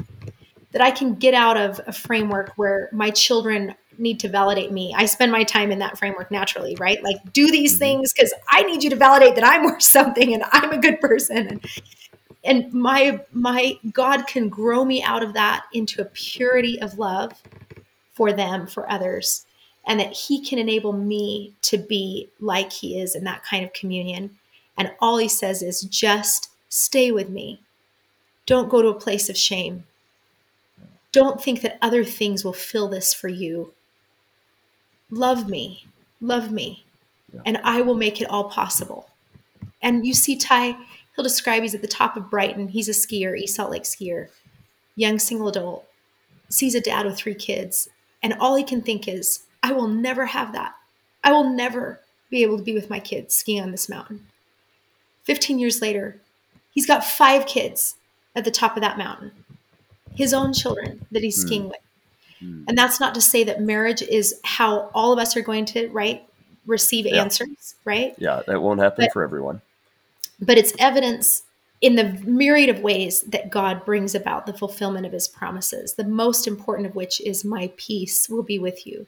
that 0.72 0.82
I 0.82 0.90
can 0.90 1.14
get 1.14 1.34
out 1.34 1.57
of 1.57 1.80
a 1.86 1.92
framework 1.92 2.53
where 2.57 2.88
my 2.92 3.11
children 3.11 3.74
need 3.97 4.18
to 4.18 4.28
validate 4.28 4.72
me. 4.72 4.92
I 4.97 5.07
spend 5.07 5.30
my 5.30 5.45
time 5.45 5.70
in 5.70 5.78
that 5.78 5.97
framework 5.97 6.32
naturally, 6.32 6.76
right? 6.80 7.01
Like 7.05 7.16
do 7.32 7.51
these 7.53 7.74
mm-hmm. 7.74 7.78
things 7.78 8.12
because 8.12 8.34
I 8.49 8.62
need 8.62 8.82
you 8.82 8.90
to 8.90 8.97
validate 8.97 9.36
that 9.36 9.45
I'm 9.45 9.64
worth 9.64 9.82
something 9.82 10.34
and 10.34 10.42
I'm 10.51 10.72
a 10.72 10.78
good 10.78 11.01
person. 11.01 11.47
And, 11.47 11.66
and 12.42 12.72
my 12.72 13.20
my 13.32 13.78
God 13.92 14.26
can 14.26 14.49
grow 14.49 14.84
me 14.84 15.03
out 15.05 15.22
of 15.22 15.34
that 15.34 15.64
into 15.72 16.03
a 16.03 16.07
purity 16.07 16.80
of 16.82 16.99
love 16.99 17.40
for 18.12 18.32
them, 18.32 18.66
for 18.66 18.90
others 18.90 19.47
and 19.87 20.01
that 20.01 20.12
he 20.12 20.41
can 20.41 20.59
enable 20.59 20.93
me 20.93 21.55
to 21.62 21.78
be 21.78 22.28
like 22.41 22.72
he 22.72 22.99
is 22.99 23.14
in 23.14 23.24
that 23.24 23.45
kind 23.45 23.64
of 23.64 23.72
communion. 23.72 24.39
And 24.76 24.93
all 25.01 25.18
he 25.18 25.28
says 25.28 25.62
is 25.62 25.82
just 25.82 26.51
stay 26.68 27.12
with 27.12 27.28
me. 27.28 27.61
Don't 28.47 28.68
go 28.68 28.82
to 28.82 28.89
a 28.89 28.95
place 28.95 29.28
of 29.28 29.37
shame. 29.37 29.85
Don't 31.12 31.41
think 31.41 31.61
that 31.61 31.78
other 31.80 32.05
things 32.05 32.45
will 32.45 32.53
fill 32.53 32.89
this 32.89 33.14
for 33.14 33.28
you. 33.28 33.72
Love 35.11 35.49
me, 35.49 35.87
love 36.20 36.51
me, 36.51 36.85
yeah. 37.32 37.43
and 37.47 37.59
I 37.62 37.82
will 37.82 37.95
make 37.95 38.20
it 38.20 38.28
all 38.28 38.51
possible. 38.51 39.09
And 39.80 40.05
you 40.05 40.12
see, 40.12 40.35
Ty, 40.35 40.76
he'll 41.14 41.22
describe 41.22 41.62
he's 41.62 41.74
at 41.74 41.82
the 41.82 41.87
top 41.87 42.16
of 42.16 42.30
Brighton. 42.30 42.68
He's 42.68 42.89
a 42.89 42.93
skier, 42.93 43.39
East 43.39 43.55
Salt 43.55 43.70
Lake 43.70 43.85
skier, 43.85 44.28
young 44.97 45.18
single 45.18 45.49
adult, 45.49 45.87
sees 46.49 46.74
a 46.74 46.80
dad 46.80 47.07
with 47.07 47.16
three 47.16 47.35
kids, 47.35 47.89
and 48.22 48.35
all 48.41 48.57
he 48.57 48.64
can 48.64 48.82
think 48.82 49.07
is, 49.07 49.45
I 49.65 49.73
will 49.73 49.89
never 49.89 50.27
have 50.27 50.53
that. 50.53 50.75
I 51.25 51.33
will 51.33 51.49
never 51.49 51.99
be 52.29 52.43
able 52.43 52.59
to 52.59 52.62
be 52.62 52.75
with 52.75 52.91
my 52.91 53.01
kids 53.01 53.35
skiing 53.35 53.62
on 53.62 53.71
this 53.71 53.89
mountain. 53.89 54.27
15 55.23 55.59
years 55.59 55.81
later, 55.81 56.21
he's 56.73 56.85
got 56.85 57.03
five 57.03 57.47
kids 57.47 57.97
at 58.37 58.45
the 58.45 58.51
top 58.51 58.77
of 58.77 58.83
that 58.83 58.99
mountain, 58.99 59.33
his 60.15 60.35
own 60.35 60.53
children 60.53 61.07
that 61.12 61.23
he's 61.23 61.39
mm. 61.39 61.47
skiing 61.47 61.69
with. 61.69 61.79
Mm. 62.43 62.65
And 62.69 62.77
that's 62.77 63.01
not 63.01 63.15
to 63.15 63.23
say 63.23 63.43
that 63.45 63.62
marriage 63.62 64.03
is 64.03 64.39
how 64.45 64.91
all 64.93 65.15
of 65.15 65.19
us 65.19 65.35
are 65.35 65.41
going 65.41 65.65
to, 65.67 65.89
right, 65.89 66.29
receive 66.67 67.07
yeah. 67.07 67.23
answers, 67.23 67.75
right? 67.87 68.15
Yeah, 68.19 68.43
that 68.47 68.61
won't 68.61 68.81
happen 68.81 69.07
but, 69.07 69.15
for 69.15 69.23
everyone. 69.23 69.62
But 70.43 70.59
it's 70.59 70.75
evidence 70.79 71.45
in 71.81 71.97
the 71.97 72.12
myriad 72.27 72.69
of 72.69 72.81
ways 72.81 73.23
that 73.23 73.49
God 73.49 73.87
brings 73.87 74.15
about 74.15 74.45
the 74.45 74.53
fulfillment 74.53 75.07
of 75.07 75.12
his 75.12 75.27
promises, 75.27 75.95
the 75.95 76.05
most 76.05 76.47
important 76.47 76.87
of 76.87 76.95
which 76.95 77.19
is, 77.23 77.47
My 77.47 77.73
peace 77.79 78.29
will 78.29 78.43
be 78.43 78.59
with 78.59 78.87
you 78.87 79.07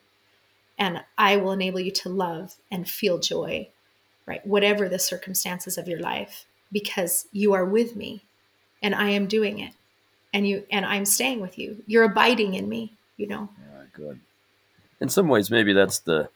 and 0.77 1.03
I 1.17 1.37
will 1.37 1.51
enable 1.51 1.79
you 1.79 1.91
to 1.91 2.09
love 2.09 2.55
and 2.71 2.87
feel 2.87 3.19
joy, 3.19 3.69
right? 4.25 4.45
Whatever 4.45 4.87
the 4.87 4.99
circumstances 4.99 5.77
of 5.77 5.87
your 5.87 5.99
life, 5.99 6.45
because 6.71 7.27
you 7.31 7.53
are 7.53 7.65
with 7.65 7.95
me 7.95 8.23
and 8.81 8.93
I 8.93 9.09
am 9.09 9.27
doing 9.27 9.59
it. 9.59 9.73
And 10.33 10.47
you 10.47 10.65
and 10.69 10.85
I'm 10.85 11.05
staying 11.05 11.39
with 11.39 11.57
you. 11.57 11.83
You're 11.87 12.03
abiding 12.03 12.53
in 12.53 12.67
me, 12.69 12.93
you 13.15 13.27
know. 13.27 13.49
Yeah, 13.59 13.83
good. 13.93 14.19
In 14.99 15.09
some 15.09 15.29
ways 15.29 15.49
maybe 15.49 15.73
that's 15.73 15.99
the 15.99 16.29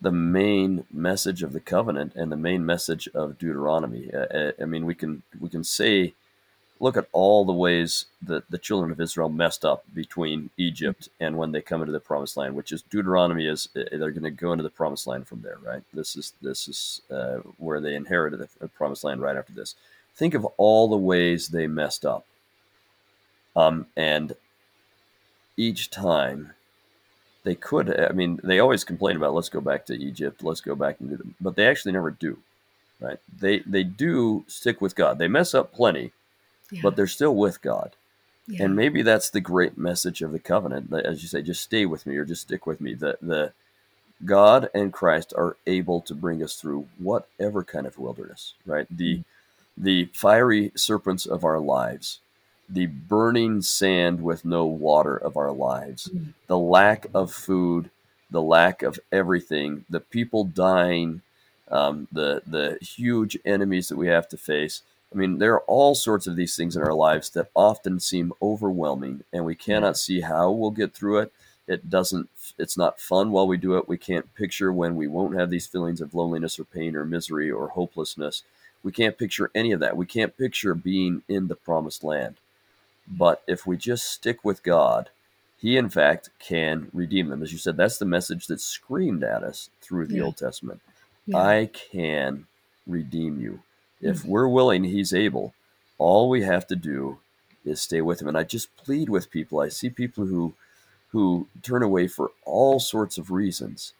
the 0.00 0.12
main 0.12 0.84
message 0.92 1.42
of 1.42 1.52
the 1.52 1.60
covenant 1.60 2.14
and 2.14 2.30
the 2.30 2.36
main 2.36 2.64
message 2.64 3.08
of 3.14 3.38
Deuteronomy. 3.38 4.10
Uh, 4.12 4.52
I 4.60 4.64
mean, 4.64 4.86
we 4.86 4.94
can 4.94 5.22
we 5.40 5.48
can 5.48 5.64
say 5.64 6.14
look 6.80 6.96
at 6.96 7.08
all 7.12 7.44
the 7.44 7.52
ways 7.52 8.06
that 8.22 8.50
the 8.50 8.58
children 8.58 8.92
of 8.92 9.00
Israel 9.00 9.28
messed 9.28 9.64
up 9.64 9.84
between 9.94 10.50
Egypt 10.56 11.08
and 11.20 11.36
when 11.36 11.52
they 11.52 11.60
come 11.60 11.80
into 11.80 11.92
the 11.92 12.00
promised 12.00 12.36
land, 12.36 12.54
which 12.54 12.72
is 12.72 12.82
Deuteronomy 12.82 13.46
is 13.46 13.68
they're 13.74 14.10
going 14.10 14.22
to 14.22 14.30
go 14.30 14.52
into 14.52 14.62
the 14.62 14.70
promised 14.70 15.06
land 15.06 15.26
from 15.26 15.42
there, 15.42 15.58
right? 15.62 15.82
This 15.92 16.16
is 16.16 16.32
this 16.40 16.68
is 16.68 17.02
uh, 17.10 17.38
where 17.58 17.80
they 17.80 17.94
inherited 17.94 18.46
the 18.60 18.68
promised 18.68 19.04
land 19.04 19.20
right 19.20 19.36
after 19.36 19.52
this. 19.52 19.74
Think 20.14 20.34
of 20.34 20.44
all 20.56 20.88
the 20.88 20.96
ways 20.96 21.48
they 21.48 21.66
messed 21.66 22.04
up, 22.04 22.26
um, 23.56 23.86
and 23.96 24.34
each 25.56 25.90
time 25.90 26.52
they 27.44 27.54
could. 27.54 27.98
I 27.98 28.12
mean, 28.12 28.40
they 28.44 28.60
always 28.60 28.84
complain 28.84 29.16
about 29.16 29.34
let's 29.34 29.48
go 29.48 29.60
back 29.60 29.86
to 29.86 29.94
Egypt, 29.94 30.44
let's 30.44 30.60
go 30.60 30.74
back 30.74 31.00
and 31.00 31.10
do 31.10 31.16
them, 31.16 31.34
but 31.40 31.56
they 31.56 31.66
actually 31.66 31.92
never 31.92 32.10
do, 32.10 32.38
right? 33.00 33.18
They 33.40 33.60
they 33.60 33.82
do 33.84 34.44
stick 34.46 34.80
with 34.80 34.94
God. 34.94 35.18
They 35.18 35.28
mess 35.28 35.54
up 35.54 35.72
plenty 35.72 36.12
yeah. 36.70 36.80
but 36.82 36.96
they're 36.96 37.06
still 37.06 37.34
with 37.34 37.62
God. 37.62 37.96
Yeah. 38.46 38.64
And 38.64 38.76
maybe 38.76 39.02
that's 39.02 39.28
the 39.28 39.42
great 39.42 39.76
message 39.76 40.22
of 40.22 40.32
the 40.32 40.38
covenant. 40.38 40.92
As 40.92 41.22
you 41.22 41.28
say, 41.28 41.42
just 41.42 41.62
stay 41.62 41.84
with 41.84 42.06
me 42.06 42.16
or 42.16 42.24
just 42.24 42.42
stick 42.42 42.66
with 42.66 42.80
me. 42.80 42.94
The, 42.94 43.18
the 43.20 43.52
God 44.24 44.70
and 44.74 44.92
Christ 44.92 45.34
are 45.36 45.56
able 45.66 46.00
to 46.02 46.14
bring 46.14 46.42
us 46.42 46.54
through 46.54 46.88
whatever 46.98 47.62
kind 47.62 47.86
of 47.86 47.98
wilderness, 47.98 48.54
right? 48.64 48.86
The, 48.90 49.18
mm-hmm. 49.18 49.84
the 49.84 50.04
fiery 50.14 50.72
serpents 50.74 51.26
of 51.26 51.44
our 51.44 51.60
lives, 51.60 52.20
the 52.68 52.86
burning 52.86 53.60
sand 53.60 54.22
with 54.22 54.44
no 54.46 54.64
water 54.64 55.16
of 55.16 55.36
our 55.36 55.52
lives, 55.52 56.08
mm-hmm. 56.08 56.30
the 56.46 56.58
lack 56.58 57.06
of 57.12 57.32
food, 57.32 57.90
the 58.30 58.42
lack 58.42 58.82
of 58.82 58.98
everything, 59.12 59.84
the 59.90 60.00
people 60.00 60.44
dying, 60.44 61.20
um, 61.70 62.08
the, 62.10 62.42
the 62.46 62.78
huge 62.80 63.38
enemies 63.44 63.88
that 63.88 63.96
we 63.98 64.08
have 64.08 64.28
to 64.28 64.38
face 64.38 64.82
I 65.12 65.16
mean, 65.16 65.38
there 65.38 65.54
are 65.54 65.62
all 65.62 65.94
sorts 65.94 66.26
of 66.26 66.36
these 66.36 66.54
things 66.54 66.76
in 66.76 66.82
our 66.82 66.92
lives 66.92 67.30
that 67.30 67.50
often 67.54 67.98
seem 67.98 68.32
overwhelming, 68.42 69.24
and 69.32 69.44
we 69.44 69.54
mm. 69.54 69.58
cannot 69.58 69.96
see 69.96 70.20
how 70.20 70.50
we'll 70.50 70.70
get 70.70 70.92
through 70.94 71.18
it. 71.20 71.32
It 71.66 71.90
doesn't, 71.90 72.28
it's 72.58 72.76
not 72.76 73.00
fun 73.00 73.30
while 73.30 73.46
we 73.46 73.56
do 73.56 73.76
it. 73.76 73.88
We 73.88 73.98
can't 73.98 74.34
picture 74.34 74.72
when 74.72 74.96
we 74.96 75.06
won't 75.06 75.38
have 75.38 75.50
these 75.50 75.66
feelings 75.66 76.00
of 76.00 76.14
loneliness 76.14 76.58
or 76.58 76.64
pain 76.64 76.96
or 76.96 77.04
misery 77.04 77.50
or 77.50 77.68
hopelessness. 77.68 78.42
We 78.82 78.92
can't 78.92 79.18
picture 79.18 79.50
any 79.54 79.72
of 79.72 79.80
that. 79.80 79.96
We 79.96 80.06
can't 80.06 80.36
picture 80.36 80.74
being 80.74 81.22
in 81.28 81.48
the 81.48 81.56
promised 81.56 82.04
land. 82.04 82.36
But 83.06 83.42
if 83.46 83.66
we 83.66 83.76
just 83.76 84.10
stick 84.10 84.44
with 84.44 84.62
God, 84.62 85.10
He, 85.58 85.76
in 85.76 85.88
fact, 85.88 86.30
can 86.38 86.90
redeem 86.92 87.28
them. 87.28 87.42
As 87.42 87.52
you 87.52 87.58
said, 87.58 87.76
that's 87.76 87.98
the 87.98 88.04
message 88.04 88.46
that 88.46 88.60
screamed 88.60 89.24
at 89.24 89.42
us 89.42 89.70
through 89.80 90.06
the 90.06 90.16
yeah. 90.16 90.22
Old 90.22 90.36
Testament. 90.36 90.80
Yeah. 91.26 91.38
I 91.38 91.70
can 91.72 92.46
redeem 92.86 93.40
you. 93.40 93.60
If 94.00 94.18
mm-hmm. 94.18 94.28
we're 94.28 94.48
willing, 94.48 94.84
He's 94.84 95.12
able. 95.12 95.54
All 95.98 96.28
we 96.28 96.42
have 96.42 96.66
to 96.68 96.76
do 96.76 97.18
is 97.64 97.80
stay 97.80 98.00
with 98.00 98.20
Him. 98.22 98.28
And 98.28 98.38
I 98.38 98.44
just 98.44 98.74
plead 98.76 99.08
with 99.08 99.30
people. 99.30 99.60
I 99.60 99.68
see 99.68 99.90
people 99.90 100.26
who 100.26 100.54
who 101.10 101.48
turn 101.62 101.82
away 101.82 102.06
for 102.06 102.32
all 102.44 102.78
sorts 102.78 103.16
of 103.16 103.30
reasons, 103.30 103.94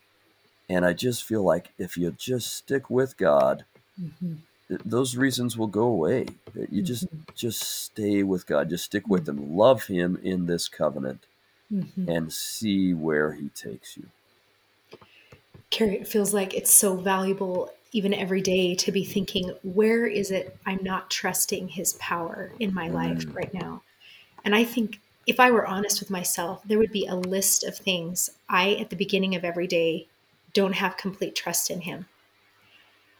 and 0.68 0.84
I 0.84 0.92
just 0.92 1.24
feel 1.24 1.42
like 1.42 1.70
if 1.78 1.96
you 1.96 2.10
just 2.10 2.54
stick 2.54 2.90
with 2.90 3.16
God, 3.16 3.64
mm-hmm. 4.00 4.34
th- 4.68 4.80
those 4.84 5.16
reasons 5.16 5.56
will 5.56 5.68
go 5.68 5.84
away. 5.84 6.26
You 6.70 6.82
just 6.82 7.06
mm-hmm. 7.06 7.22
just 7.34 7.62
stay 7.62 8.22
with 8.22 8.46
God. 8.46 8.68
Just 8.68 8.84
stick 8.84 9.08
with 9.08 9.26
Him. 9.28 9.56
Love 9.56 9.86
Him 9.86 10.18
in 10.22 10.46
this 10.46 10.68
covenant, 10.68 11.24
mm-hmm. 11.72 12.08
and 12.08 12.32
see 12.32 12.92
where 12.92 13.32
He 13.32 13.48
takes 13.48 13.96
you. 13.96 14.08
Kerry, 15.70 15.96
it 15.96 16.08
feels 16.08 16.32
like 16.32 16.54
it's 16.54 16.70
so 16.70 16.96
valuable 16.96 17.70
even 17.92 18.12
every 18.12 18.42
day 18.42 18.74
to 18.74 18.92
be 18.92 19.04
thinking, 19.04 19.52
where 19.62 20.06
is 20.06 20.30
it 20.30 20.56
I'm 20.66 20.82
not 20.82 21.10
trusting 21.10 21.68
his 21.68 21.94
power 21.94 22.52
in 22.60 22.74
my 22.74 22.88
life 22.88 23.26
mm. 23.26 23.34
right 23.34 23.52
now? 23.54 23.82
And 24.44 24.54
I 24.54 24.64
think 24.64 25.00
if 25.26 25.40
I 25.40 25.50
were 25.50 25.66
honest 25.66 26.00
with 26.00 26.10
myself, 26.10 26.62
there 26.64 26.78
would 26.78 26.92
be 26.92 27.06
a 27.06 27.14
list 27.14 27.64
of 27.64 27.76
things 27.76 28.30
I, 28.48 28.74
at 28.74 28.90
the 28.90 28.96
beginning 28.96 29.34
of 29.34 29.44
every 29.44 29.66
day, 29.66 30.06
don't 30.54 30.74
have 30.74 30.96
complete 30.96 31.34
trust 31.34 31.70
in 31.70 31.82
him. 31.82 32.06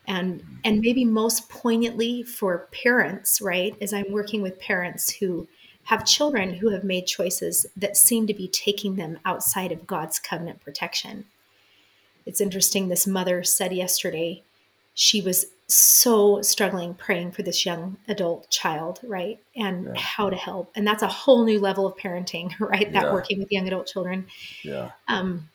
And, 0.06 0.42
and 0.64 0.80
maybe 0.80 1.04
most 1.04 1.50
poignantly 1.50 2.22
for 2.22 2.68
parents, 2.72 3.42
right, 3.42 3.76
as 3.80 3.92
I'm 3.92 4.10
working 4.10 4.40
with 4.40 4.58
parents 4.58 5.10
who 5.10 5.46
have 5.84 6.04
children 6.04 6.54
who 6.54 6.70
have 6.70 6.84
made 6.84 7.06
choices 7.06 7.66
that 7.74 7.96
seem 7.96 8.26
to 8.26 8.34
be 8.34 8.48
taking 8.48 8.96
them 8.96 9.18
outside 9.24 9.72
of 9.72 9.86
God's 9.86 10.18
covenant 10.18 10.60
protection. 10.60 11.24
It's 12.26 12.42
interesting, 12.42 12.88
this 12.88 13.06
mother 13.06 13.42
said 13.42 13.72
yesterday, 13.72 14.42
she 15.00 15.20
was 15.20 15.46
so 15.68 16.42
struggling 16.42 16.92
praying 16.92 17.30
for 17.30 17.44
this 17.44 17.64
young 17.64 17.96
adult 18.08 18.50
child, 18.50 18.98
right? 19.04 19.38
And 19.54 19.84
yeah. 19.84 19.92
how 19.94 20.28
to 20.28 20.34
help. 20.34 20.72
And 20.74 20.84
that's 20.84 21.04
a 21.04 21.06
whole 21.08 21.44
new 21.44 21.60
level 21.60 21.86
of 21.86 21.96
parenting, 21.96 22.52
right? 22.58 22.92
That 22.92 23.04
yeah. 23.04 23.12
working 23.12 23.38
with 23.38 23.52
young 23.52 23.68
adult 23.68 23.86
children. 23.86 24.26
Yeah. 24.64 24.90
Um, 25.06 25.50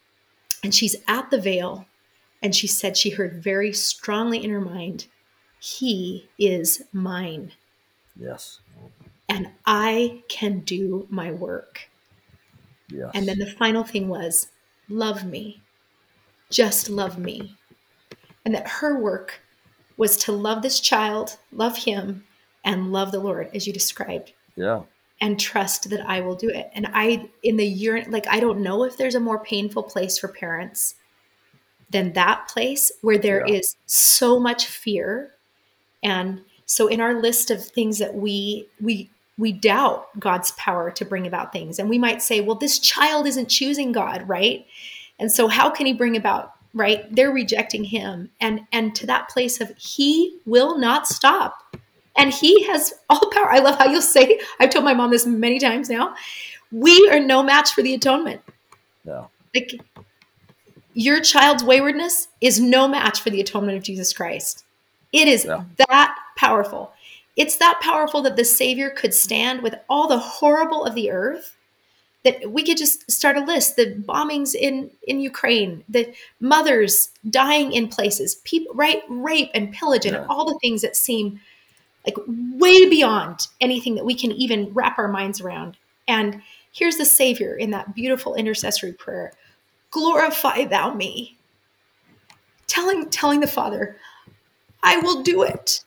and 0.63 0.73
she's 0.73 0.95
at 1.09 1.29
the 1.29 1.41
veil 1.41 1.85
And 2.41 2.55
she 2.55 2.67
said 2.67 2.95
she 2.95 3.09
heard 3.09 3.43
very 3.43 3.73
strongly 3.73 4.41
in 4.41 4.49
her 4.49 4.61
mind, 4.61 5.07
He 5.59 6.29
is 6.39 6.81
mine. 6.93 7.51
Yes. 8.17 8.61
And 9.27 9.49
I 9.65 10.23
can 10.29 10.59
do 10.59 11.05
my 11.09 11.31
work. 11.31 11.89
Yes. 12.87 13.11
And 13.13 13.27
then 13.27 13.39
the 13.39 13.51
final 13.51 13.83
thing 13.83 14.07
was, 14.07 14.47
Love 14.87 15.25
me. 15.25 15.61
Just 16.49 16.89
love 16.89 17.17
me. 17.17 17.57
And 18.45 18.53
that 18.53 18.67
her 18.67 18.99
work 18.99 19.41
was 19.97 20.17
to 20.17 20.31
love 20.31 20.61
this 20.61 20.79
child, 20.79 21.37
love 21.51 21.77
him, 21.77 22.23
and 22.63 22.91
love 22.91 23.11
the 23.11 23.19
Lord, 23.19 23.49
as 23.53 23.67
you 23.67 23.73
described. 23.73 24.33
Yeah. 24.55 24.81
And 25.21 25.39
trust 25.39 25.89
that 25.89 26.01
I 26.01 26.21
will 26.21 26.35
do 26.35 26.49
it. 26.49 26.69
And 26.73 26.87
I, 26.93 27.29
in 27.43 27.57
the 27.57 27.65
year, 27.65 28.05
like, 28.09 28.27
I 28.27 28.39
don't 28.39 28.61
know 28.61 28.83
if 28.83 28.97
there's 28.97 29.15
a 29.15 29.19
more 29.19 29.39
painful 29.39 29.83
place 29.83 30.17
for 30.17 30.27
parents 30.27 30.95
than 31.89 32.13
that 32.13 32.47
place 32.47 32.91
where 33.01 33.17
there 33.17 33.47
yeah. 33.47 33.55
is 33.55 33.77
so 33.85 34.39
much 34.39 34.65
fear. 34.65 35.31
And 36.01 36.41
so, 36.65 36.87
in 36.87 36.99
our 36.99 37.13
list 37.13 37.51
of 37.51 37.65
things 37.65 37.99
that 37.99 38.15
we, 38.15 38.67
we, 38.81 39.09
we 39.37 39.51
doubt 39.51 40.07
God's 40.19 40.51
power 40.51 40.91
to 40.91 41.05
bring 41.05 41.25
about 41.25 41.53
things. 41.53 41.79
And 41.79 41.89
we 41.89 41.97
might 41.97 42.21
say, 42.21 42.41
well, 42.41 42.55
this 42.55 42.79
child 42.79 43.27
isn't 43.27 43.49
choosing 43.49 43.91
God, 43.91 44.27
right? 44.27 44.65
And 45.19 45.31
so 45.31 45.47
how 45.47 45.69
can 45.69 45.85
he 45.85 45.93
bring 45.93 46.15
about 46.15 46.52
right? 46.73 47.13
They're 47.13 47.31
rejecting 47.31 47.83
him. 47.83 48.29
And 48.41 48.61
and 48.71 48.95
to 48.95 49.05
that 49.07 49.29
place 49.29 49.61
of 49.61 49.71
he 49.77 50.39
will 50.45 50.77
not 50.77 51.07
stop. 51.07 51.77
And 52.15 52.33
he 52.33 52.63
has 52.63 52.93
all 53.09 53.29
power. 53.31 53.51
I 53.51 53.59
love 53.59 53.77
how 53.77 53.89
you'll 53.89 54.01
say 54.01 54.39
i've 54.59 54.69
told 54.69 54.85
my 54.85 54.93
mom 54.93 55.11
this 55.11 55.25
many 55.25 55.59
times 55.59 55.89
now 55.89 56.15
we 56.71 57.09
are 57.11 57.19
no 57.19 57.43
match 57.43 57.73
for 57.73 57.81
the 57.81 57.93
atonement. 57.93 58.41
No 59.05 59.29
like 59.55 59.73
your 60.95 61.21
child's 61.21 61.63
waywardness 61.63 62.27
is 62.41 62.59
no 62.59 62.87
match 62.87 63.21
for 63.21 63.29
the 63.29 63.41
atonement 63.41 63.77
of 63.77 63.83
jesus 63.83 64.13
christ. 64.13 64.65
It 65.11 65.27
is 65.27 65.45
yeah. 65.45 65.63
that 65.89 66.17
powerful. 66.37 66.91
It's 67.35 67.57
that 67.57 67.79
powerful 67.81 68.21
that 68.23 68.35
the 68.35 68.45
savior 68.45 68.89
could 68.91 69.13
stand 69.13 69.61
with 69.61 69.75
all 69.89 70.07
the 70.07 70.17
horrible 70.17 70.85
of 70.85 70.95
the 70.95 71.11
earth 71.11 71.55
that 72.23 72.51
we 72.51 72.63
could 72.63 72.77
just 72.77 73.09
start 73.11 73.37
a 73.37 73.43
list 73.43 73.75
the 73.75 73.93
bombings 74.07 74.55
in 74.55 74.89
in 75.07 75.19
ukraine 75.19 75.83
the 75.89 76.11
mothers 76.39 77.09
dying 77.29 77.71
in 77.73 77.87
places 77.87 78.35
people 78.43 78.73
right 78.73 79.03
rape 79.09 79.49
and 79.53 79.71
pillage 79.71 80.05
and 80.05 80.15
yeah. 80.15 80.25
all 80.29 80.45
the 80.45 80.57
things 80.59 80.81
that 80.81 80.95
seem 80.95 81.39
like 82.05 82.15
way 82.27 82.89
beyond 82.89 83.47
anything 83.61 83.95
that 83.95 84.05
we 84.05 84.15
can 84.15 84.31
even 84.31 84.73
wrap 84.73 84.97
our 84.97 85.07
minds 85.07 85.41
around 85.41 85.77
and 86.07 86.41
here's 86.71 86.97
the 86.97 87.05
savior 87.05 87.55
in 87.55 87.71
that 87.71 87.93
beautiful 87.93 88.35
intercessory 88.35 88.93
prayer 88.93 89.33
glorify 89.91 90.65
thou 90.65 90.93
me 90.93 91.37
telling 92.67 93.09
telling 93.09 93.39
the 93.39 93.47
father 93.47 93.97
i 94.81 94.97
will 94.97 95.21
do 95.23 95.43
it 95.43 95.83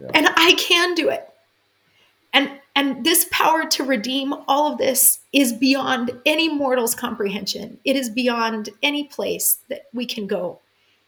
yeah. 0.00 0.10
and 0.14 0.28
i 0.36 0.52
can 0.52 0.94
do 0.94 1.08
it 1.08 1.30
and 2.32 2.50
and 2.76 3.04
this 3.04 3.26
power 3.30 3.66
to 3.66 3.84
redeem 3.84 4.32
all 4.48 4.72
of 4.72 4.78
this 4.78 5.20
is 5.32 5.52
beyond 5.52 6.12
any 6.24 6.48
mortal's 6.48 6.94
comprehension. 6.94 7.78
It 7.84 7.96
is 7.96 8.08
beyond 8.08 8.70
any 8.82 9.04
place 9.04 9.58
that 9.68 9.86
we 9.92 10.06
can 10.06 10.26
go. 10.26 10.60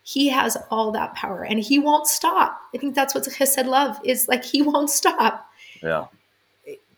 He 0.03 0.29
has 0.29 0.57
all 0.71 0.91
that 0.93 1.15
power 1.15 1.45
and 1.45 1.61
he 1.61 1.79
won't 1.79 2.09
stop. 2.09 2.61
I 2.75 2.79
think 2.79 2.95
that's 2.95 3.15
what 3.15 3.25
Chesed 3.25 3.65
love 3.67 3.99
is 4.05 4.27
like. 4.29 4.45
He 4.45 4.61
won't 4.61 4.91
stop. 4.91 5.49
Yeah. 5.81 6.07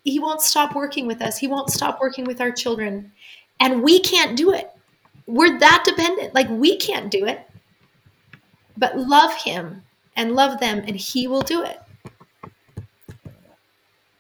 He 0.05 0.19
won't 0.19 0.41
stop 0.41 0.75
working 0.75 1.07
with 1.07 1.21
us. 1.23 1.39
He 1.39 1.47
won't 1.47 1.71
stop 1.71 2.01
working 2.01 2.25
with 2.25 2.41
our 2.41 2.51
children. 2.51 3.13
And 3.61 3.83
we 3.83 4.01
can't 4.01 4.37
do 4.37 4.53
it. 4.53 4.71
We're 5.27 5.59
that 5.59 5.85
dependent. 5.87 6.35
Like 6.35 6.49
we 6.49 6.77
can't 6.79 7.11
do 7.11 7.27
it. 7.27 7.49
But 8.77 8.99
love 8.99 9.35
him 9.35 9.83
and 10.17 10.35
love 10.35 10.59
them 10.61 10.79
and 10.87 10.97
he 10.97 11.27
will 11.27 11.43
do 11.43 11.63
it. 11.63 11.81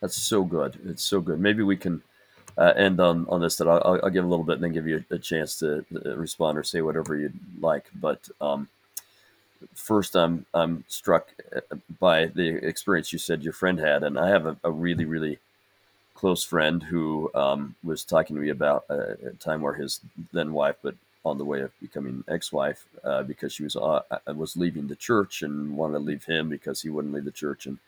That's 0.05 0.21
so 0.21 0.45
good. 0.45 0.79
It's 0.85 1.03
so 1.03 1.23
good. 1.23 1.41
Maybe 1.41 1.63
we 1.63 1.79
can 1.79 2.03
uh, 2.59 2.75
end 2.77 3.01
on, 3.01 3.25
on 3.31 3.41
this. 3.41 3.57
That 3.57 3.69
I'll, 3.69 4.01
I'll, 4.03 4.11
give 4.11 4.23
a 4.23 4.29
little 4.29 4.45
bit 4.45 4.57
and 4.57 4.65
then 4.65 4.75
give 4.75 4.87
you 4.87 5.03
a, 5.11 5.15
a 5.15 5.19
chance 5.19 5.59
to 5.61 5.83
uh, 6.05 6.15
respond 6.15 6.59
or 6.59 6.63
say 6.63 6.83
whatever 6.83 7.17
you'd 7.17 7.41
like. 7.59 7.87
But 7.95 8.29
um, 8.39 8.69
first, 9.73 10.15
I'm 10.15 10.45
I'm 10.53 10.85
struck 10.89 11.31
uh, 11.57 11.77
by 11.99 12.27
the 12.27 12.49
experience 12.49 13.15
you 13.15 13.19
said 13.19 13.43
your 13.43 13.55
friend 13.55 13.81
had, 13.81 14.03
and 14.03 14.19
I 14.19 14.29
have 14.29 14.45
a, 14.45 14.59
a 14.63 14.71
really 14.71 15.07
really 15.07 15.39
close 16.13 16.45
friend 16.45 16.83
who 16.83 17.31
um, 17.35 17.75
was 17.83 18.05
talking 18.05 18.37
to 18.37 18.43
me 18.43 18.51
about 18.51 18.85
a, 18.91 19.29
a, 19.29 19.31
time 19.41 19.63
where 19.63 19.73
his 19.73 20.01
then 20.35 20.53
wife, 20.53 20.77
but 20.83 20.97
on 21.25 21.39
the 21.39 21.47
way 21.47 21.63
of 21.63 21.73
becoming 21.81 22.25
ex-wife, 22.29 22.85
uh, 23.05 23.23
because 23.23 23.55
she 23.55 23.63
was 23.63 23.75
uh, 23.75 24.03
was 24.37 24.55
leaving 24.55 24.87
the 24.87 24.97
church 24.97 25.41
and 25.41 25.75
wanted 25.79 25.95
to 25.95 26.01
leave 26.01 26.27
him 26.27 26.51
because 26.51 26.83
he 26.83 26.91
wouldn't 26.91 27.15
leave 27.15 27.25
the 27.25 27.31
church 27.31 27.65
and 27.65 27.79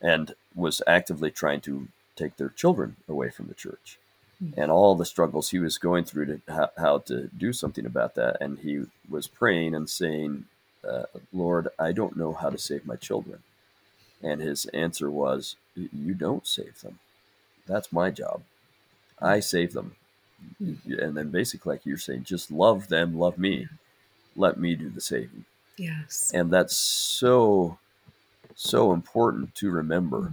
and 0.00 0.34
was 0.54 0.82
actively 0.86 1.30
trying 1.30 1.60
to 1.62 1.88
take 2.16 2.36
their 2.36 2.48
children 2.50 2.96
away 3.08 3.30
from 3.30 3.46
the 3.46 3.54
church. 3.54 3.98
Mm-hmm. 4.42 4.60
and 4.60 4.70
all 4.70 4.94
the 4.94 5.04
struggles 5.04 5.50
he 5.50 5.58
was 5.58 5.78
going 5.78 6.04
through 6.04 6.26
to 6.26 6.40
how, 6.46 6.70
how, 6.78 6.98
to 6.98 7.28
do 7.36 7.52
something 7.52 7.84
about 7.84 8.14
that. 8.14 8.36
And 8.40 8.60
he 8.60 8.84
was 9.10 9.26
praying 9.26 9.74
and 9.74 9.90
saying 9.90 10.44
uh, 10.88 11.06
lord 11.32 11.66
i 11.76 11.90
don't 11.90 12.16
know 12.16 12.32
how 12.32 12.48
to 12.48 12.56
save 12.56 12.86
my 12.86 12.94
children. 12.94 13.40
And 14.22 14.40
his 14.40 14.66
answer 14.66 15.10
was 15.10 15.56
you 15.74 16.14
don't 16.14 16.46
save 16.46 16.80
them. 16.82 17.00
That's 17.66 17.92
my 17.92 18.10
job. 18.12 18.42
I 19.20 19.40
save 19.40 19.72
them. 19.72 19.96
Mm-hmm. 20.62 21.00
and 21.00 21.16
then 21.16 21.30
basically 21.30 21.72
like 21.72 21.84
you're 21.84 21.98
saying 21.98 22.22
just 22.22 22.52
love 22.52 22.86
them 22.86 23.18
love 23.18 23.38
me. 23.38 23.66
Let 24.36 24.56
me 24.56 24.76
do 24.76 24.88
the 24.88 25.00
saving. 25.00 25.46
Yes. 25.76 26.30
And 26.32 26.52
that's 26.52 26.76
so 26.76 27.78
so 28.58 28.92
important 28.92 29.54
to 29.54 29.70
remember, 29.70 30.32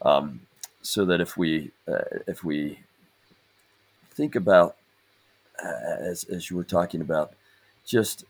um, 0.00 0.40
so 0.80 1.04
that 1.04 1.20
if 1.20 1.36
we 1.36 1.72
uh, 1.88 2.20
if 2.28 2.44
we 2.44 2.78
think 4.10 4.36
about 4.36 4.76
uh, 5.62 5.96
as 5.98 6.22
as 6.24 6.50
you 6.50 6.56
were 6.56 6.64
talking 6.64 7.00
about, 7.00 7.32
just 7.84 8.24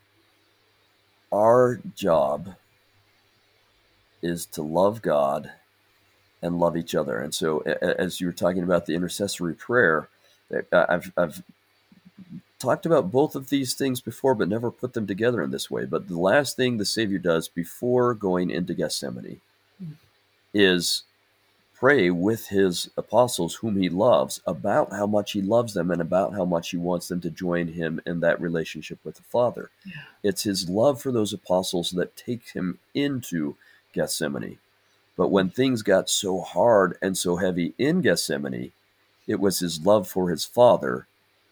our 1.31 1.79
job 1.95 2.55
is 4.23 4.47
to 4.47 4.63
love 4.63 5.03
God 5.03 5.53
and 6.41 6.59
love 6.59 6.77
each 6.77 6.95
other. 6.95 7.19
And 7.19 7.35
so, 7.35 7.61
as 7.61 8.23
you 8.23 8.27
were 8.29 8.33
talking 8.33 8.63
about 8.63 8.87
the 8.87 8.95
intercessory 8.95 9.55
prayer, 9.55 10.09
uh, 10.73 10.87
I've, 10.89 11.13
I've 11.19 11.43
talked 12.65 12.87
about 12.87 13.13
both 13.13 13.37
of 13.37 13.51
these 13.51 13.75
things 13.75 14.01
before, 14.01 14.35
but 14.35 14.49
never 14.49 14.71
put 14.71 14.95
them 14.95 15.07
together 15.07 15.43
in 15.43 15.51
this 15.51 15.71
way. 15.71 15.85
But 15.85 16.09
the 16.09 16.19
last 16.19 16.57
thing 16.57 16.77
the 16.77 16.85
Savior 16.85 17.19
does 17.19 17.47
before 17.47 18.15
going 18.15 18.51
into 18.51 18.75
Gethsemane 18.75 19.41
mm. 19.83 19.95
is 20.55 21.03
pray 21.75 22.09
with 22.09 22.49
his 22.49 22.89
apostles, 22.97 23.57
whom 23.57 23.77
he 23.77 23.91
loves, 23.91 24.41
about 24.47 24.93
how 24.93 25.07
much 25.07 25.33
he 25.33 25.43
loves 25.43 25.75
them 25.75 25.91
and 25.91 26.01
about 26.01 26.33
how 26.33 26.45
much 26.45 26.71
he 26.71 26.79
wants 26.79 27.09
them 27.09 27.21
to 27.21 27.31
join 27.31 27.69
him 27.69 28.01
in 28.07 28.21
that 28.21 28.41
relationship 28.41 28.99
with 29.05 29.17
the 29.17 29.23
Father. 29.23 29.71
Yeah. 29.85 30.03
It's 30.23 30.45
his 30.45 30.71
love 30.71 31.03
for 31.03 31.13
those 31.13 31.35
apostles 31.35 31.91
that 31.91 32.17
takes 32.17 32.53
him 32.53 32.79
into 32.95 33.57
Gethsemane. 33.93 34.59
But 35.17 35.29
when 35.29 35.51
things 35.51 35.83
got 35.83 36.09
so 36.09 36.41
hard 36.41 36.97
and 37.03 37.19
so 37.19 37.37
heavy 37.37 37.75
in 37.77 38.01
Gethsemane, 38.01 38.73
it 39.27 39.39
was 39.39 39.59
his 39.59 39.85
love 39.85 40.09
for 40.09 40.31
his 40.31 40.45
Father 40.45 41.07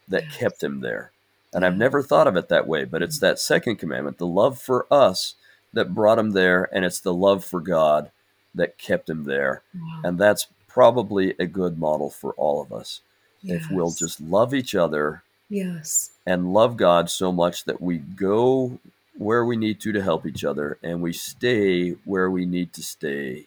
that 0.09 0.31
kept 0.31 0.63
him 0.63 0.81
there. 0.81 1.13
And 1.55 1.65
I've 1.65 1.77
never 1.77 2.03
thought 2.03 2.27
of 2.27 2.37
it 2.37 2.49
that 2.49 2.67
way, 2.67 2.85
but 2.85 3.03
it's 3.03 3.17
mm-hmm. 3.17 3.27
that 3.27 3.39
second 3.39 3.77
commandment, 3.77 4.19
the 4.19 4.27
love 4.27 4.59
for 4.59 4.87
us 4.91 5.35
that 5.73 5.95
brought 5.95 6.19
him 6.19 6.31
there, 6.31 6.69
and 6.73 6.85
it's 6.85 7.01
the 7.01 7.15
love 7.15 7.45
for 7.45 7.61
God 7.61 8.11
that 8.55 8.79
kept 8.79 9.09
him 9.09 9.25
there. 9.25 9.63
Wow. 9.75 10.01
And 10.05 10.19
that's 10.19 10.47
probably 10.69 11.35
a 11.39 11.47
good 11.47 11.79
model 11.79 12.11
for 12.11 12.33
all 12.35 12.63
of 12.63 12.73
us. 12.73 13.01
Yes. 13.43 13.65
If 13.65 13.71
we'll 13.71 13.91
just 13.91 14.21
love 14.21 14.55
each 14.55 14.75
other 14.75 15.23
yes 15.49 16.13
and 16.27 16.55
love 16.55 16.77
God 16.77 17.11
so 17.11 17.31
much 17.31 17.65
that 17.65 17.81
we 17.81 17.99
go 17.99 18.79
where 19.17 19.45
we 19.45 19.57
need 19.57 19.81
to 19.81 19.93
to 19.93 20.03
help 20.03 20.25
each 20.25 20.45
other 20.45 20.79
and 20.83 21.03
we 21.03 21.13
stay 21.13 21.91
where 22.05 22.31
we 22.31 22.47
need 22.47 22.73
to 22.73 22.83
stay 22.83 23.47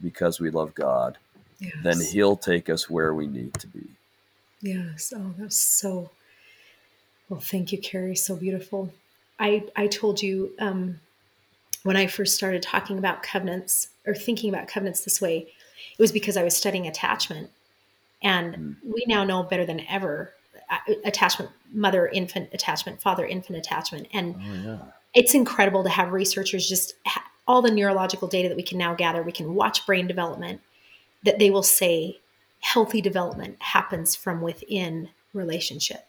because 0.00 0.40
we 0.40 0.50
love 0.50 0.74
God, 0.74 1.18
yes. 1.58 1.72
then 1.82 2.00
he'll 2.00 2.36
take 2.36 2.68
us 2.68 2.88
where 2.88 3.12
we 3.14 3.26
need 3.26 3.54
to 3.54 3.66
be. 3.66 3.86
Yes. 4.62 5.12
Oh, 5.14 5.34
that's 5.36 5.56
so. 5.56 6.10
Well, 7.28 7.40
thank 7.40 7.72
you, 7.72 7.78
Kerry. 7.78 8.14
So 8.14 8.36
beautiful. 8.36 8.92
I 9.38 9.64
I 9.76 9.88
told 9.88 10.22
you 10.22 10.52
um, 10.60 11.00
when 11.82 11.96
I 11.96 12.06
first 12.06 12.36
started 12.36 12.62
talking 12.62 12.96
about 12.96 13.22
covenants 13.22 13.88
or 14.06 14.14
thinking 14.14 14.48
about 14.48 14.68
covenants 14.68 15.02
this 15.02 15.20
way, 15.20 15.38
it 15.38 15.98
was 15.98 16.12
because 16.12 16.36
I 16.36 16.44
was 16.44 16.56
studying 16.56 16.86
attachment, 16.86 17.50
and 18.22 18.54
mm. 18.54 18.76
we 18.84 19.04
now 19.08 19.24
know 19.24 19.42
better 19.42 19.66
than 19.66 19.80
ever 19.88 20.32
uh, 20.70 20.94
attachment, 21.04 21.50
mother 21.72 22.06
infant 22.06 22.50
attachment, 22.52 23.02
father 23.02 23.26
infant 23.26 23.58
attachment, 23.58 24.06
and 24.12 24.36
oh, 24.36 24.62
yeah. 24.64 24.78
it's 25.12 25.34
incredible 25.34 25.82
to 25.82 25.90
have 25.90 26.12
researchers 26.12 26.68
just 26.68 26.94
ha- 27.04 27.24
all 27.48 27.62
the 27.62 27.70
neurological 27.70 28.28
data 28.28 28.48
that 28.48 28.56
we 28.56 28.62
can 28.62 28.78
now 28.78 28.94
gather. 28.94 29.24
We 29.24 29.32
can 29.32 29.56
watch 29.56 29.84
brain 29.86 30.06
development 30.06 30.60
that 31.24 31.40
they 31.40 31.50
will 31.50 31.64
say 31.64 32.20
healthy 32.62 33.00
development 33.00 33.56
happens 33.60 34.16
from 34.16 34.40
within 34.40 35.10
relationship. 35.34 36.06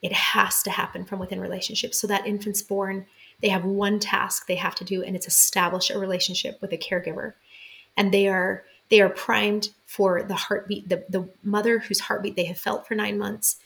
It 0.00 0.12
has 0.12 0.62
to 0.62 0.70
happen 0.70 1.04
from 1.04 1.18
within 1.18 1.40
relationship. 1.40 1.94
So 1.94 2.06
that 2.06 2.26
infant's 2.26 2.62
born, 2.62 3.06
they 3.40 3.48
have 3.48 3.64
one 3.64 3.98
task 3.98 4.46
they 4.46 4.56
have 4.56 4.74
to 4.76 4.84
do, 4.84 5.02
and 5.02 5.14
it's 5.14 5.28
establish 5.28 5.90
a 5.90 5.98
relationship 5.98 6.60
with 6.60 6.72
a 6.72 6.78
caregiver. 6.78 7.34
And 7.96 8.12
they 8.12 8.28
are 8.28 8.64
they 8.88 9.00
are 9.00 9.08
primed 9.08 9.70
for 9.86 10.22
the 10.22 10.34
heartbeat, 10.34 10.88
the, 10.88 11.04
the 11.08 11.26
mother 11.42 11.78
whose 11.78 12.00
heartbeat 12.00 12.36
they 12.36 12.44
have 12.44 12.58
felt 12.58 12.86
for 12.86 12.94
nine 12.94 13.18
months, 13.18 13.56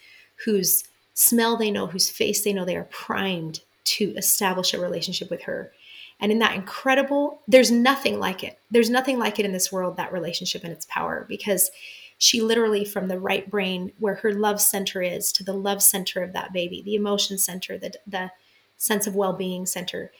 whose 0.45 0.85
smell 1.15 1.57
they 1.57 1.71
know, 1.71 1.89
whose 1.89 2.09
face 2.11 2.45
they 2.45 2.53
know, 2.53 2.65
they 2.65 2.77
are 2.77 2.85
primed 2.85 3.61
to 3.85 4.15
establish 4.17 4.73
a 4.73 4.81
relationship 4.81 5.29
with 5.29 5.43
her. 5.43 5.73
And 6.21 6.31
in 6.31 6.39
that 6.39 6.55
incredible, 6.55 7.41
there's 7.49 7.73
nothing 7.73 8.21
like 8.21 8.45
it. 8.45 8.59
There's 8.71 8.89
nothing 8.89 9.19
like 9.19 9.41
it 9.41 9.45
in 9.45 9.53
this 9.53 9.73
world, 9.73 9.97
that 9.97 10.13
relationship 10.13 10.63
and 10.63 10.73
its 10.73 10.87
power, 10.89 11.27
because 11.29 11.71
she 12.19 12.41
literally, 12.41 12.85
from 12.85 13.09
the 13.09 13.21
right 13.21 13.49
brain, 13.51 13.93
where 13.99 14.17
her 14.17 14.33
love 14.33 14.61
center 14.61 15.03
is, 15.03 15.31
to 15.33 15.45
the 15.45 15.53
love 15.53 15.83
center 15.83 16.23
of 16.23 16.33
that 16.33 16.53
baby, 16.53 16.83
the 16.83 16.95
emotion 16.95 17.39
center, 17.39 17.77
the, 17.77 17.93
the 18.07 18.31
sense 18.77 19.07
of 19.07 19.15
well 19.15 19.35
being 19.35 19.67
center, 19.67 20.11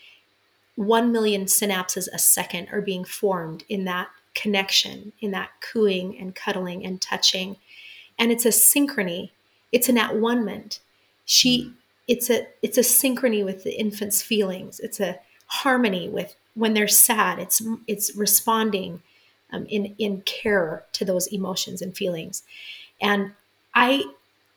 1 0.77 1.11
million 1.11 1.47
synapses 1.47 2.07
a 2.13 2.19
second 2.19 2.69
are 2.71 2.83
being 2.83 3.05
formed 3.05 3.65
in 3.69 3.85
that 3.85 4.09
connection, 4.35 5.13
in 5.21 5.31
that 5.31 5.51
cooing 5.61 6.19
and 6.19 6.35
cuddling 6.35 6.85
and 6.85 7.01
touching. 7.01 7.57
And 8.19 8.31
it's 8.31 8.45
a 8.45 8.51
synchrony, 8.51 9.31
it's 9.73 9.89
an 9.89 9.99
at 9.99 10.17
one 10.17 10.45
ment. 10.45 10.81
She 11.25 11.65
hmm. 11.65 11.71
it's 12.07 12.31
a 12.31 12.47
it's 12.63 12.79
a 12.79 12.83
synchrony 12.83 13.45
with 13.45 13.65
the 13.65 13.79
infant's 13.79 14.23
feelings. 14.23 14.79
It's 14.81 15.01
a 15.01 15.19
harmony 15.47 16.09
with 16.09 16.37
when 16.55 16.75
they're 16.75 16.89
sad. 16.89 17.39
It's 17.39 17.63
it's 17.87 18.15
responding 18.15 19.03
um, 19.53 19.67
in 19.67 19.95
in 19.99 20.23
care 20.23 20.85
to 20.93 21.05
those 21.05 21.27
emotions 21.29 21.83
and 21.83 21.97
feelings. 21.97 22.43
And 23.01 23.33
I, 23.75 24.05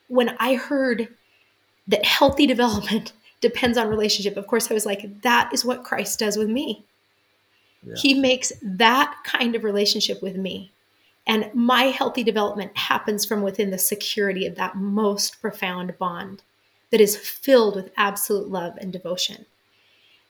when 0.08 0.36
I 0.40 0.56
heard 0.56 1.10
that 1.88 2.06
healthy 2.06 2.48
development 2.56 3.14
depends 3.42 3.78
on 3.78 3.88
relationship, 3.88 4.38
of 4.38 4.48
course, 4.48 4.70
I 4.70 4.74
was 4.74 4.86
like, 4.86 5.22
that 5.22 5.52
is 5.54 5.66
what 5.66 5.84
Christ 5.84 6.20
does 6.20 6.38
with 6.38 6.50
me. 6.50 6.86
Yeah. 7.84 7.96
He 7.96 8.14
makes 8.14 8.52
that 8.62 9.16
kind 9.24 9.56
of 9.56 9.64
relationship 9.64 10.22
with 10.22 10.36
me. 10.36 10.72
And 11.26 11.50
my 11.54 11.84
healthy 11.84 12.24
development 12.24 12.76
happens 12.76 13.26
from 13.26 13.42
within 13.42 13.70
the 13.70 13.78
security 13.78 14.46
of 14.46 14.56
that 14.56 14.76
most 14.76 15.40
profound 15.42 15.98
bond 15.98 16.42
that 16.92 17.00
is 17.00 17.16
filled 17.16 17.76
with 17.76 17.92
absolute 17.98 18.50
love 18.50 18.74
and 18.82 18.92
devotion. 18.92 19.46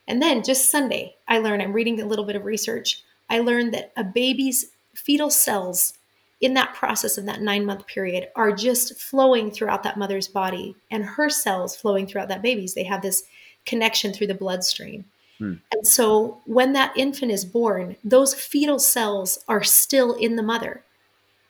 And 0.08 0.22
then 0.22 0.44
just 0.44 0.70
Sunday, 0.70 1.16
I 1.28 1.38
learned, 1.38 1.62
I'm 1.62 1.74
reading 1.74 2.02
a 2.02 2.06
little 2.06 2.26
bit 2.26 2.36
of 2.36 2.44
research. 2.44 3.04
I 3.30 3.40
learned 3.40 3.74
that 3.74 3.92
a 3.96 4.04
baby's 4.04 4.72
fetal 4.94 5.30
cells 5.30 5.94
in 6.42 6.54
that 6.54 6.74
process 6.74 7.18
of 7.18 7.26
that 7.26 7.42
nine 7.42 7.66
month 7.66 7.86
period 7.88 8.30
are 8.36 8.52
just 8.52 9.00
flowing 9.00 9.52
throughout 9.52 9.84
that 9.84 9.98
mother's 9.98 10.28
body 10.28 10.76
and 10.90 11.04
her 11.04 11.30
cells 11.30 11.76
flowing 11.76 12.08
throughout 12.08 12.30
that 12.30 12.42
baby's. 12.42 12.74
They 12.74 12.84
have 12.84 13.02
this 13.02 13.24
connection 13.66 14.14
through 14.14 14.28
the 14.28 14.34
bloodstream. 14.34 15.06
Hmm. 15.38 15.56
And 15.72 15.86
so 15.86 16.42
when 16.46 16.74
that 16.74 16.96
infant 16.98 17.32
is 17.32 17.46
born, 17.46 17.98
those 18.04 18.34
fetal 18.34 18.80
cells 18.80 19.44
are 19.48 19.64
still 19.64 20.14
in 20.14 20.36
the 20.36 20.44
mother. 20.44 20.84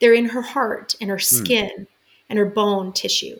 They're 0.00 0.14
in 0.14 0.26
her 0.26 0.42
heart 0.42 0.94
and 1.00 1.10
her 1.10 1.16
hmm. 1.16 1.20
skin 1.20 1.70
hmm. 1.76 1.82
and 2.28 2.38
her 2.38 2.46
bone 2.46 2.92
tissue 2.92 3.38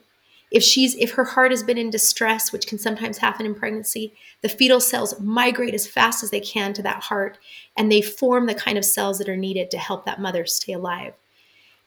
if 0.51 0.63
she's 0.63 0.95
if 0.97 1.13
her 1.13 1.25
heart 1.25 1.51
has 1.51 1.63
been 1.63 1.79
in 1.79 1.91
distress 1.91 2.53
which 2.53 2.67
can 2.67 2.79
sometimes 2.79 3.19
happen 3.19 3.47
in 3.47 3.55
pregnancy 3.55 4.13
the 4.43 4.49
fetal 4.49 4.81
cells 4.81 5.19
migrate 5.21 5.75
as 5.75 5.87
fast 5.87 6.23
as 6.23 6.31
they 6.31 6.41
can 6.41 6.73
to 6.73 6.83
that 6.83 7.03
heart 7.03 7.39
and 7.77 7.91
they 7.91 8.01
form 8.01 8.47
the 8.47 8.55
kind 8.55 8.79
of 8.79 8.85
cells 8.85 9.19
that 9.19 9.29
are 9.29 9.37
needed 9.37 9.71
to 9.71 9.79
help 9.79 10.05
that 10.05 10.21
mother 10.21 10.47
stay 10.47 10.73
alive. 10.73 11.15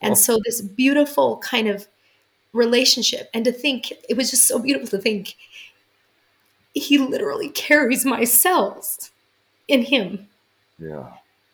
And 0.02 0.14
oh. 0.14 0.16
so 0.16 0.40
this 0.44 0.62
beautiful 0.62 1.38
kind 1.38 1.68
of 1.68 1.88
relationship 2.52 3.30
and 3.34 3.44
to 3.46 3.52
think 3.52 3.92
it 4.08 4.16
was 4.16 4.30
just 4.30 4.48
so 4.48 4.60
beautiful 4.60 4.88
to 4.88 4.98
think 5.00 5.36
he 6.74 6.98
literally 6.98 7.50
carries 7.50 8.06
my 8.06 8.24
cells 8.24 9.12
in 9.68 9.84
him. 9.84 10.28
Yeah. 10.78 11.14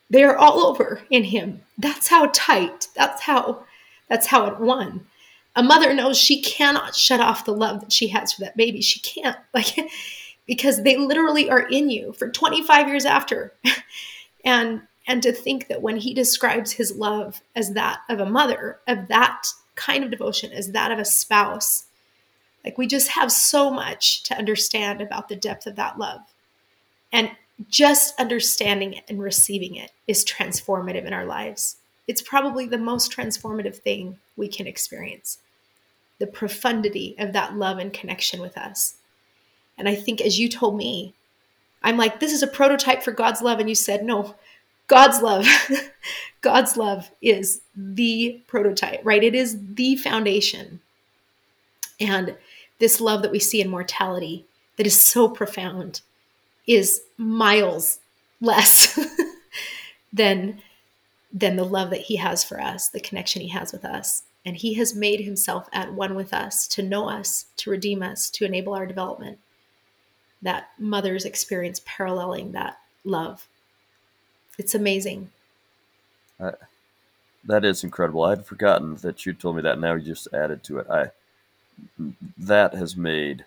They 0.10 0.24
are 0.24 0.36
all 0.36 0.66
over 0.66 1.02
in 1.10 1.26
him. 1.26 1.62
That's 1.78 2.08
how 2.08 2.30
tight 2.34 2.88
that's 2.96 3.24
how 3.24 3.64
that's 4.10 4.28
how 4.28 4.48
it 4.48 4.60
won 4.60 5.06
a 5.60 5.64
mother 5.64 5.94
knows 5.94 6.18
she 6.18 6.42
cannot 6.42 6.96
shut 6.96 7.20
off 7.20 7.44
the 7.44 7.54
love 7.54 7.82
that 7.82 7.92
she 7.92 8.08
has 8.08 8.32
for 8.32 8.42
that 8.42 8.56
baby. 8.56 8.82
She 8.82 9.02
can't, 9.02 9.38
like, 9.54 9.76
because 10.48 10.84
they 10.84 10.96
literally 10.96 11.50
are 11.50 11.68
in 11.68 11.90
you 11.90 12.14
for 12.14 12.30
25 12.30 12.88
years 12.88 13.06
after. 13.06 13.54
and 14.46 14.82
and 15.06 15.24
to 15.24 15.34
think 15.34 15.68
that 15.68 15.82
when 15.82 15.98
he 15.98 16.14
describes 16.14 16.72
his 16.72 16.96
love 16.96 17.42
as 17.56 17.74
that 17.74 18.02
of 18.10 18.20
a 18.20 18.30
mother, 18.30 18.80
of 18.88 19.08
that 19.08 19.48
kind 19.76 20.04
of 20.04 20.12
devotion, 20.12 20.52
as 20.54 20.72
that 20.72 20.92
of 20.92 21.00
a 21.00 21.06
spouse, 21.06 21.86
like 22.64 22.78
we 22.78 22.86
just 22.86 23.10
have 23.10 23.32
so 23.32 23.72
much 23.72 24.24
to 24.24 24.38
understand 24.38 25.02
about 25.02 25.28
the 25.28 25.36
depth 25.36 25.66
of 25.66 25.76
that 25.76 25.98
love. 25.98 26.22
And 27.12 27.32
just 27.70 28.18
understanding 28.20 28.94
it 28.94 29.04
and 29.10 29.20
receiving 29.20 29.76
it 29.76 29.92
is 30.08 30.24
transformative 30.24 31.06
in 31.06 31.14
our 31.14 31.26
lives. 31.26 31.78
It's 32.08 32.22
probably 32.22 32.68
the 32.68 32.78
most 32.78 33.12
transformative 33.12 33.78
thing 33.78 34.20
we 34.38 34.48
can 34.48 34.68
experience 34.68 35.40
the 36.20 36.28
profundity 36.28 37.16
of 37.18 37.34
that 37.34 37.56
love 37.56 37.78
and 37.78 37.92
connection 37.92 38.42
with 38.42 38.58
us. 38.58 38.96
And 39.78 39.88
I 39.88 39.96
think 39.96 40.22
as 40.22 40.40
you 40.40 40.50
told 40.50 40.78
me, 40.78 41.14
I'm 41.82 41.98
like, 41.98 42.20
this 42.20 42.34
is 42.34 42.44
a 42.44 42.48
prototype 42.48 43.02
for 43.02 43.12
God's 43.12 43.42
love. 43.42 43.60
And 43.60 43.70
you 43.70 43.76
said, 43.76 44.04
no, 44.04 44.36
God's 44.88 45.22
love, 45.22 45.48
God's 46.42 46.76
love 46.76 47.10
is 47.22 47.62
the 47.76 48.42
prototype, 48.48 49.00
right? 49.04 49.24
It 49.24 49.36
is 49.36 49.58
the 49.76 49.96
foundation. 49.96 50.82
And 52.00 52.36
this 52.80 53.00
love 53.00 53.22
that 53.22 53.32
we 53.32 53.40
see 53.40 53.62
in 53.62 53.70
mortality 53.70 54.46
that 54.78 54.88
is 54.88 55.02
so 55.02 55.30
profound 55.30 56.02
is 56.68 57.02
miles 57.18 58.00
less 58.42 59.00
than 60.14 60.62
than 61.32 61.56
the 61.56 61.64
love 61.64 61.92
that 61.92 62.02
he 62.02 62.16
has 62.16 62.44
for 62.44 62.60
us, 62.60 62.90
the 62.90 63.00
connection 63.00 63.42
he 63.42 63.50
has 63.50 63.72
with 63.72 63.86
us. 63.86 64.24
And 64.46 64.58
he 64.58 64.76
has 64.76 64.96
made 64.96 65.22
himself 65.22 65.68
at 65.74 65.94
one 65.94 66.16
with 66.16 66.34
us 66.34 66.68
to 66.70 66.82
know 66.82 67.10
us, 67.10 67.46
to 67.58 67.70
redeem 67.70 68.02
us, 68.02 68.30
to 68.32 68.46
enable 68.46 68.74
our 68.74 68.86
development. 68.86 69.40
That 70.42 70.70
mother's 70.80 71.26
experience 71.26 71.82
paralleling 71.86 72.54
that 72.54 72.80
love. 73.04 73.48
It's 74.58 74.74
amazing. 74.74 75.30
Uh, 76.40 76.52
that 77.44 77.66
is 77.66 77.84
incredible. 77.84 78.24
I 78.24 78.32
had 78.32 78.46
forgotten 78.46 78.96
that 78.98 79.26
you 79.26 79.34
told 79.34 79.58
me 79.58 79.62
that. 79.64 79.80
Now 79.80 79.96
you 79.96 80.06
just 80.06 80.28
added 80.34 80.64
to 80.66 80.80
it. 80.80 80.90
I 80.90 81.12
that 82.38 82.74
has 82.74 82.98
made 82.98 83.46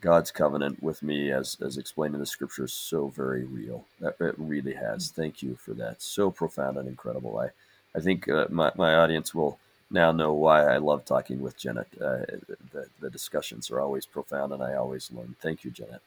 God's 0.00 0.30
covenant 0.30 0.82
with 0.82 1.02
me, 1.02 1.30
as 1.32 1.56
as 1.60 1.78
explained 1.78 2.14
in 2.14 2.20
the 2.20 2.26
scriptures, 2.26 2.72
so 2.72 3.08
very 3.08 3.44
real. 3.44 3.86
That 4.00 4.16
it 4.20 4.34
really 4.38 4.74
has. 4.74 5.08
Thank 5.08 5.42
you 5.42 5.56
for 5.56 5.72
that. 5.74 6.02
So 6.02 6.30
profound 6.30 6.76
and 6.76 6.88
incredible. 6.88 7.38
I 7.38 7.48
I 7.94 8.00
think 8.00 8.28
uh, 8.28 8.46
my 8.50 8.72
my 8.76 8.94
audience 8.94 9.34
will 9.34 9.58
now 9.90 10.12
know 10.12 10.32
why 10.32 10.64
I 10.64 10.78
love 10.78 11.04
talking 11.04 11.40
with 11.40 11.58
Jenet. 11.58 11.86
Uh, 12.00 12.38
the, 12.72 12.86
the 13.00 13.10
discussions 13.10 13.70
are 13.70 13.80
always 13.80 14.06
profound, 14.06 14.52
and 14.52 14.62
I 14.62 14.74
always 14.74 15.10
learn. 15.12 15.36
Thank 15.40 15.64
you, 15.64 15.70
Jenet. 15.70 16.00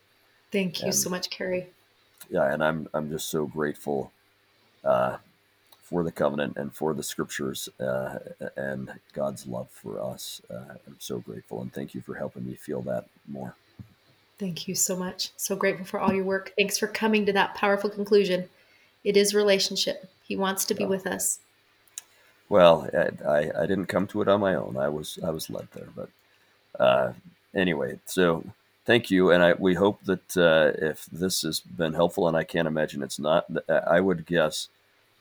Thank 0.51 0.80
you 0.80 0.86
and, 0.86 0.95
so 0.95 1.09
much, 1.09 1.30
Kerry. 1.30 1.67
Yeah, 2.30 2.51
and 2.51 2.63
I'm 2.63 2.89
I'm 2.93 3.09
just 3.09 3.30
so 3.30 3.45
grateful 3.45 4.11
uh, 4.84 5.17
for 5.82 6.03
the 6.03 6.11
covenant 6.11 6.57
and 6.57 6.73
for 6.73 6.93
the 6.93 7.03
scriptures 7.03 7.69
uh, 7.80 8.19
and 8.57 8.91
God's 9.13 9.47
love 9.47 9.69
for 9.69 10.01
us. 10.01 10.41
Uh, 10.49 10.75
I'm 10.86 10.97
so 10.99 11.19
grateful, 11.19 11.61
and 11.61 11.73
thank 11.73 11.95
you 11.95 12.01
for 12.01 12.15
helping 12.15 12.45
me 12.45 12.55
feel 12.55 12.82
that 12.82 13.05
more. 13.27 13.55
Thank 14.38 14.67
you 14.67 14.75
so 14.75 14.95
much. 14.95 15.32
So 15.36 15.55
grateful 15.55 15.86
for 15.86 15.99
all 15.99 16.13
your 16.13 16.23
work. 16.23 16.53
Thanks 16.57 16.77
for 16.77 16.88
coming 16.88 17.25
to 17.25 17.34
that 17.34 17.55
powerful 17.55 17.89
conclusion. 17.89 18.49
It 19.03 19.17
is 19.17 19.34
relationship. 19.34 20.09
He 20.23 20.36
wants 20.36 20.65
to 20.65 20.73
be 20.73 20.84
yeah. 20.84 20.89
with 20.89 21.07
us. 21.07 21.39
Well, 22.50 22.89
I, 23.28 23.52
I 23.56 23.66
didn't 23.68 23.86
come 23.86 24.08
to 24.08 24.24
it 24.24 24.28
on 24.28 24.39
my 24.41 24.56
own. 24.56 24.76
I 24.76 24.89
was 24.89 25.20
I 25.24 25.30
was 25.30 25.50
led 25.50 25.68
there, 25.74 25.88
but 25.95 26.10
uh, 26.80 27.14
anyway. 27.54 28.00
So 28.06 28.43
thank 28.86 29.12
you, 29.12 29.30
and 29.30 29.43
I 29.43 29.54
we 29.54 29.76
hope 29.76 30.04
that 30.06 30.36
uh, 30.36 30.72
if 30.84 31.06
this 31.06 31.43
has 31.43 31.60
been 31.60 31.93
helpful, 31.93 32.28
and 32.28 32.36
I 32.36 32.43
can't 32.43 32.68
imagine 32.68 33.04
it's 33.04 33.20
not. 33.20 33.45
I 33.70 34.00
would 34.02 34.26
guess, 34.26 34.68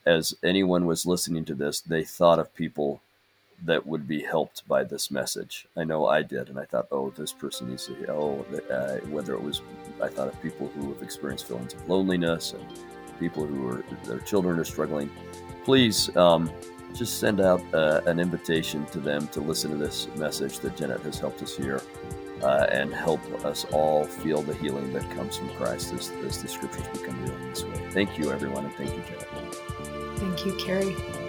as 0.07 0.33
anyone 0.43 0.87
was 0.87 1.05
listening 1.05 1.45
to 1.45 1.53
this, 1.53 1.81
they 1.81 2.03
thought 2.03 2.39
of 2.39 2.55
people 2.55 3.01
that 3.63 3.85
would 3.85 4.07
be 4.07 4.21
helped 4.21 4.67
by 4.67 4.83
this 4.83 5.11
message. 5.11 5.67
I 5.77 5.83
know 5.83 6.07
I 6.07 6.23
did, 6.23 6.49
and 6.49 6.57
I 6.57 6.65
thought, 6.65 6.87
oh, 6.91 7.11
this 7.11 7.33
person 7.33 7.69
needs 7.69 7.85
to 7.87 7.93
hear. 7.93 8.09
Oh, 8.09 8.43
uh, 8.71 8.95
whether 9.09 9.33
it 9.33 9.43
was, 9.43 9.61
I 10.01 10.07
thought 10.07 10.29
of 10.29 10.41
people 10.41 10.67
who 10.69 10.93
have 10.93 11.03
experienced 11.03 11.45
feelings 11.45 11.73
of 11.73 11.87
loneliness 11.87 12.53
and 12.53 12.65
people 13.19 13.45
who 13.45 13.69
are 13.69 13.83
their 14.05 14.19
children 14.19 14.57
are 14.57 14.65
struggling. 14.65 15.11
Please. 15.63 16.15
Um, 16.15 16.49
just 16.93 17.19
send 17.19 17.39
out 17.39 17.61
uh, 17.73 18.01
an 18.05 18.19
invitation 18.19 18.85
to 18.87 18.99
them 18.99 19.27
to 19.29 19.41
listen 19.41 19.71
to 19.71 19.77
this 19.77 20.07
message 20.15 20.59
that 20.59 20.75
Jenet 20.75 21.01
has 21.03 21.19
helped 21.19 21.41
us 21.41 21.55
hear 21.55 21.81
uh, 22.41 22.67
and 22.71 22.93
help 22.93 23.21
us 23.45 23.65
all 23.71 24.05
feel 24.05 24.41
the 24.41 24.55
healing 24.55 24.93
that 24.93 25.09
comes 25.11 25.37
from 25.37 25.49
Christ 25.49 25.93
as, 25.93 26.11
as 26.25 26.41
the 26.41 26.47
scriptures 26.47 26.87
become 26.93 27.21
real 27.23 27.35
in 27.35 27.49
this 27.49 27.63
way. 27.63 27.89
Thank 27.91 28.17
you, 28.17 28.31
everyone, 28.31 28.65
and 28.65 28.73
thank 28.75 28.91
you, 28.91 29.01
Jenet. 29.01 30.17
Thank 30.17 30.45
you, 30.45 30.55
Kerry. 30.55 31.28